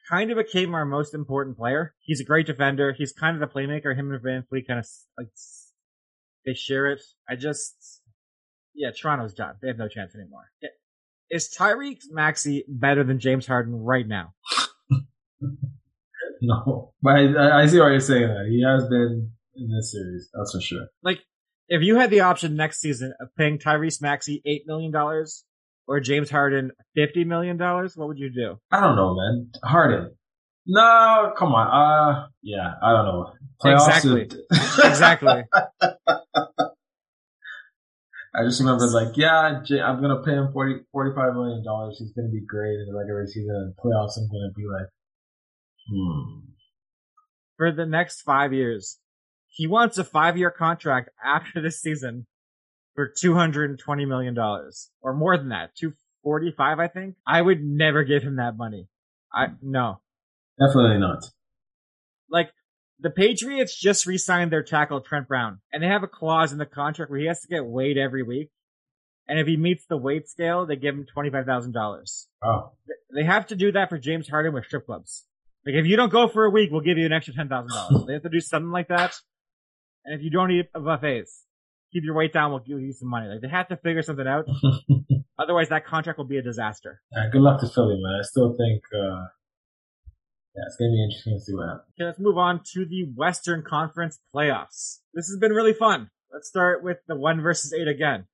kind 0.09 0.31
of 0.31 0.37
became 0.37 0.75
our 0.75 0.85
most 0.85 1.15
important 1.15 1.57
player. 1.57 1.95
He's 2.01 2.21
a 2.21 2.25
great 2.25 2.47
defender. 2.47 2.93
He's 2.97 3.13
kind 3.13 3.41
of 3.41 3.41
the 3.41 3.53
playmaker. 3.53 3.97
Him 3.97 4.13
and 4.13 4.23
VanVleet 4.23 4.67
kind 4.67 4.81
of 4.81 4.87
like 5.19 5.29
they 6.45 6.55
share 6.55 6.87
it. 6.87 7.01
I 7.29 7.37
just, 7.37 8.03
yeah, 8.75 8.91
Toronto's 8.91 9.35
done. 9.35 9.55
They 9.63 9.69
have 9.69 9.79
no 9.79 9.89
chance 9.89 10.15
anymore. 10.15 10.51
Is 11.31 11.55
Tyrese 11.57 12.11
Maxey 12.11 12.65
better 12.69 13.03
than 13.03 13.19
James 13.19 13.47
Harden 13.47 13.75
right 13.75 14.07
now? 14.07 14.35
no, 16.43 16.93
but 17.03 17.11
I, 17.11 17.63
I 17.63 17.67
see 17.67 17.81
why 17.81 17.91
you're 17.91 18.01
saying 18.01 18.29
that. 18.29 18.47
He 18.49 18.63
has 18.63 18.89
been 18.89 19.31
in 19.57 19.71
this 19.75 19.93
series, 19.93 20.29
that's 20.35 20.53
for 20.53 20.61
sure. 20.61 20.87
Like, 21.03 21.21
if 21.69 21.83
you 21.83 21.97
had 21.97 22.11
the 22.11 22.21
option 22.21 22.57
next 22.57 22.81
season 22.81 23.15
of 23.21 23.29
paying 23.37 23.59
Tyrese 23.59 24.03
Maxey 24.03 24.43
eight 24.45 24.65
million 24.67 24.93
dollars 24.93 25.45
or 25.87 26.01
James 26.01 26.31
Harden 26.31 26.73
fifty 26.95 27.25
million 27.25 27.57
dollars, 27.57 27.97
what 27.97 28.09
would 28.09 28.19
you 28.19 28.31
do? 28.31 28.59
I 28.71 28.81
don't 28.81 28.97
know, 28.97 29.15
man. 29.15 29.51
Harden. 29.63 30.15
No, 30.67 31.33
come 31.37 31.55
on. 31.55 31.67
Uh, 31.67 32.27
yeah, 32.43 32.75
I 32.83 32.93
don't 32.93 33.05
know. 33.05 33.33
Playoffs 33.63 33.87
exactly. 33.89 34.23
exactly. 34.51 35.43
I 38.37 38.43
just 38.43 38.61
remember 38.61 38.87
like, 38.89 39.17
yeah, 39.17 39.63
I'm 39.85 40.01
gonna 40.01 40.23
pay 40.23 40.33
him 40.33 40.51
40, 40.53 40.87
45 40.91 41.35
million 41.35 41.63
dollars. 41.65 41.99
He's 41.99 42.13
gonna 42.13 42.29
be 42.29 42.41
great 42.47 42.81
in 42.81 42.87
the 42.91 42.99
regular 42.99 43.27
season 43.27 43.55
and 43.55 43.75
playoffs. 43.77 44.17
I'm 44.17 44.29
gonna 44.29 44.53
be 44.57 44.65
like, 44.67 44.89
hmm. 45.89 46.41
For 47.57 47.71
the 47.71 47.87
next 47.87 48.23
five 48.23 48.53
years, 48.53 48.99
he 49.49 49.69
wants 49.69 49.99
a 49.99 50.05
five 50.05 50.37
year 50.37 50.51
contract 50.51 51.11
after 51.25 51.61
this 51.61 51.81
season 51.81 52.27
for 52.95 53.09
two 53.09 53.35
hundred 53.35 53.71
and 53.71 53.79
twenty 53.79 54.05
million 54.05 54.35
dollars 54.35 54.91
or 55.01 55.15
more 55.15 55.37
than 55.37 55.51
that, 55.51 55.75
two 55.77 55.95
forty 56.23 56.53
five, 56.57 56.79
I 56.79 56.89
think. 56.89 57.17
I 57.27 57.41
would 57.41 57.63
never 57.63 58.05
give 58.05 58.23
him 58.23 58.37
that 58.37 58.57
money. 58.57 58.89
I 59.33 59.49
no, 59.63 60.01
definitely 60.59 60.99
not. 60.99 61.25
Like 62.31 62.51
the 63.01 63.11
Patriots 63.11 63.79
just 63.79 64.07
re-signed 64.07 64.53
their 64.53 64.63
tackle 64.63 65.01
Trent 65.01 65.29
Brown, 65.29 65.61
and 65.73 65.83
they 65.83 65.89
have 65.89 66.03
a 66.03 66.09
clause 66.09 66.53
in 66.53 66.59
the 66.59 66.67
contract 66.67 67.11
where 67.11 67.21
he 67.21 67.27
has 67.27 67.41
to 67.43 67.49
get 67.49 67.65
weighed 67.65 67.99
every 67.99 68.23
week. 68.23 68.51
And 69.27 69.39
if 69.39 69.47
he 69.47 69.57
meets 69.57 69.87
the 69.87 69.97
weight 69.97 70.29
scale, 70.29 70.67
they 70.67 70.77
give 70.77 70.95
him 70.95 71.07
twenty 71.13 71.31
five 71.31 71.47
thousand 71.47 71.73
dollars. 71.73 72.29
Oh, 72.43 72.73
they 73.15 73.25
have 73.25 73.47
to 73.49 73.57
do 73.57 73.73
that 73.73 73.89
for 73.89 73.99
James 73.99 74.29
Harden 74.29 74.53
with 74.53 74.67
strip 74.67 74.87
clubs. 74.87 75.25
Like 75.67 75.77
if 75.77 75.87
you 75.87 75.97
don't 75.97 76.13
go 76.13 76.29
for 76.29 76.45
a 76.45 76.51
week, 76.51 76.71
we'll 76.71 76.83
give 76.83 76.99
you 76.99 77.07
an 77.07 77.13
extra 77.13 77.35
ten 77.35 77.49
thousand 77.49 77.71
dollars. 77.71 78.07
They 78.07 78.13
have 78.13 78.23
to 78.23 78.29
do 78.29 78.41
something 78.41 78.71
like 78.71 78.89
that. 78.89 79.15
And 80.05 80.15
if 80.15 80.23
you 80.23 80.31
don't 80.31 80.51
eat 80.51 80.67
buffets, 80.73 81.44
keep 81.95 82.05
your 82.05 82.15
weight 82.15 82.33
down. 82.33 82.51
We'll 82.51 82.61
give 82.61 82.81
you 82.81 82.93
some 82.93 83.09
money. 83.09 83.29
Like 83.29 83.41
they 83.41 83.49
have 83.49 83.69
to 83.69 83.77
figure 83.77 84.03
something 84.03 84.27
out. 84.27 84.47
Otherwise, 85.39 85.69
that 85.71 85.87
contract 85.87 86.19
will 86.19 86.27
be 86.27 86.39
a 86.39 86.43
disaster. 86.43 87.01
Yeah, 87.17 87.31
good 87.33 87.41
luck 87.41 87.61
to 87.61 87.69
Philly, 87.69 87.97
man. 88.03 88.21
I 88.21 88.25
still 88.25 88.55
think 88.57 88.83
uh, 88.93 89.25
yeah, 90.55 90.63
it's 90.67 90.77
going 90.77 90.91
to 90.91 90.95
be 90.95 91.03
interesting 91.03 91.39
to 91.39 91.41
see 91.41 91.55
what 91.55 91.67
happens. 91.67 91.93
Okay, 91.99 92.07
let's 92.07 92.21
move 92.21 92.39
on 92.39 92.61
to 92.75 92.85
the 92.85 93.11
Western 93.17 93.63
Conference 93.63 94.21
playoffs. 94.35 94.99
This 95.13 95.27
has 95.27 95.39
been 95.41 95.53
really 95.53 95.73
fun. 95.73 96.11
Let's 96.33 96.49
start 96.49 96.83
with 96.83 96.99
the 97.09 97.17
one 97.17 97.41
versus 97.41 97.73
eight 97.73 97.89
again. 97.89 98.27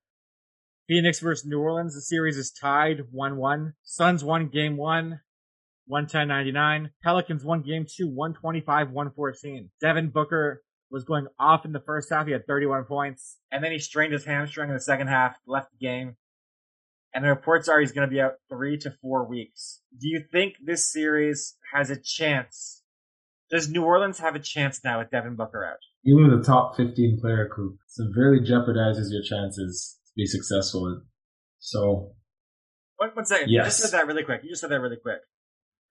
Phoenix 0.88 1.20
versus 1.20 1.46
New 1.46 1.60
Orleans. 1.60 1.94
The 1.94 2.00
series 2.00 2.36
is 2.36 2.50
tied 2.50 3.04
1-1. 3.14 3.74
Suns 3.84 4.24
won 4.24 4.48
game 4.48 4.76
one, 4.76 5.20
110-99. 5.88 6.90
Pelicans 7.02 7.44
won 7.44 7.62
game 7.62 7.86
two, 7.88 8.10
125-114. 8.10 9.68
Devin 9.80 10.10
Booker 10.10 10.62
was 10.90 11.04
going 11.04 11.26
off 11.38 11.64
in 11.64 11.72
the 11.72 11.80
first 11.80 12.10
half. 12.10 12.26
He 12.26 12.32
had 12.32 12.46
31 12.46 12.84
points. 12.84 13.38
And 13.52 13.62
then 13.62 13.72
he 13.72 13.78
strained 13.78 14.12
his 14.12 14.24
hamstring 14.24 14.68
in 14.68 14.74
the 14.74 14.80
second 14.80 15.08
half, 15.08 15.36
left 15.46 15.70
the 15.70 15.86
game 15.86 16.16
and 17.12 17.24
the 17.24 17.28
reports 17.28 17.68
are 17.68 17.80
he's 17.80 17.92
going 17.92 18.08
to 18.08 18.12
be 18.12 18.20
out 18.20 18.34
three 18.48 18.78
to 18.78 18.94
four 19.02 19.26
weeks. 19.26 19.80
Do 19.98 20.08
you 20.08 20.22
think 20.30 20.54
this 20.64 20.90
series 20.90 21.56
has 21.74 21.90
a 21.90 21.96
chance? 21.96 22.82
Does 23.50 23.68
New 23.68 23.82
Orleans 23.82 24.20
have 24.20 24.36
a 24.36 24.38
chance 24.38 24.80
now 24.84 25.00
with 25.00 25.10
Devin 25.10 25.34
Booker 25.34 25.64
out? 25.64 25.78
Even 26.04 26.30
with 26.30 26.40
a 26.40 26.44
top 26.44 26.76
15 26.76 27.18
player 27.20 27.48
group, 27.48 27.78
it 27.98 28.16
really 28.16 28.40
jeopardizes 28.40 29.10
your 29.10 29.22
chances 29.22 29.98
to 30.06 30.12
be 30.16 30.24
successful. 30.24 31.02
So, 31.58 32.12
one, 32.96 33.10
one 33.14 33.26
second. 33.26 33.50
Yes. 33.50 33.64
You 33.64 33.64
just 33.64 33.80
said 33.80 33.98
that 33.98 34.06
really 34.06 34.22
quick. 34.22 34.42
You 34.44 34.50
just 34.50 34.60
said 34.60 34.70
that 34.70 34.80
really 34.80 34.96
quick. 34.96 35.20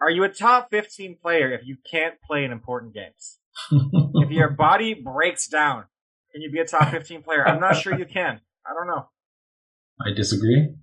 Are 0.01 0.09
you 0.09 0.23
a 0.23 0.29
top 0.29 0.69
15 0.71 1.17
player 1.21 1.51
if 1.51 1.65
you 1.65 1.75
can't 1.89 2.15
play 2.25 2.45
in 2.45 2.53
important 2.53 2.93
games? 2.93 3.38
if 3.71 4.31
your 4.31 4.49
body 4.49 4.93
breaks 4.93 5.47
down, 5.47 5.85
can 6.31 6.41
you 6.41 6.51
be 6.51 6.59
a 6.59 6.65
top 6.65 6.91
15 6.91 7.23
player? 7.23 7.47
I'm 7.47 7.59
not 7.59 7.75
sure 7.75 7.97
you 7.97 8.05
can. 8.05 8.41
I 8.65 8.73
don't 8.73 8.87
know. 8.87 9.07
I 10.05 10.13
disagree. 10.15 10.75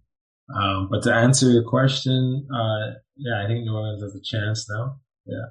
Um, 0.54 0.88
but 0.90 1.02
to 1.04 1.14
answer 1.14 1.50
your 1.50 1.64
question, 1.64 2.46
uh, 2.52 2.94
yeah, 3.16 3.42
I 3.42 3.46
think 3.46 3.64
New 3.64 3.74
Orleans 3.74 4.02
has 4.02 4.14
a 4.14 4.22
chance 4.22 4.68
now. 4.70 5.00
Yeah. 5.24 5.46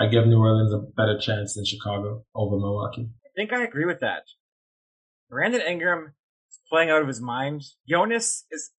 I 0.00 0.06
give 0.06 0.26
New 0.26 0.38
Orleans 0.38 0.72
a 0.72 0.78
better 0.78 1.18
chance 1.18 1.54
than 1.54 1.64
Chicago 1.64 2.24
over 2.34 2.56
Milwaukee. 2.56 3.08
I 3.24 3.30
think 3.36 3.52
I 3.52 3.62
agree 3.62 3.84
with 3.84 4.00
that. 4.00 4.22
Brandon 5.30 5.60
Ingram 5.60 6.14
is 6.50 6.60
playing 6.68 6.90
out 6.90 7.02
of 7.02 7.08
his 7.08 7.20
mind. 7.20 7.62
Jonas 7.88 8.44
is, 8.50 8.70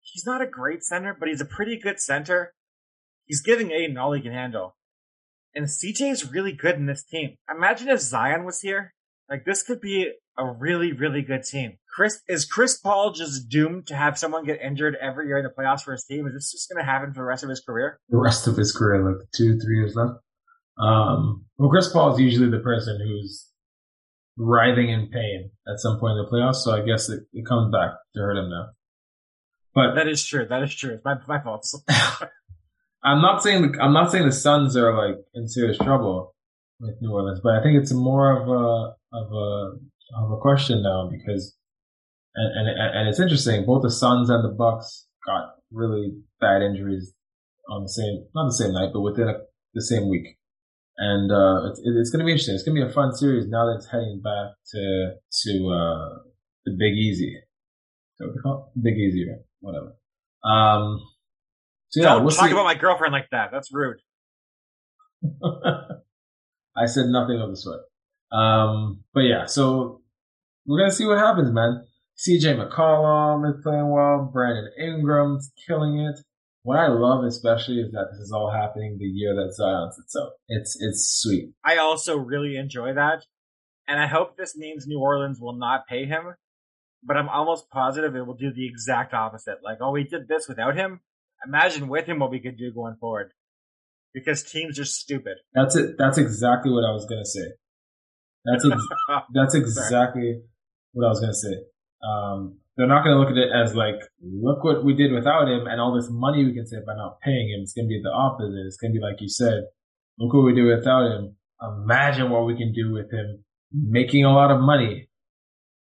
he's 0.00 0.24
not 0.24 0.40
a 0.40 0.46
great 0.46 0.82
center, 0.82 1.16
but 1.18 1.28
he's 1.28 1.40
a 1.40 1.46
pretty 1.46 1.78
good 1.78 2.00
center. 2.00 2.54
He's 3.26 3.42
giving 3.42 3.72
Ayton 3.72 3.98
all 3.98 4.12
he 4.12 4.22
can 4.22 4.32
handle. 4.32 4.76
And 5.54 5.66
CJ 5.66 6.10
is 6.10 6.30
really 6.30 6.52
good 6.52 6.76
in 6.76 6.86
this 6.86 7.04
team. 7.04 7.36
Imagine 7.54 7.88
if 7.88 8.00
Zion 8.00 8.44
was 8.44 8.60
here. 8.60 8.94
Like 9.28 9.44
this 9.44 9.62
could 9.62 9.80
be 9.80 10.12
a 10.38 10.50
really, 10.50 10.92
really 10.92 11.22
good 11.22 11.44
team. 11.44 11.78
Chris 11.94 12.20
is 12.28 12.44
Chris 12.44 12.78
Paul 12.78 13.12
just 13.12 13.48
doomed 13.48 13.86
to 13.88 13.96
have 13.96 14.18
someone 14.18 14.44
get 14.44 14.60
injured 14.60 14.96
every 15.00 15.26
year 15.26 15.38
in 15.38 15.44
the 15.44 15.50
playoffs 15.50 15.82
for 15.82 15.92
his 15.92 16.04
team? 16.04 16.26
Is 16.26 16.32
this 16.34 16.52
just 16.52 16.70
going 16.70 16.84
to 16.84 16.90
happen 16.90 17.12
for 17.12 17.20
the 17.20 17.26
rest 17.26 17.42
of 17.42 17.50
his 17.50 17.60
career? 17.60 17.98
The 18.08 18.18
rest 18.18 18.46
of 18.46 18.56
his 18.56 18.72
career, 18.72 19.04
like 19.04 19.26
two, 19.34 19.58
three 19.58 19.76
years 19.76 19.94
left. 19.94 20.20
Um, 20.78 21.44
well, 21.58 21.70
Chris 21.70 21.92
Paul 21.92 22.14
is 22.14 22.20
usually 22.20 22.50
the 22.50 22.60
person 22.60 22.98
who's 22.98 23.48
writhing 24.36 24.88
in 24.88 25.10
pain 25.10 25.50
at 25.68 25.78
some 25.78 26.00
point 26.00 26.12
in 26.12 26.24
the 26.24 26.30
playoffs, 26.30 26.56
so 26.56 26.72
I 26.72 26.84
guess 26.84 27.08
it, 27.10 27.24
it 27.32 27.46
comes 27.46 27.70
back 27.70 27.92
to 28.14 28.20
hurt 28.20 28.38
him 28.38 28.48
now. 28.48 28.70
But 29.74 29.94
that 29.94 30.08
is 30.08 30.24
true. 30.24 30.46
That 30.48 30.62
is 30.62 30.74
true. 30.74 30.94
It's 30.94 31.04
my 31.04 31.16
my 31.26 31.42
fault. 31.42 31.66
I'm 33.04 33.20
not 33.20 33.42
saying 33.42 33.74
I'm 33.80 33.92
not 33.92 34.10
saying 34.10 34.26
the 34.26 34.32
Suns 34.32 34.76
are 34.76 34.94
like 34.94 35.16
in 35.34 35.48
serious 35.48 35.78
trouble 35.78 36.34
with 36.80 36.96
New 37.00 37.12
Orleans, 37.12 37.40
but 37.42 37.54
I 37.54 37.62
think 37.62 37.80
it's 37.80 37.92
more 37.92 38.30
of 38.40 38.48
a 38.48 38.94
of 39.16 39.32
a 39.32 39.72
of 40.22 40.30
a 40.32 40.40
question 40.40 40.82
now 40.82 41.10
because 41.10 41.56
and 42.34 42.68
and 42.68 42.96
and 42.96 43.08
it's 43.08 43.20
interesting. 43.20 43.64
Both 43.64 43.82
the 43.82 43.90
Suns 43.90 44.30
and 44.30 44.44
the 44.44 44.54
Bucks 44.54 45.06
got 45.26 45.54
really 45.70 46.12
bad 46.40 46.62
injuries 46.62 47.12
on 47.68 47.82
the 47.82 47.88
same 47.88 48.26
not 48.34 48.46
the 48.46 48.54
same 48.54 48.72
night, 48.72 48.90
but 48.92 49.00
within 49.00 49.28
a, 49.28 49.34
the 49.74 49.82
same 49.82 50.08
week. 50.08 50.38
And 50.98 51.32
uh, 51.32 51.70
it's, 51.70 51.80
it's 51.84 52.10
going 52.10 52.20
to 52.20 52.26
be 52.26 52.32
interesting. 52.32 52.54
It's 52.54 52.64
going 52.64 52.76
to 52.76 52.84
be 52.84 52.90
a 52.90 52.94
fun 52.94 53.14
series 53.14 53.48
now 53.48 53.64
that 53.66 53.76
it's 53.78 53.90
heading 53.90 54.20
back 54.22 54.54
to 54.72 55.14
to 55.42 55.52
uh, 55.70 56.18
the 56.64 56.76
Big 56.78 56.94
Easy. 56.94 57.40
Big 58.80 58.94
Easy, 58.94 59.26
whatever. 59.60 59.96
Um, 60.44 61.00
yeah, 61.94 62.14
Don't 62.14 62.24
we'll 62.24 62.34
talk 62.34 62.46
see. 62.46 62.52
about 62.52 62.64
my 62.64 62.74
girlfriend 62.74 63.12
like 63.12 63.28
that. 63.30 63.50
That's 63.52 63.72
rude. 63.72 63.98
I 66.76 66.86
said 66.86 67.06
nothing 67.06 67.40
of 67.40 67.50
the 67.50 67.56
sort. 67.56 67.80
Um, 68.32 69.04
but 69.12 69.20
yeah, 69.20 69.46
so 69.46 70.00
we're 70.66 70.78
gonna 70.78 70.92
see 70.92 71.06
what 71.06 71.18
happens, 71.18 71.52
man. 71.52 71.84
CJ 72.18 72.56
McCollum 72.56 73.48
is 73.48 73.60
playing 73.62 73.90
well. 73.90 74.30
Brandon 74.32 74.70
Ingram's 74.78 75.50
killing 75.66 75.98
it. 75.98 76.18
What 76.62 76.78
I 76.78 76.88
love 76.88 77.24
especially 77.24 77.80
is 77.80 77.90
that 77.92 78.06
this 78.12 78.20
is 78.20 78.32
all 78.32 78.50
happening 78.50 78.96
the 78.98 79.04
year 79.04 79.34
that 79.34 79.52
Zion 79.54 79.90
sits 79.92 80.14
out. 80.16 80.30
It's 80.48 80.76
it's 80.80 81.20
sweet. 81.20 81.52
I 81.64 81.78
also 81.78 82.16
really 82.16 82.56
enjoy 82.56 82.94
that. 82.94 83.24
And 83.88 84.00
I 84.00 84.06
hope 84.06 84.36
this 84.36 84.56
means 84.56 84.86
New 84.86 85.00
Orleans 85.00 85.40
will 85.40 85.58
not 85.58 85.88
pay 85.88 86.06
him. 86.06 86.34
But 87.04 87.16
I'm 87.16 87.28
almost 87.28 87.68
positive 87.68 88.14
it 88.14 88.24
will 88.24 88.34
do 88.34 88.52
the 88.52 88.64
exact 88.64 89.12
opposite. 89.12 89.58
Like, 89.64 89.78
oh, 89.80 89.90
we 89.90 90.04
did 90.04 90.28
this 90.28 90.46
without 90.48 90.76
him. 90.76 91.00
Imagine 91.46 91.88
with 91.88 92.06
him 92.06 92.18
what 92.18 92.30
we 92.30 92.40
could 92.40 92.56
do 92.56 92.72
going 92.72 92.96
forward. 92.96 93.32
Because 94.14 94.42
teams 94.42 94.78
are 94.78 94.84
stupid. 94.84 95.38
That's 95.54 95.74
it. 95.74 95.96
That's 95.98 96.18
exactly 96.18 96.70
what 96.70 96.84
I 96.84 96.92
was 96.92 97.06
gonna 97.06 97.24
say. 97.24 97.52
That's 98.44 98.66
ex- 98.66 99.24
that's 99.34 99.54
exactly 99.54 100.42
what 100.92 101.06
I 101.06 101.08
was 101.08 101.20
gonna 101.20 101.34
say. 101.34 101.64
Um, 102.06 102.58
they're 102.76 102.86
not 102.86 103.04
going 103.04 103.14
to 103.14 103.20
look 103.20 103.30
at 103.30 103.36
it 103.36 103.50
as 103.52 103.74
like, 103.74 104.00
look 104.22 104.64
what 104.64 104.84
we 104.84 104.94
did 104.94 105.12
without 105.12 105.46
him 105.46 105.66
and 105.66 105.80
all 105.80 105.94
this 105.94 106.08
money 106.10 106.44
we 106.44 106.54
can 106.54 106.66
save 106.66 106.86
by 106.86 106.94
not 106.96 107.20
paying 107.20 107.50
him. 107.50 107.60
It's 107.62 107.74
going 107.74 107.84
to 107.84 107.88
be 107.88 108.00
the 108.02 108.10
opposite. 108.10 108.64
It's 108.66 108.76
going 108.76 108.92
to 108.92 108.98
be 108.98 109.02
like 109.02 109.20
you 109.20 109.28
said, 109.28 109.64
look 110.18 110.32
what 110.32 110.44
we 110.44 110.54
do 110.54 110.66
without 110.66 111.06
him. 111.12 111.36
Imagine 111.60 112.30
what 112.30 112.46
we 112.46 112.56
can 112.56 112.72
do 112.72 112.92
with 112.92 113.12
him 113.12 113.44
making 113.72 114.24
a 114.24 114.32
lot 114.32 114.50
of 114.50 114.60
money 114.60 115.08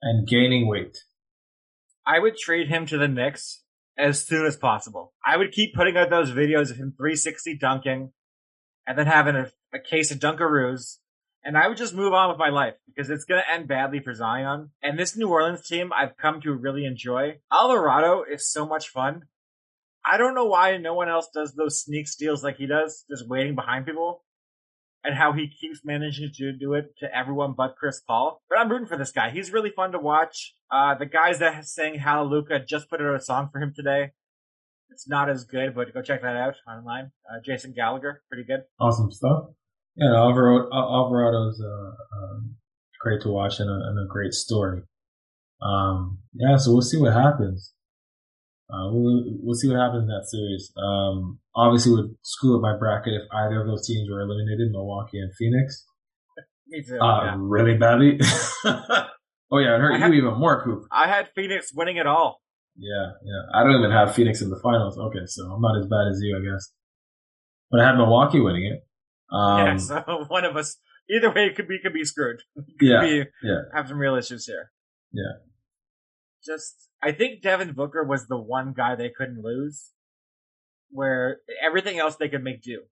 and 0.01 0.27
gaining 0.27 0.67
weight. 0.67 0.97
I 2.05 2.19
would 2.19 2.37
trade 2.37 2.69
him 2.69 2.85
to 2.87 2.97
the 2.97 3.07
Knicks 3.07 3.61
as 3.99 4.25
soon 4.25 4.45
as 4.45 4.55
possible. 4.55 5.13
I 5.25 5.37
would 5.37 5.51
keep 5.51 5.75
putting 5.75 5.97
out 5.97 6.09
those 6.09 6.31
videos 6.31 6.71
of 6.71 6.77
him 6.77 6.93
360 6.97 7.57
dunking 7.57 8.11
and 8.87 8.97
then 8.97 9.07
having 9.07 9.35
a, 9.35 9.51
a 9.73 9.79
case 9.79 10.09
of 10.09 10.19
Dunkaroos 10.19 10.97
and 11.43 11.57
I 11.57 11.67
would 11.67 11.77
just 11.77 11.95
move 11.95 12.13
on 12.13 12.29
with 12.29 12.37
my 12.37 12.49
life 12.49 12.75
because 12.85 13.09
it's 13.09 13.25
going 13.25 13.41
to 13.41 13.53
end 13.53 13.67
badly 13.67 13.99
for 13.99 14.13
Zion. 14.13 14.71
And 14.83 14.99
this 14.99 15.15
New 15.15 15.29
Orleans 15.29 15.65
team 15.65 15.91
I've 15.93 16.17
come 16.17 16.41
to 16.41 16.53
really 16.53 16.85
enjoy. 16.85 17.39
Alvarado 17.51 18.23
is 18.29 18.51
so 18.51 18.65
much 18.65 18.89
fun. 18.89 19.23
I 20.05 20.17
don't 20.17 20.35
know 20.35 20.45
why 20.45 20.77
no 20.77 20.93
one 20.93 21.09
else 21.09 21.29
does 21.33 21.53
those 21.53 21.81
sneak 21.81 22.07
steals 22.07 22.43
like 22.43 22.57
he 22.57 22.67
does, 22.67 23.05
just 23.09 23.27
waiting 23.27 23.55
behind 23.55 23.85
people. 23.85 24.23
And 25.01 25.15
how 25.15 25.31
he 25.31 25.47
keeps 25.47 25.79
managing 25.85 26.31
to 26.35 26.51
do 26.51 26.73
it 26.73 26.93
to 26.99 27.07
everyone 27.15 27.53
but 27.55 27.75
Chris 27.77 28.01
Paul. 28.05 28.41
But 28.49 28.59
I'm 28.59 28.69
rooting 28.69 28.87
for 28.87 28.97
this 28.97 29.13
guy. 29.13 29.29
He's 29.29 29.53
really 29.53 29.71
fun 29.73 29.93
to 29.93 29.99
watch. 29.99 30.55
Uh, 30.69 30.93
the 30.95 31.05
guys 31.05 31.39
that 31.39 31.65
sang 31.65 31.95
Hallelujah 31.95 32.65
just 32.67 32.89
put 32.89 33.01
out 33.01 33.15
a 33.15 33.21
song 33.21 33.49
for 33.51 33.61
him 33.61 33.73
today. 33.73 34.11
It's 34.89 35.07
not 35.07 35.29
as 35.29 35.45
good, 35.45 35.73
but 35.73 35.93
go 35.93 36.01
check 36.01 36.21
that 36.21 36.35
out 36.35 36.55
online. 36.67 37.11
Uh, 37.29 37.39
Jason 37.45 37.73
Gallagher, 37.73 38.23
pretty 38.29 38.43
good. 38.43 38.63
Awesome 38.79 39.09
stuff. 39.11 39.45
Yeah, 39.95 40.15
Alvarado, 40.15 40.69
Alvarado's 40.71 41.61
uh, 41.61 42.17
um, 42.17 42.55
great 42.99 43.21
to 43.21 43.29
watch 43.29 43.59
and 43.59 43.69
a, 43.69 43.73
and 43.73 43.99
a 43.99 44.07
great 44.07 44.33
story. 44.33 44.81
Um, 45.61 46.19
yeah, 46.33 46.57
so 46.57 46.71
we'll 46.71 46.81
see 46.81 46.97
what 46.97 47.13
happens. 47.13 47.73
Uh, 48.69 48.93
we'll, 48.93 49.23
we'll 49.41 49.55
see 49.55 49.67
what 49.67 49.79
happens 49.79 50.03
in 50.03 50.07
that 50.07 50.29
series. 50.29 50.71
Um, 50.77 51.39
obviously 51.55 51.93
would 51.93 52.15
screw 52.21 52.55
up 52.55 52.61
my 52.61 52.77
bracket 52.77 53.13
if 53.13 53.23
either 53.33 53.61
of 53.61 53.67
those 53.67 53.87
teams 53.87 54.07
were 54.09 54.21
eliminated, 54.21 54.71
Milwaukee 54.71 55.19
and 55.19 55.33
Phoenix. 55.35 55.85
Me 56.67 56.83
too. 56.83 56.99
Uh, 56.99 57.25
yeah. 57.25 57.35
really 57.37 57.77
badly. 57.77 58.19
oh 58.65 59.57
yeah, 59.57 59.75
it 59.75 59.81
hurt 59.81 59.93
I 59.93 59.97
you 59.97 60.03
had, 60.03 60.13
even 60.13 60.37
more, 60.37 60.63
Coop. 60.63 60.83
I 60.91 61.07
had 61.07 61.29
Phoenix 61.35 61.73
winning 61.73 61.97
it 61.97 62.05
all. 62.05 62.41
Yeah, 62.77 63.11
yeah. 63.23 63.41
I 63.53 63.63
don't 63.63 63.79
even 63.79 63.91
have 63.91 64.13
Phoenix 64.13 64.41
in 64.41 64.51
the 64.51 64.59
finals. 64.61 64.97
Okay, 64.97 65.25
so 65.25 65.45
I'm 65.45 65.61
not 65.61 65.79
as 65.79 65.87
bad 65.87 66.07
as 66.11 66.19
you, 66.21 66.37
I 66.37 66.53
guess. 66.53 66.71
But 67.71 67.81
I 67.81 67.87
had 67.87 67.95
Milwaukee 67.95 68.39
winning 68.39 68.65
it. 68.65 68.85
Um, 69.35 69.65
yeah, 69.65 69.77
so 69.77 70.25
one 70.27 70.45
of 70.45 70.55
us, 70.55 70.77
either 71.09 71.33
way, 71.33 71.47
it 71.47 71.55
could 71.55 71.67
be 71.67 71.79
could 71.81 71.93
be 71.93 72.05
screwed. 72.05 72.41
Could 72.55 72.65
yeah, 72.87 73.01
be, 73.01 73.23
yeah, 73.43 73.61
have 73.73 73.87
some 73.87 73.97
real 73.97 74.15
issues 74.15 74.45
here. 74.45 74.71
Yeah, 75.11 75.41
just 76.45 76.89
I 77.01 77.11
think 77.11 77.41
Devin 77.41 77.73
Booker 77.73 78.03
was 78.03 78.27
the 78.27 78.37
one 78.37 78.73
guy 78.75 78.95
they 78.95 79.11
couldn't 79.15 79.43
lose, 79.43 79.91
where 80.89 81.39
everything 81.63 81.99
else 81.99 82.15
they 82.15 82.29
could 82.29 82.43
make 82.43 82.61
do. 82.61 82.83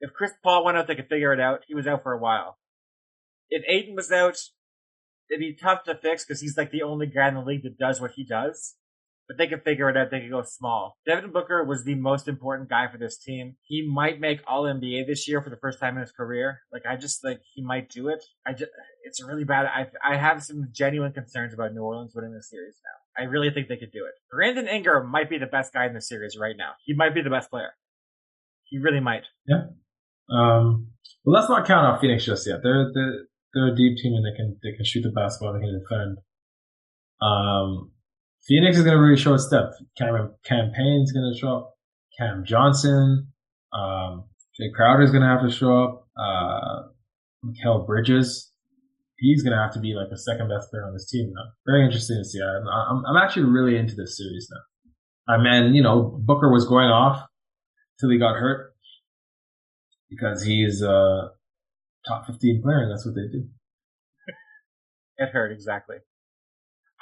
If 0.00 0.12
Chris 0.12 0.32
Paul 0.42 0.64
went 0.64 0.76
out, 0.76 0.86
they 0.86 0.96
could 0.96 1.08
figure 1.08 1.32
it 1.32 1.40
out. 1.40 1.60
He 1.68 1.74
was 1.74 1.86
out 1.86 2.02
for 2.02 2.12
a 2.12 2.18
while. 2.18 2.58
If 3.50 3.62
Ayton 3.68 3.94
was 3.94 4.10
out, 4.10 4.38
it'd 5.30 5.40
be 5.40 5.54
tough 5.54 5.84
to 5.84 5.94
fix 5.94 6.24
because 6.24 6.40
he's 6.40 6.56
like 6.56 6.72
the 6.72 6.82
only 6.82 7.06
guy 7.06 7.28
in 7.28 7.34
the 7.34 7.40
league 7.40 7.62
that 7.62 7.78
does 7.78 8.00
what 8.00 8.12
he 8.12 8.24
does 8.24 8.74
but 9.28 9.38
they 9.38 9.46
could 9.46 9.62
figure 9.62 9.88
it 9.88 9.96
out. 9.96 10.10
They 10.10 10.20
could 10.20 10.30
go 10.30 10.42
small. 10.42 10.98
Devin 11.06 11.32
Booker 11.32 11.64
was 11.64 11.84
the 11.84 11.94
most 11.94 12.28
important 12.28 12.68
guy 12.68 12.88
for 12.90 12.98
this 12.98 13.16
team. 13.18 13.56
He 13.62 13.88
might 13.88 14.20
make 14.20 14.40
All 14.46 14.64
NBA 14.64 15.06
this 15.06 15.28
year 15.28 15.40
for 15.42 15.50
the 15.50 15.56
first 15.56 15.80
time 15.80 15.96
in 15.96 16.02
his 16.02 16.12
career. 16.12 16.60
Like 16.72 16.82
I 16.88 16.96
just 16.96 17.24
like 17.24 17.40
he 17.54 17.62
might 17.62 17.88
do 17.88 18.08
it. 18.08 18.22
I 18.46 18.52
just 18.52 18.70
it's 19.04 19.22
really 19.24 19.44
bad. 19.44 19.66
I 19.66 19.86
I 20.04 20.16
have 20.16 20.42
some 20.42 20.68
genuine 20.72 21.12
concerns 21.12 21.54
about 21.54 21.72
New 21.74 21.82
Orleans 21.82 22.12
winning 22.14 22.32
this 22.32 22.50
series 22.50 22.74
now. 22.84 23.22
I 23.22 23.26
really 23.26 23.50
think 23.50 23.68
they 23.68 23.76
could 23.76 23.92
do 23.92 24.06
it. 24.06 24.14
Brandon 24.30 24.66
Ingram 24.66 25.10
might 25.10 25.28
be 25.30 25.38
the 25.38 25.46
best 25.46 25.72
guy 25.72 25.86
in 25.86 25.94
the 25.94 26.00
series 26.00 26.36
right 26.38 26.56
now. 26.56 26.72
He 26.84 26.94
might 26.94 27.14
be 27.14 27.22
the 27.22 27.30
best 27.30 27.50
player. 27.50 27.72
He 28.64 28.78
really 28.78 29.00
might. 29.00 29.24
Yeah. 29.46 29.64
Um. 30.30 30.88
Well, 31.24 31.34
let's 31.38 31.48
not 31.48 31.66
count 31.66 31.86
out 31.86 32.00
Phoenix 32.00 32.24
just 32.24 32.46
yet. 32.46 32.60
They're 32.62 32.90
they're, 32.92 33.26
they're 33.54 33.72
a 33.72 33.76
deep 33.76 33.98
team 33.98 34.14
and 34.14 34.24
they 34.24 34.36
can 34.36 34.58
they 34.62 34.76
can 34.76 34.84
shoot 34.84 35.02
the 35.02 35.10
basketball. 35.10 35.52
They 35.52 35.60
can 35.60 35.78
defend. 35.78 36.18
Um. 37.20 37.91
Phoenix 38.46 38.76
is 38.76 38.84
going 38.84 38.96
to 38.96 39.02
really 39.02 39.20
show 39.20 39.34
its 39.34 39.48
depth. 39.48 39.76
Cameron 39.96 40.34
Cam 40.44 40.72
is 41.02 41.12
going 41.12 41.32
to 41.32 41.38
show 41.38 41.56
up. 41.56 41.74
Cam 42.18 42.44
Johnson. 42.44 43.28
Um, 43.72 44.24
Jae 44.60 44.72
Crowder 44.74 45.02
is 45.02 45.10
going 45.10 45.22
to 45.22 45.28
have 45.28 45.42
to 45.42 45.50
show 45.50 45.82
up. 45.82 46.08
Uh, 46.16 46.88
Mikal 47.44 47.86
Bridges. 47.86 48.50
He's 49.16 49.42
going 49.42 49.56
to 49.56 49.62
have 49.62 49.72
to 49.74 49.80
be 49.80 49.94
like 49.94 50.10
the 50.10 50.18
second 50.18 50.48
best 50.48 50.70
player 50.70 50.84
on 50.84 50.92
this 50.92 51.08
team 51.08 51.32
now. 51.34 51.52
Very 51.66 51.84
interesting 51.84 52.18
to 52.18 52.24
see. 52.24 52.40
I'm, 52.42 52.66
I'm, 52.66 53.04
I'm 53.06 53.16
actually 53.16 53.44
really 53.44 53.76
into 53.76 53.94
this 53.94 54.16
series 54.16 54.48
now. 54.50 55.34
I 55.34 55.38
mean, 55.40 55.74
you 55.74 55.82
know, 55.82 56.18
Booker 56.20 56.50
was 56.50 56.66
going 56.66 56.88
off 56.88 57.24
till 58.00 58.10
he 58.10 58.18
got 58.18 58.34
hurt 58.34 58.74
because 60.10 60.42
he's 60.42 60.82
a 60.82 61.30
top 62.06 62.26
15 62.26 62.62
player 62.62 62.82
and 62.82 62.90
that's 62.90 63.06
what 63.06 63.14
they 63.14 63.28
do. 63.30 63.46
it 65.18 65.28
hurt, 65.30 65.52
exactly. 65.52 65.96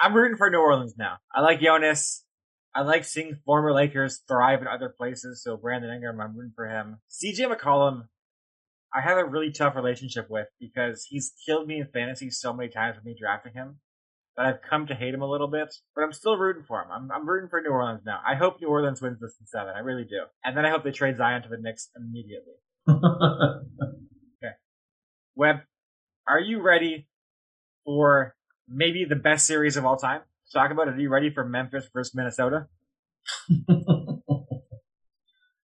I'm 0.01 0.15
rooting 0.15 0.37
for 0.37 0.49
New 0.49 0.57
Orleans 0.59 0.95
now. 0.97 1.17
I 1.33 1.41
like 1.41 1.61
Jonas. 1.61 2.23
I 2.73 2.81
like 2.81 3.03
seeing 3.03 3.37
former 3.45 3.71
Lakers 3.71 4.21
thrive 4.27 4.61
in 4.61 4.67
other 4.67 4.89
places. 4.89 5.43
So 5.43 5.57
Brandon 5.57 5.91
Ingram, 5.91 6.19
I'm 6.19 6.35
rooting 6.35 6.53
for 6.55 6.67
him. 6.67 6.97
CJ 7.09 7.53
McCollum, 7.53 8.05
I 8.93 9.01
have 9.01 9.17
a 9.17 9.25
really 9.25 9.51
tough 9.51 9.75
relationship 9.75 10.27
with 10.29 10.47
because 10.59 11.05
he's 11.07 11.33
killed 11.45 11.67
me 11.67 11.79
in 11.79 11.87
fantasy 11.93 12.31
so 12.31 12.51
many 12.51 12.69
times 12.69 12.95
with 12.95 13.05
me 13.05 13.15
drafting 13.19 13.53
him 13.53 13.77
that 14.37 14.45
I've 14.45 14.61
come 14.67 14.87
to 14.87 14.95
hate 14.95 15.13
him 15.13 15.21
a 15.21 15.29
little 15.29 15.47
bit. 15.47 15.73
But 15.95 16.03
I'm 16.03 16.13
still 16.13 16.35
rooting 16.35 16.63
for 16.67 16.81
him. 16.81 16.87
I'm, 16.91 17.11
I'm 17.11 17.29
rooting 17.29 17.49
for 17.49 17.61
New 17.61 17.69
Orleans 17.69 18.01
now. 18.03 18.21
I 18.25 18.35
hope 18.35 18.59
New 18.59 18.69
Orleans 18.69 19.01
wins 19.01 19.19
this 19.19 19.35
in 19.39 19.45
seven. 19.45 19.73
I 19.75 19.79
really 19.79 20.05
do. 20.05 20.23
And 20.43 20.57
then 20.57 20.65
I 20.65 20.71
hope 20.71 20.83
they 20.83 20.91
trade 20.91 21.17
Zion 21.17 21.43
to 21.43 21.49
the 21.49 21.57
Knicks 21.59 21.89
immediately. 21.95 22.55
okay. 22.89 24.55
Webb, 25.35 25.57
are 26.27 26.39
you 26.39 26.61
ready 26.61 27.07
for 27.85 28.35
maybe 28.73 29.05
the 29.07 29.15
best 29.15 29.45
series 29.45 29.77
of 29.77 29.85
all 29.85 29.97
time? 29.97 30.21
talk 30.51 30.71
about 30.71 30.87
it. 30.87 30.95
Are 30.95 30.99
you 30.99 31.09
ready 31.09 31.29
for 31.29 31.45
Memphis 31.45 31.89
versus 31.93 32.13
Minnesota? 32.15 32.67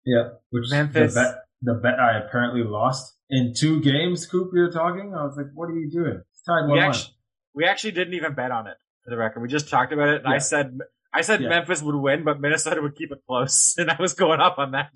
yeah, 0.05 0.29
which 0.49 0.69
Memphis. 0.69 1.13
The 1.13 1.19
bet, 1.21 1.35
the 1.61 1.73
bet 1.75 1.99
I 1.99 2.17
apparently 2.19 2.63
lost 2.63 3.15
in 3.29 3.53
two 3.55 3.81
games. 3.81 4.25
Coop, 4.25 4.51
you're 4.53 4.71
talking. 4.71 5.13
I 5.15 5.23
was 5.23 5.37
like, 5.37 5.47
"What 5.53 5.69
are 5.69 5.75
you 5.75 5.89
doing?" 5.89 6.21
It's 6.31 6.41
tied 6.43 6.67
one 6.67 6.71
we 6.71 6.79
actually, 6.79 7.13
we 7.53 7.65
actually 7.65 7.91
didn't 7.91 8.13
even 8.15 8.33
bet 8.33 8.51
on 8.51 8.67
it 8.67 8.77
for 9.03 9.11
the 9.11 9.17
record. 9.17 9.41
We 9.41 9.47
just 9.47 9.69
talked 9.69 9.93
about 9.93 10.09
it, 10.09 10.21
and 10.23 10.29
yeah. 10.29 10.35
I 10.35 10.39
said 10.39 10.77
I 11.13 11.21
said 11.21 11.41
yeah. 11.41 11.49
Memphis 11.49 11.81
would 11.81 11.95
win, 11.95 12.23
but 12.23 12.41
Minnesota 12.41 12.81
would 12.81 12.95
keep 12.95 13.11
it 13.11 13.19
close, 13.27 13.75
and 13.77 13.89
I 13.89 13.97
was 13.99 14.13
going 14.13 14.41
up 14.41 14.57
on 14.57 14.71
that. 14.71 14.91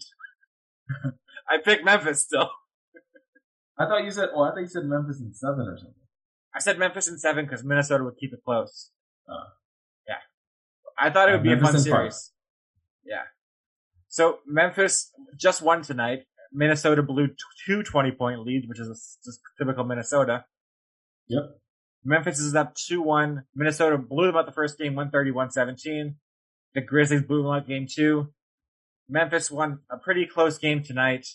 I 1.50 1.58
picked 1.64 1.86
Memphis 1.86 2.22
still. 2.22 2.50
I 3.78 3.86
thought 3.86 4.04
you 4.04 4.12
said. 4.12 4.30
Well, 4.36 4.44
I 4.44 4.52
thought 4.52 4.62
you 4.62 4.68
said 4.68 4.86
Memphis 4.86 5.22
in 5.22 5.34
seven 5.34 5.62
or 5.62 5.78
something. 5.78 5.96
I 6.54 6.60
said 6.60 6.80
Memphis 6.80 7.08
in 7.08 7.18
seven 7.18 7.46
because 7.46 7.64
Minnesota 7.64 8.04
would 8.04 8.18
keep 8.18 8.34
it 8.34 8.40
close. 8.44 8.92
Uh, 9.28 9.50
I 11.00 11.10
thought 11.10 11.30
it 11.30 11.32
would 11.32 11.44
be 11.44 11.54
a 11.54 11.58
fun 11.58 11.80
series. 11.80 12.32
Yeah. 13.06 13.24
So 14.10 14.40
Memphis 14.46 15.12
just 15.38 15.62
won 15.62 15.82
tonight. 15.82 16.26
Minnesota 16.52 17.02
blew 17.04 17.30
two 17.66 17.84
20 17.84 18.12
point 18.12 18.46
leads, 18.46 18.68
which 18.68 18.80
is 18.80 19.18
just 19.24 19.40
typical 19.58 19.86
Minnesota. 19.86 20.46
Yep. 21.28 21.44
Memphis 22.04 22.40
is 22.40 22.56
up 22.56 22.76
2-1. 22.76 23.44
Minnesota 23.56 23.98
blew 23.98 24.28
them 24.28 24.36
out 24.36 24.46
the 24.46 24.52
first 24.52 24.78
game, 24.78 24.96
131-17. 24.96 26.16
The 26.74 26.82
Grizzlies 26.82 27.24
blew 27.24 27.44
them 27.44 27.52
out 27.52 27.68
game 27.68 27.88
two. 27.90 28.34
Memphis 29.08 29.52
won 29.52 29.80
a 29.92 29.98
pretty 29.98 30.26
close 30.26 30.58
game 30.58 30.84
tonight, 30.84 31.28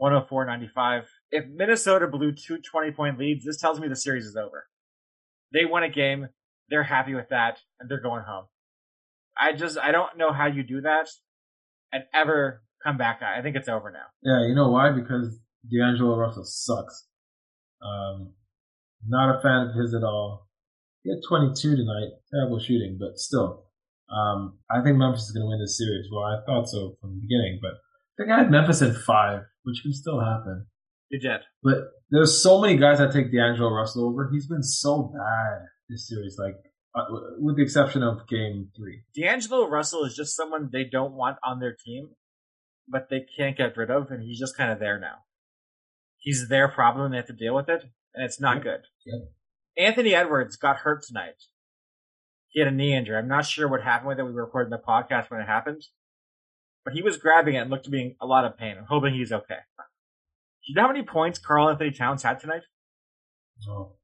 104-95. 0.00 1.04
If 1.30 1.44
Minnesota 1.48 2.06
blew 2.06 2.32
two 2.32 2.58
20 2.58 2.92
point 2.92 3.18
leads, 3.18 3.44
this 3.44 3.56
tells 3.56 3.80
me 3.80 3.88
the 3.88 3.96
series 3.96 4.26
is 4.26 4.36
over. 4.36 4.66
They 5.52 5.64
won 5.64 5.82
a 5.82 5.88
game. 5.88 6.28
They're 6.68 6.82
happy 6.82 7.14
with 7.14 7.28
that 7.30 7.58
and 7.80 7.90
they're 7.90 8.00
going 8.00 8.22
home. 8.22 8.46
I 9.38 9.52
just 9.52 9.78
I 9.78 9.92
don't 9.92 10.16
know 10.16 10.32
how 10.32 10.46
you 10.46 10.62
do 10.62 10.80
that 10.82 11.08
and 11.92 12.04
ever 12.14 12.62
come 12.82 12.96
back. 12.96 13.20
I 13.22 13.42
think 13.42 13.56
it's 13.56 13.68
over 13.68 13.90
now. 13.90 14.06
Yeah, 14.22 14.46
you 14.48 14.54
know 14.54 14.70
why? 14.70 14.90
Because 14.92 15.38
D'Angelo 15.70 16.16
Russell 16.16 16.44
sucks. 16.44 17.06
Um, 17.82 18.32
not 19.06 19.36
a 19.36 19.40
fan 19.40 19.68
of 19.68 19.74
his 19.74 19.94
at 19.94 20.02
all. 20.02 20.48
He 21.02 21.10
had 21.10 21.20
22 21.28 21.76
tonight. 21.76 22.10
Terrible 22.32 22.58
shooting, 22.58 22.98
but 22.98 23.18
still. 23.18 23.64
Um, 24.10 24.58
I 24.70 24.82
think 24.82 24.96
Memphis 24.96 25.24
is 25.24 25.32
going 25.32 25.44
to 25.44 25.48
win 25.48 25.60
this 25.60 25.78
series. 25.78 26.06
Well, 26.12 26.24
I 26.24 26.38
thought 26.46 26.68
so 26.68 26.96
from 27.00 27.14
the 27.14 27.20
beginning, 27.20 27.58
but 27.60 27.72
I 27.72 28.14
think 28.18 28.30
I 28.30 28.38
had 28.38 28.50
Memphis 28.50 28.82
in 28.82 28.94
five, 28.94 29.42
which 29.64 29.82
can 29.82 29.92
still 29.92 30.20
happen. 30.20 30.66
You 31.08 31.20
did. 31.20 31.40
But 31.62 31.90
there's 32.10 32.42
so 32.42 32.60
many 32.60 32.76
guys 32.76 32.98
that 32.98 33.12
take 33.12 33.32
D'Angelo 33.32 33.70
Russell 33.70 34.08
over. 34.08 34.28
He's 34.32 34.46
been 34.46 34.62
so 34.62 35.12
bad 35.14 35.66
this 35.88 36.08
series. 36.08 36.36
Like, 36.38 36.56
uh, 36.94 37.04
with 37.38 37.56
the 37.56 37.62
exception 37.62 38.02
of 38.02 38.26
game 38.26 38.70
three. 38.76 39.02
D'Angelo 39.14 39.68
Russell 39.68 40.04
is 40.04 40.16
just 40.16 40.36
someone 40.36 40.70
they 40.72 40.84
don't 40.84 41.12
want 41.12 41.36
on 41.44 41.60
their 41.60 41.76
team, 41.84 42.10
but 42.88 43.08
they 43.10 43.24
can't 43.36 43.56
get 43.56 43.76
rid 43.76 43.90
of, 43.90 44.10
and 44.10 44.22
he's 44.22 44.38
just 44.38 44.56
kind 44.56 44.72
of 44.72 44.78
there 44.78 44.98
now. 44.98 45.16
He's 46.16 46.48
their 46.48 46.68
problem, 46.68 47.04
and 47.04 47.14
they 47.14 47.18
have 47.18 47.26
to 47.26 47.32
deal 47.32 47.54
with 47.54 47.68
it, 47.68 47.84
and 48.14 48.24
it's 48.24 48.40
not 48.40 48.62
good. 48.62 48.80
Anthony 49.76 50.14
Edwards 50.14 50.56
got 50.56 50.78
hurt 50.78 51.04
tonight. 51.06 51.44
He 52.48 52.60
had 52.60 52.68
a 52.68 52.74
knee 52.74 52.94
injury. 52.94 53.18
I'm 53.18 53.28
not 53.28 53.44
sure 53.44 53.68
what 53.68 53.82
happened 53.82 54.08
with 54.08 54.18
it. 54.18 54.24
We 54.24 54.32
recorded 54.32 54.72
the 54.72 54.78
podcast 54.78 55.30
when 55.30 55.40
it 55.40 55.46
happened, 55.46 55.82
but 56.84 56.94
he 56.94 57.02
was 57.02 57.18
grabbing 57.18 57.54
it 57.54 57.58
and 57.58 57.70
looked 57.70 57.84
to 57.84 57.90
be 57.90 58.00
in 58.00 58.16
a 58.20 58.26
lot 58.26 58.46
of 58.46 58.56
pain. 58.56 58.76
I'm 58.78 58.86
hoping 58.88 59.12
he's 59.12 59.32
okay. 59.32 59.58
Do 60.66 60.72
you 60.72 60.74
know 60.74 60.82
how 60.82 60.88
many 60.88 61.04
points 61.04 61.38
Karl-Anthony 61.38 61.92
Towns 61.92 62.22
had 62.22 62.40
tonight? 62.40 62.62
No 63.66 63.96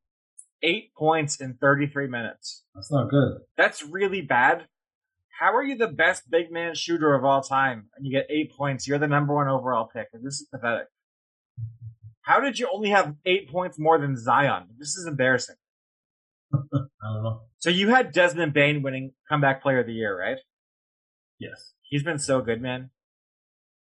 eight 0.63 0.95
points 0.95 1.41
in 1.41 1.55
33 1.55 2.07
minutes. 2.07 2.65
That's 2.75 2.91
not 2.91 3.11
good. 3.11 3.39
That's 3.57 3.83
really 3.83 4.23
bad. 4.23 4.67
How 5.39 5.55
are 5.55 5.63
you 5.63 5.77
the 5.77 5.89
best 5.89 6.31
big 6.31 6.53
man 6.53 6.75
shooter 6.75 7.15
of 7.15 7.25
all 7.25 7.43
time 7.43 7.89
and 7.97 8.07
you 8.07 8.13
get 8.13 8.27
eight 8.31 8.53
points? 8.53 8.87
You're 8.87 8.99
the 8.99 9.09
number 9.09 9.35
one 9.35 9.49
overall 9.49 9.89
pick. 9.93 10.09
This 10.13 10.41
is 10.41 10.47
pathetic. 10.53 10.87
How 12.23 12.39
did 12.39 12.59
you 12.59 12.69
only 12.73 12.91
have 12.91 13.17
eight 13.27 13.51
points 13.51 13.79
more 13.79 13.99
than 13.99 14.17
Zion? 14.17 14.69
This 14.79 14.97
is 14.97 15.07
embarrassing. 15.07 15.57
I 16.55 16.59
don't 17.03 17.23
know. 17.25 17.41
So 17.59 17.71
you 17.71 17.89
had 17.89 18.13
Desmond 18.13 18.53
Bane 18.53 18.83
winning 18.83 19.13
comeback 19.29 19.63
player 19.63 19.81
of 19.81 19.87
the 19.87 19.93
year, 19.93 20.17
right? 20.17 20.39
Yes. 21.39 21.73
He's 21.83 22.05
been 22.05 22.19
so 22.19 22.41
good, 22.41 22.63
man. 22.63 22.91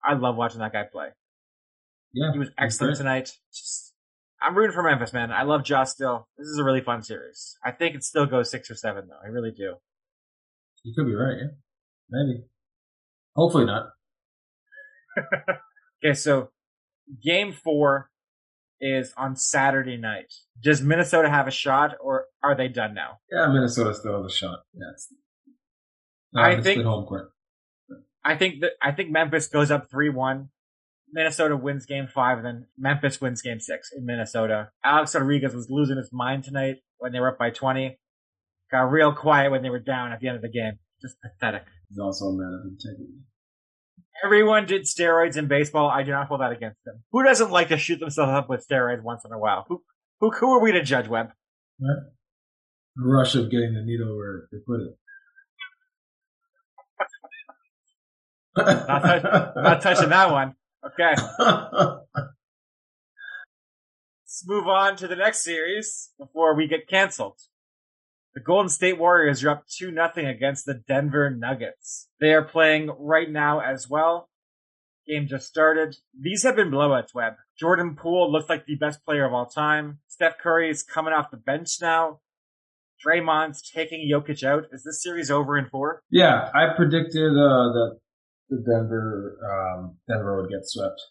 I 0.03 0.13
love 0.13 0.37
watching 0.37 0.59
that 0.59 0.71
guy 0.71 0.83
play. 0.89 1.09
Yeah. 2.13 2.31
He 2.33 2.39
was 2.39 2.49
excellent 2.57 2.97
tonight. 2.97 3.31
Just 3.53 3.93
I'm 4.41 4.55
rooting 4.55 4.73
for 4.73 4.83
Memphis, 4.83 5.13
man. 5.13 5.31
I 5.31 5.43
love 5.43 5.63
Josh 5.63 5.89
still. 5.89 6.27
This 6.37 6.47
is 6.47 6.57
a 6.57 6.63
really 6.63 6.81
fun 6.81 7.03
series. 7.03 7.57
I 7.63 7.71
think 7.71 7.95
it 7.95 8.03
still 8.03 8.25
goes 8.25 8.49
six 8.49 8.71
or 8.71 8.75
seven, 8.75 9.07
though. 9.09 9.19
I 9.23 9.27
really 9.27 9.51
do. 9.51 9.75
You 10.83 10.93
could 10.95 11.07
be 11.07 11.15
right, 11.15 11.35
yeah. 11.41 11.47
Maybe. 12.09 12.43
Hopefully 13.35 13.65
not. 13.65 13.89
okay, 16.03 16.13
so 16.13 16.49
game 17.21 17.51
four 17.51 18.09
is 18.79 19.13
on 19.17 19.35
Saturday 19.35 19.97
night. 19.97 20.33
Does 20.61 20.81
Minnesota 20.81 21.29
have 21.29 21.47
a 21.47 21.51
shot, 21.51 21.95
or 22.01 22.25
are 22.41 22.55
they 22.55 22.69
done 22.69 22.93
now? 22.93 23.19
Yeah, 23.29 23.47
Minnesota 23.47 23.93
still 23.93 24.23
has 24.23 24.31
a 24.31 24.35
shot. 24.35 24.59
Yes. 24.73 25.13
No, 26.31 26.41
I 26.41 26.61
think 26.61 26.83
home 26.83 27.05
court. 27.05 27.31
I 28.23 28.35
think 28.35 28.61
that 28.61 28.71
I 28.81 28.91
think 28.91 29.11
Memphis 29.11 29.47
goes 29.47 29.71
up 29.71 29.89
three 29.89 30.09
one. 30.09 30.49
Minnesota 31.11 31.57
wins 31.57 31.85
game 31.85 32.07
five, 32.07 32.37
and 32.37 32.45
then 32.45 32.65
Memphis 32.77 33.19
wins 33.19 33.41
game 33.41 33.59
six 33.59 33.89
in 33.95 34.05
Minnesota. 34.05 34.69
Alex 34.83 35.15
Rodriguez 35.15 35.53
was 35.53 35.67
losing 35.69 35.97
his 35.97 36.09
mind 36.11 36.43
tonight 36.43 36.77
when 36.97 37.11
they 37.11 37.19
were 37.19 37.29
up 37.29 37.39
by 37.39 37.49
20. 37.49 37.97
Got 38.71 38.91
real 38.91 39.13
quiet 39.13 39.51
when 39.51 39.63
they 39.63 39.69
were 39.69 39.79
down 39.79 40.11
at 40.11 40.19
the 40.19 40.27
end 40.27 40.35
of 40.35 40.41
the 40.41 40.49
game. 40.49 40.73
Just 41.01 41.15
pathetic. 41.21 41.63
He's 41.89 41.97
also 41.97 42.25
a 42.25 42.33
man 42.33 42.59
of 42.61 42.71
integrity. 42.71 43.13
Everyone 44.23 44.65
did 44.65 44.83
steroids 44.83 45.37
in 45.37 45.47
baseball. 45.47 45.89
I 45.89 46.03
do 46.03 46.11
not 46.11 46.27
hold 46.27 46.41
that 46.41 46.51
against 46.51 46.83
them. 46.85 47.01
Who 47.11 47.23
doesn't 47.23 47.51
like 47.51 47.69
to 47.69 47.77
shoot 47.77 47.99
themselves 47.99 48.31
up 48.31 48.49
with 48.49 48.67
steroids 48.67 49.01
once 49.01 49.23
in 49.25 49.31
a 49.31 49.39
while? 49.39 49.65
Who 49.69 49.81
who, 50.19 50.31
who 50.31 50.51
are 50.53 50.61
we 50.61 50.73
to 50.73 50.83
judge, 50.83 51.07
Webb? 51.07 51.29
Right. 51.79 52.03
The 52.97 53.05
rush 53.05 53.35
of 53.35 53.49
getting 53.49 53.73
the 53.73 53.81
needle 53.81 54.17
where 54.17 54.49
they 54.51 54.57
put 54.67 54.81
it. 54.81 54.97
not, 58.57 59.01
touch, 59.01 59.23
not 59.55 59.81
touching 59.81 60.09
that 60.09 60.31
one. 60.31 60.55
Okay. 60.85 61.15
Let's 64.25 64.47
move 64.47 64.67
on 64.67 64.95
to 64.97 65.07
the 65.07 65.15
next 65.15 65.43
series 65.43 66.11
before 66.17 66.55
we 66.55 66.67
get 66.67 66.87
canceled. 66.87 67.39
The 68.35 68.39
Golden 68.41 68.69
State 68.69 68.97
Warriors 68.97 69.43
are 69.43 69.49
up 69.49 69.65
2 69.67 69.91
nothing 69.91 70.25
against 70.25 70.65
the 70.65 70.75
Denver 70.75 71.29
Nuggets. 71.29 72.07
They 72.21 72.33
are 72.33 72.43
playing 72.43 72.91
right 72.97 73.29
now 73.29 73.59
as 73.59 73.89
well. 73.89 74.29
Game 75.07 75.27
just 75.27 75.47
started. 75.47 75.97
These 76.17 76.43
have 76.43 76.55
been 76.55 76.69
blowouts, 76.69 77.13
Webb. 77.13 77.33
Jordan 77.59 77.95
Poole 77.95 78.31
looks 78.31 78.47
like 78.47 78.65
the 78.65 78.75
best 78.75 79.03
player 79.03 79.25
of 79.25 79.33
all 79.33 79.47
time. 79.47 79.99
Steph 80.07 80.37
Curry 80.37 80.69
is 80.69 80.83
coming 80.83 81.11
off 81.11 81.31
the 81.31 81.37
bench 81.37 81.77
now. 81.81 82.19
Draymond's 83.05 83.61
taking 83.69 84.09
Jokic 84.09 84.43
out. 84.43 84.65
Is 84.71 84.83
this 84.83 85.01
series 85.01 85.31
over 85.31 85.57
in 85.57 85.67
four? 85.69 86.03
Yeah, 86.11 86.51
I 86.53 86.75
predicted 86.75 87.31
uh, 87.31 87.73
that 87.73 87.99
the 88.49 88.57
Denver 88.57 89.37
um, 89.43 89.97
Denver 90.07 90.41
would 90.41 90.49
get 90.49 90.61
swept. 90.63 91.01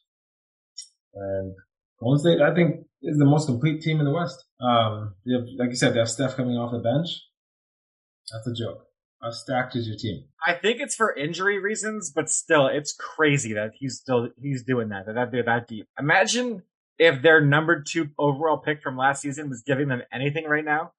And 1.14 1.55
Golden 2.01 2.18
State, 2.20 2.41
I 2.41 2.55
think, 2.55 2.86
is 3.03 3.18
the 3.18 3.24
most 3.24 3.47
complete 3.47 3.80
team 3.82 3.99
in 3.99 4.05
the 4.05 4.12
West. 4.12 4.45
Um, 4.61 5.14
have, 5.32 5.47
like 5.59 5.70
you 5.70 5.76
said, 5.76 5.95
they 5.95 5.99
have 5.99 6.11
Steph 6.11 6.36
coming 6.36 6.57
off 6.57 6.72
the 6.72 6.78
bench. 6.78 7.22
That's 8.32 8.47
a 8.47 8.55
joke. 8.55 8.84
How 9.22 9.30
stacked 9.30 9.74
is 9.74 9.89
your 9.89 9.97
team? 9.97 10.24
I 10.47 10.55
think 10.55 10.80
it's 10.80 10.95
for 10.95 11.12
injury 11.12 11.59
reasons, 11.59 12.12
but 12.14 12.30
still, 12.30 12.68
it's 12.68 12.93
crazy 12.93 13.55
that 13.55 13.72
he's 13.74 13.97
still 13.97 14.28
he's 14.41 14.62
doing 14.62 14.91
that. 14.91 15.07
That 15.07 15.32
they're 15.32 15.43
that 15.43 15.66
deep. 15.66 15.89
Imagine 15.99 16.62
if 16.99 17.20
their 17.20 17.41
number 17.41 17.82
two 17.82 18.11
overall 18.16 18.59
pick 18.59 18.80
from 18.80 18.97
last 18.97 19.22
season 19.22 19.49
was 19.49 19.62
giving 19.66 19.89
them 19.89 20.03
anything 20.12 20.45
right 20.45 20.64
now. 20.64 20.93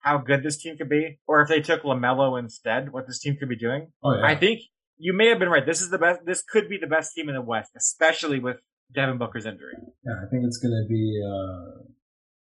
How 0.00 0.18
good 0.18 0.42
this 0.42 0.60
team 0.60 0.76
could 0.76 0.88
be, 0.88 1.20
or 1.28 1.42
if 1.42 1.48
they 1.48 1.60
took 1.60 1.82
Lamelo 1.82 2.36
instead, 2.36 2.92
what 2.92 3.06
this 3.06 3.20
team 3.20 3.36
could 3.38 3.48
be 3.48 3.56
doing. 3.56 3.92
Oh, 4.02 4.16
yeah. 4.16 4.26
I 4.26 4.34
think 4.34 4.62
you 5.02 5.12
may 5.12 5.28
have 5.28 5.40
been 5.40 5.48
right. 5.48 5.66
This 5.66 5.80
is 5.80 5.90
the 5.90 5.98
best. 5.98 6.20
This 6.24 6.42
could 6.42 6.68
be 6.68 6.78
the 6.78 6.86
best 6.86 7.12
team 7.14 7.28
in 7.28 7.34
the 7.34 7.42
West, 7.42 7.72
especially 7.76 8.38
with 8.38 8.56
Devin 8.94 9.18
Booker's 9.18 9.46
injury. 9.46 9.74
Yeah, 10.06 10.14
I 10.24 10.30
think 10.30 10.44
it's 10.44 10.58
going 10.58 10.70
to 10.70 10.86
be 10.88 11.20
uh, 11.20 11.82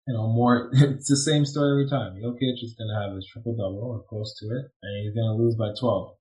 you 0.07 0.13
know, 0.13 0.27
more. 0.27 0.71
It's 0.73 1.09
the 1.09 1.17
same 1.17 1.45
story 1.45 1.71
every 1.71 1.89
time. 1.89 2.13
Jokic 2.21 2.63
is 2.63 2.75
going 2.77 2.89
to 2.93 3.01
have 3.01 3.15
his 3.15 3.27
triple 3.31 3.53
double 3.53 3.83
or 3.83 4.03
close 4.07 4.37
to 4.39 4.45
it, 4.45 4.65
and 4.83 5.03
he's 5.03 5.15
going 5.15 5.27
to 5.27 5.43
lose 5.43 5.55
by 5.55 5.73
twelve. 5.79 6.15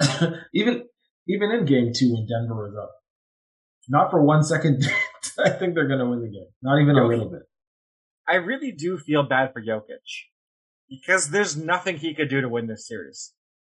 even 0.54 0.84
even 1.28 1.50
in 1.50 1.66
game 1.66 1.92
two 1.94 2.12
when 2.14 2.26
Denver 2.26 2.54
was 2.54 2.74
up, 2.80 2.92
not 3.88 4.10
for 4.10 4.22
one 4.22 4.42
second, 4.42 4.84
I 5.44 5.50
think 5.50 5.74
they're 5.74 5.88
going 5.88 6.00
to 6.00 6.06
win 6.06 6.22
the 6.22 6.30
game. 6.30 6.48
Not 6.62 6.80
even 6.80 6.96
a 6.96 7.06
little 7.06 7.30
bit. 7.30 7.42
I 8.26 8.36
really 8.36 8.72
do 8.72 8.96
feel 8.98 9.24
bad 9.24 9.52
for 9.52 9.60
Jokic 9.60 9.98
because 10.88 11.28
there's 11.30 11.56
nothing 11.56 11.98
he 11.98 12.14
could 12.14 12.30
do 12.30 12.40
to 12.40 12.48
win 12.48 12.66
this 12.66 12.88
series. 12.88 13.34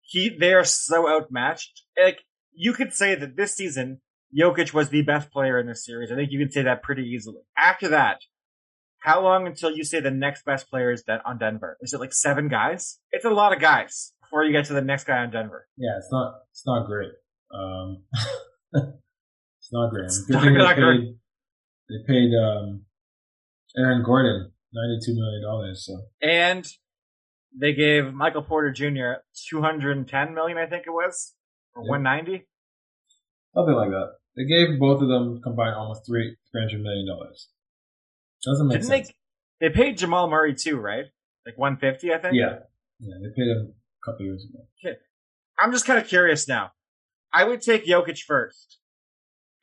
He 0.09 0.29
they 0.29 0.53
are 0.53 0.63
so 0.63 1.07
outmatched. 1.07 1.83
Like 2.01 2.21
you 2.53 2.73
could 2.73 2.93
say 2.93 3.13
that 3.13 3.35
this 3.35 3.53
season 3.55 3.99
Jokic 4.37 4.73
was 4.73 4.89
the 4.89 5.01
best 5.03 5.31
player 5.31 5.59
in 5.59 5.67
this 5.67 5.85
series. 5.85 6.11
I 6.11 6.15
think 6.15 6.31
you 6.31 6.39
can 6.39 6.49
say 6.51 6.63
that 6.63 6.81
pretty 6.81 7.03
easily. 7.03 7.41
After 7.57 7.89
that, 7.89 8.21
how 8.99 9.21
long 9.21 9.45
until 9.47 9.71
you 9.71 9.83
say 9.83 9.99
the 9.99 10.11
next 10.11 10.45
best 10.45 10.69
player 10.69 10.91
is 10.91 11.03
on 11.25 11.37
Denver? 11.37 11.77
Is 11.81 11.93
it 11.93 11.99
like 11.99 12.13
seven 12.13 12.47
guys? 12.47 12.99
It's 13.11 13.25
a 13.25 13.29
lot 13.29 13.53
of 13.53 13.59
guys 13.59 14.13
before 14.21 14.43
you 14.45 14.51
get 14.53 14.65
to 14.65 14.73
the 14.73 14.81
next 14.81 15.03
guy 15.03 15.17
on 15.19 15.29
Denver. 15.31 15.67
Yeah, 15.77 15.97
it's 15.97 16.09
not 16.11 16.35
it's 16.51 16.63
not 16.65 16.87
great. 16.87 17.11
Um, 17.53 18.03
it's 18.73 19.71
not 19.71 19.89
great. 19.91 20.05
It's 20.05 20.29
not- 20.29 20.43
not 20.53 20.75
paid, 20.75 20.81
great. 20.81 21.15
they 21.89 21.95
paid 22.07 22.31
um, 22.33 22.83
Aaron 23.77 24.03
Gordon 24.05 24.51
ninety 24.73 24.99
two 25.05 25.13
million 25.15 25.41
dollars. 25.43 25.85
So 25.85 25.99
And 26.21 26.65
they 27.55 27.73
gave 27.73 28.13
Michael 28.13 28.41
Porter 28.43 28.71
Jr. 28.71 29.21
210 29.49 30.33
million, 30.33 30.57
I 30.57 30.65
think 30.65 30.83
it 30.87 30.91
was, 30.91 31.33
or 31.75 31.83
Yeah. 31.83 31.89
190. 31.91 32.47
something 33.53 33.75
like 33.75 33.89
that. 33.89 34.13
They 34.35 34.45
gave 34.45 34.79
both 34.79 35.01
of 35.01 35.07
them 35.07 35.41
combined 35.41 35.75
almost 35.75 36.05
three 36.05 36.35
three 36.51 36.61
hundred 36.61 36.81
million 36.81 37.07
dollars. 37.07 37.49
Doesn't 38.43 38.67
make 38.67 38.75
Didn't 38.81 38.87
sense. 38.87 39.07
they? 39.59 39.69
They 39.69 39.73
paid 39.73 39.97
Jamal 39.97 40.29
Murray 40.29 40.53
too, 40.53 40.77
right? 40.77 41.05
Like 41.45 41.57
150, 41.57 42.13
I 42.13 42.17
think. 42.19 42.35
Yeah, 42.35 42.59
yeah, 42.99 43.15
they 43.21 43.29
paid 43.35 43.47
him 43.49 43.73
a 43.73 44.05
couple 44.05 44.25
years 44.25 44.45
ago. 44.45 44.63
I'm 45.59 45.71
just 45.71 45.85
kind 45.87 45.97
of 45.99 46.07
curious 46.07 46.47
now. 46.47 46.71
I 47.33 47.43
would 47.43 47.61
take 47.63 47.85
Jokic 47.87 48.19
first. 48.19 48.77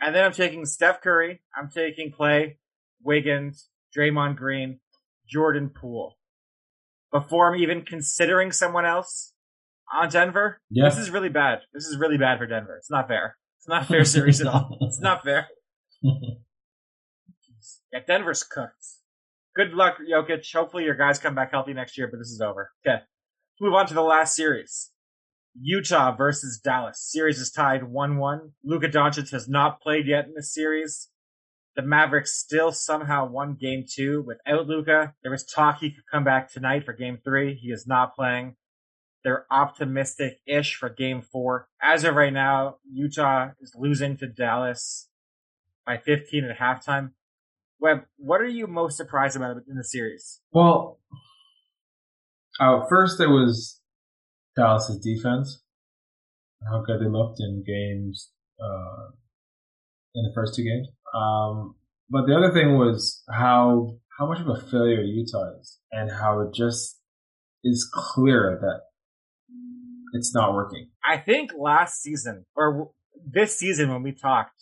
And 0.00 0.12
then 0.12 0.24
I'm 0.24 0.32
taking 0.32 0.66
Steph 0.66 1.00
Curry. 1.02 1.40
I'm 1.56 1.70
taking 1.70 2.10
Clay, 2.10 2.58
Wiggins, 3.00 3.68
Draymond 3.96 4.34
Green, 4.36 4.80
Jordan 5.28 5.70
Poole. 5.70 6.16
Before 7.14 7.54
I'm 7.54 7.60
even 7.60 7.82
considering 7.82 8.50
someone 8.52 8.84
else 8.84 9.32
on 9.94 10.08
Denver. 10.08 10.60
Yeah. 10.68 10.88
This 10.88 10.98
is 10.98 11.10
really 11.10 11.28
bad. 11.28 11.60
This 11.72 11.84
is 11.84 11.96
really 11.96 12.18
bad 12.18 12.38
for 12.38 12.46
Denver. 12.46 12.76
It's 12.76 12.90
not 12.90 13.06
fair. 13.08 13.36
It's 13.60 13.68
not 13.68 13.86
fair 13.88 14.04
series 14.04 14.40
at 14.40 14.48
all. 14.48 14.76
It's 14.82 15.00
not 15.00 15.22
fair. 15.24 15.48
Yeah, 17.92 18.00
Denver's 18.08 18.42
cooked. 18.42 18.84
Good 19.54 19.72
luck, 19.72 19.98
Jokic. 20.10 20.52
Hopefully 20.52 20.82
your 20.82 20.96
guys 20.96 21.20
come 21.20 21.36
back 21.36 21.52
healthy 21.52 21.72
next 21.74 21.96
year, 21.96 22.08
but 22.10 22.18
this 22.18 22.26
is 22.26 22.40
over. 22.40 22.72
Okay. 22.84 22.96
Let's 22.96 23.60
move 23.60 23.74
on 23.74 23.86
to 23.86 23.94
the 23.94 24.02
last 24.02 24.34
series. 24.34 24.90
Utah 25.58 26.14
versus 26.16 26.58
Dallas. 26.58 27.00
Series 27.00 27.38
is 27.38 27.52
tied 27.52 27.82
1-1. 27.82 28.50
Luka 28.64 28.88
Doncic 28.88 29.30
has 29.30 29.48
not 29.48 29.80
played 29.80 30.08
yet 30.08 30.26
in 30.26 30.34
this 30.34 30.52
series. 30.52 31.08
The 31.76 31.82
Mavericks 31.82 32.38
still 32.38 32.70
somehow 32.70 33.26
won 33.28 33.56
game 33.60 33.84
two 33.88 34.22
without 34.22 34.68
Luka. 34.68 35.14
There 35.22 35.32
was 35.32 35.44
talk 35.44 35.80
he 35.80 35.90
could 35.90 36.04
come 36.10 36.22
back 36.22 36.52
tonight 36.52 36.84
for 36.84 36.92
game 36.92 37.18
three. 37.24 37.54
He 37.54 37.68
is 37.68 37.86
not 37.86 38.14
playing. 38.14 38.54
They're 39.24 39.46
optimistic-ish 39.50 40.76
for 40.76 40.88
game 40.88 41.22
four. 41.22 41.68
As 41.82 42.04
of 42.04 42.14
right 42.14 42.32
now, 42.32 42.76
Utah 42.92 43.50
is 43.60 43.74
losing 43.76 44.16
to 44.18 44.26
Dallas 44.26 45.08
by 45.84 45.96
15 45.96 46.44
at 46.44 46.58
halftime. 46.58 47.12
Webb, 47.80 48.04
what 48.18 48.40
are 48.40 48.48
you 48.48 48.66
most 48.66 48.96
surprised 48.96 49.36
about 49.36 49.56
in 49.68 49.76
the 49.76 49.84
series? 49.84 50.40
Well, 50.52 51.00
uh, 52.60 52.84
first 52.88 53.20
it 53.20 53.26
was 53.26 53.80
Dallas's 54.56 54.98
defense, 54.98 55.62
how 56.70 56.82
good 56.82 57.00
they 57.00 57.08
looked 57.08 57.40
in 57.40 57.64
games 57.66 58.30
uh, 58.62 59.10
in 60.14 60.22
the 60.22 60.32
first 60.34 60.54
two 60.54 60.62
games. 60.62 60.88
Um, 61.14 61.76
but 62.10 62.26
the 62.26 62.34
other 62.34 62.52
thing 62.52 62.76
was 62.76 63.22
how 63.30 63.96
how 64.18 64.26
much 64.26 64.40
of 64.40 64.48
a 64.48 64.60
failure 64.70 65.02
Utah 65.02 65.58
is, 65.60 65.78
and 65.90 66.10
how 66.10 66.40
it 66.40 66.54
just 66.54 67.00
is 67.62 67.88
clear 67.92 68.58
that 68.60 68.80
it's 70.12 70.34
not 70.34 70.54
working. 70.54 70.90
I 71.04 71.18
think 71.18 71.50
last 71.58 72.02
season 72.02 72.44
or 72.54 72.90
this 73.26 73.56
season 73.58 73.90
when 73.90 74.02
we 74.02 74.12
talked, 74.12 74.60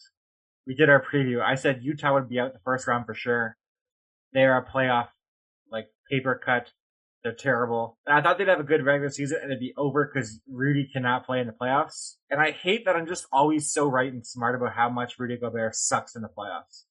we 0.66 0.74
did 0.74 0.88
our 0.88 1.02
preview. 1.02 1.42
I 1.42 1.54
said 1.56 1.80
Utah 1.82 2.14
would 2.14 2.28
be 2.28 2.38
out 2.38 2.52
the 2.52 2.60
first 2.64 2.86
round 2.86 3.06
for 3.06 3.14
sure. 3.14 3.56
They're 4.32 4.56
a 4.56 4.64
playoff 4.64 5.08
like 5.70 5.86
paper 6.10 6.40
cut. 6.42 6.70
They're 7.22 7.32
terrible. 7.32 7.98
And 8.06 8.16
I 8.18 8.22
thought 8.22 8.38
they'd 8.38 8.48
have 8.48 8.58
a 8.58 8.64
good 8.64 8.84
regular 8.84 9.10
season 9.10 9.38
and 9.42 9.50
it'd 9.52 9.60
be 9.60 9.72
over 9.76 10.10
because 10.12 10.40
Rudy 10.50 10.88
cannot 10.92 11.24
play 11.24 11.40
in 11.40 11.46
the 11.46 11.52
playoffs. 11.52 12.16
And 12.30 12.40
I 12.40 12.50
hate 12.50 12.84
that 12.86 12.96
I'm 12.96 13.06
just 13.06 13.26
always 13.32 13.72
so 13.72 13.86
right 13.86 14.12
and 14.12 14.26
smart 14.26 14.56
about 14.56 14.74
how 14.74 14.88
much 14.90 15.14
Rudy 15.18 15.36
Gobert 15.36 15.76
sucks 15.76 16.16
in 16.16 16.22
the 16.22 16.28
playoffs. 16.28 16.84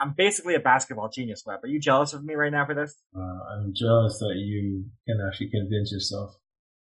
I'm 0.00 0.14
basically 0.16 0.54
a 0.54 0.60
basketball 0.60 1.08
genius, 1.08 1.42
Webb. 1.44 1.60
Are 1.64 1.68
you 1.68 1.80
jealous 1.80 2.12
of 2.12 2.24
me 2.24 2.34
right 2.34 2.52
now 2.52 2.66
for 2.66 2.74
this? 2.74 2.96
Uh, 3.16 3.20
I'm 3.20 3.72
jealous 3.74 4.18
that 4.20 4.34
you 4.36 4.84
can 5.08 5.18
actually 5.26 5.50
convince 5.50 5.90
yourself 5.90 6.36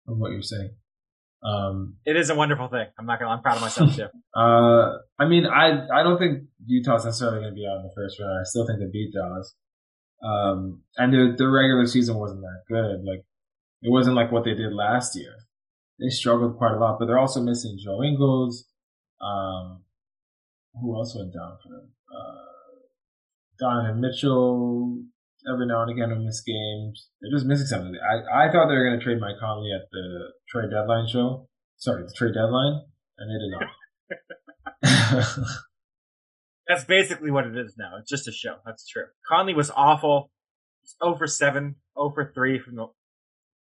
of 0.09 0.19
what 0.19 0.33
you're 0.33 0.43
saying. 0.43 0.71
Um, 1.45 1.97
It 2.05 2.17
is 2.17 2.31
a 2.31 2.35
wonderful 2.35 2.69
thing. 2.69 2.87
I'm 2.99 3.07
not 3.07 3.21
gonna. 3.21 3.31
I'm 3.31 3.43
proud 3.43 3.57
of 3.57 3.63
myself 3.63 3.95
too. 3.95 4.07
Uh, 4.37 4.99
I 5.17 5.29
mean, 5.29 5.47
I 5.47 5.87
I 5.95 6.03
don't 6.03 6.19
think 6.19 6.49
Utah's 6.67 7.05
necessarily 7.05 7.39
going 7.39 7.53
to 7.53 7.55
be 7.55 7.65
out 7.71 7.77
in 7.77 7.85
the 7.85 7.93
first 7.95 8.19
round. 8.19 8.33
I 8.41 8.43
still 8.43 8.67
think 8.67 8.81
they 8.81 8.91
beat 8.91 9.13
Dallas. 9.15 9.55
Um, 10.25 10.83
and 10.97 11.13
their 11.13 11.37
their 11.37 11.51
regular 11.51 11.87
season 11.87 12.17
wasn't 12.17 12.41
that 12.41 12.63
good. 12.69 13.05
Like 13.05 13.25
it 13.83 13.91
wasn't 13.91 14.17
like 14.17 14.33
what 14.33 14.45
they 14.45 14.55
did 14.55 14.73
last 14.73 15.15
year. 15.17 15.35
They 16.01 16.09
struggled 16.09 16.57
quite 16.57 16.73
a 16.73 16.79
lot, 16.79 16.99
but 16.99 17.07
they're 17.07 17.19
also 17.19 17.41
missing 17.41 17.79
Joe 17.83 18.03
Ingles. 18.03 18.67
Um, 19.21 19.85
who 20.81 20.97
else 20.97 21.15
went 21.15 21.33
down 21.33 21.57
for 21.63 21.69
them? 21.69 21.91
Uh, 22.11 22.65
Donovan 23.61 24.01
Mitchell. 24.01 25.03
Every 25.47 25.67
now 25.67 25.83
and 25.83 25.91
again, 25.91 26.09
will 26.09 26.25
miss 26.25 26.41
games. 26.41 27.11
They're 27.21 27.31
just 27.31 27.45
missing 27.45 27.67
something. 27.67 27.95
I 28.01 28.47
I 28.47 28.51
thought 28.51 28.69
they 28.69 28.75
were 28.75 28.89
going 28.89 28.99
to 28.99 29.05
trade 29.05 29.21
Mike 29.21 29.37
Conley 29.39 29.73
at 29.73 29.91
the 29.93 30.33
trade 30.49 30.71
deadline 30.71 31.07
show. 31.07 31.49
Sorry, 31.77 32.03
the 32.03 32.15
trade 32.17 32.33
deadline, 32.33 32.81
and 33.19 33.29
they 33.29 33.39
did 33.45 33.53
not. 33.53 35.37
That's 36.69 36.85
basically 36.85 37.31
what 37.31 37.47
it 37.47 37.57
is 37.57 37.75
now. 37.79 37.93
It's 38.01 38.11
just 38.11 38.29
a 38.29 38.33
show. 38.33 38.57
That's 38.65 38.87
true. 38.87 39.05
Conley 39.29 39.55
was 39.55 39.71
awful. 39.75 40.31
He's 40.83 40.95
0 41.03 41.17
for 41.17 41.27
7, 41.27 41.77
0 41.99 42.13
for 42.15 42.33
3 42.35 42.59
from 42.59 42.77
the. 42.77 42.87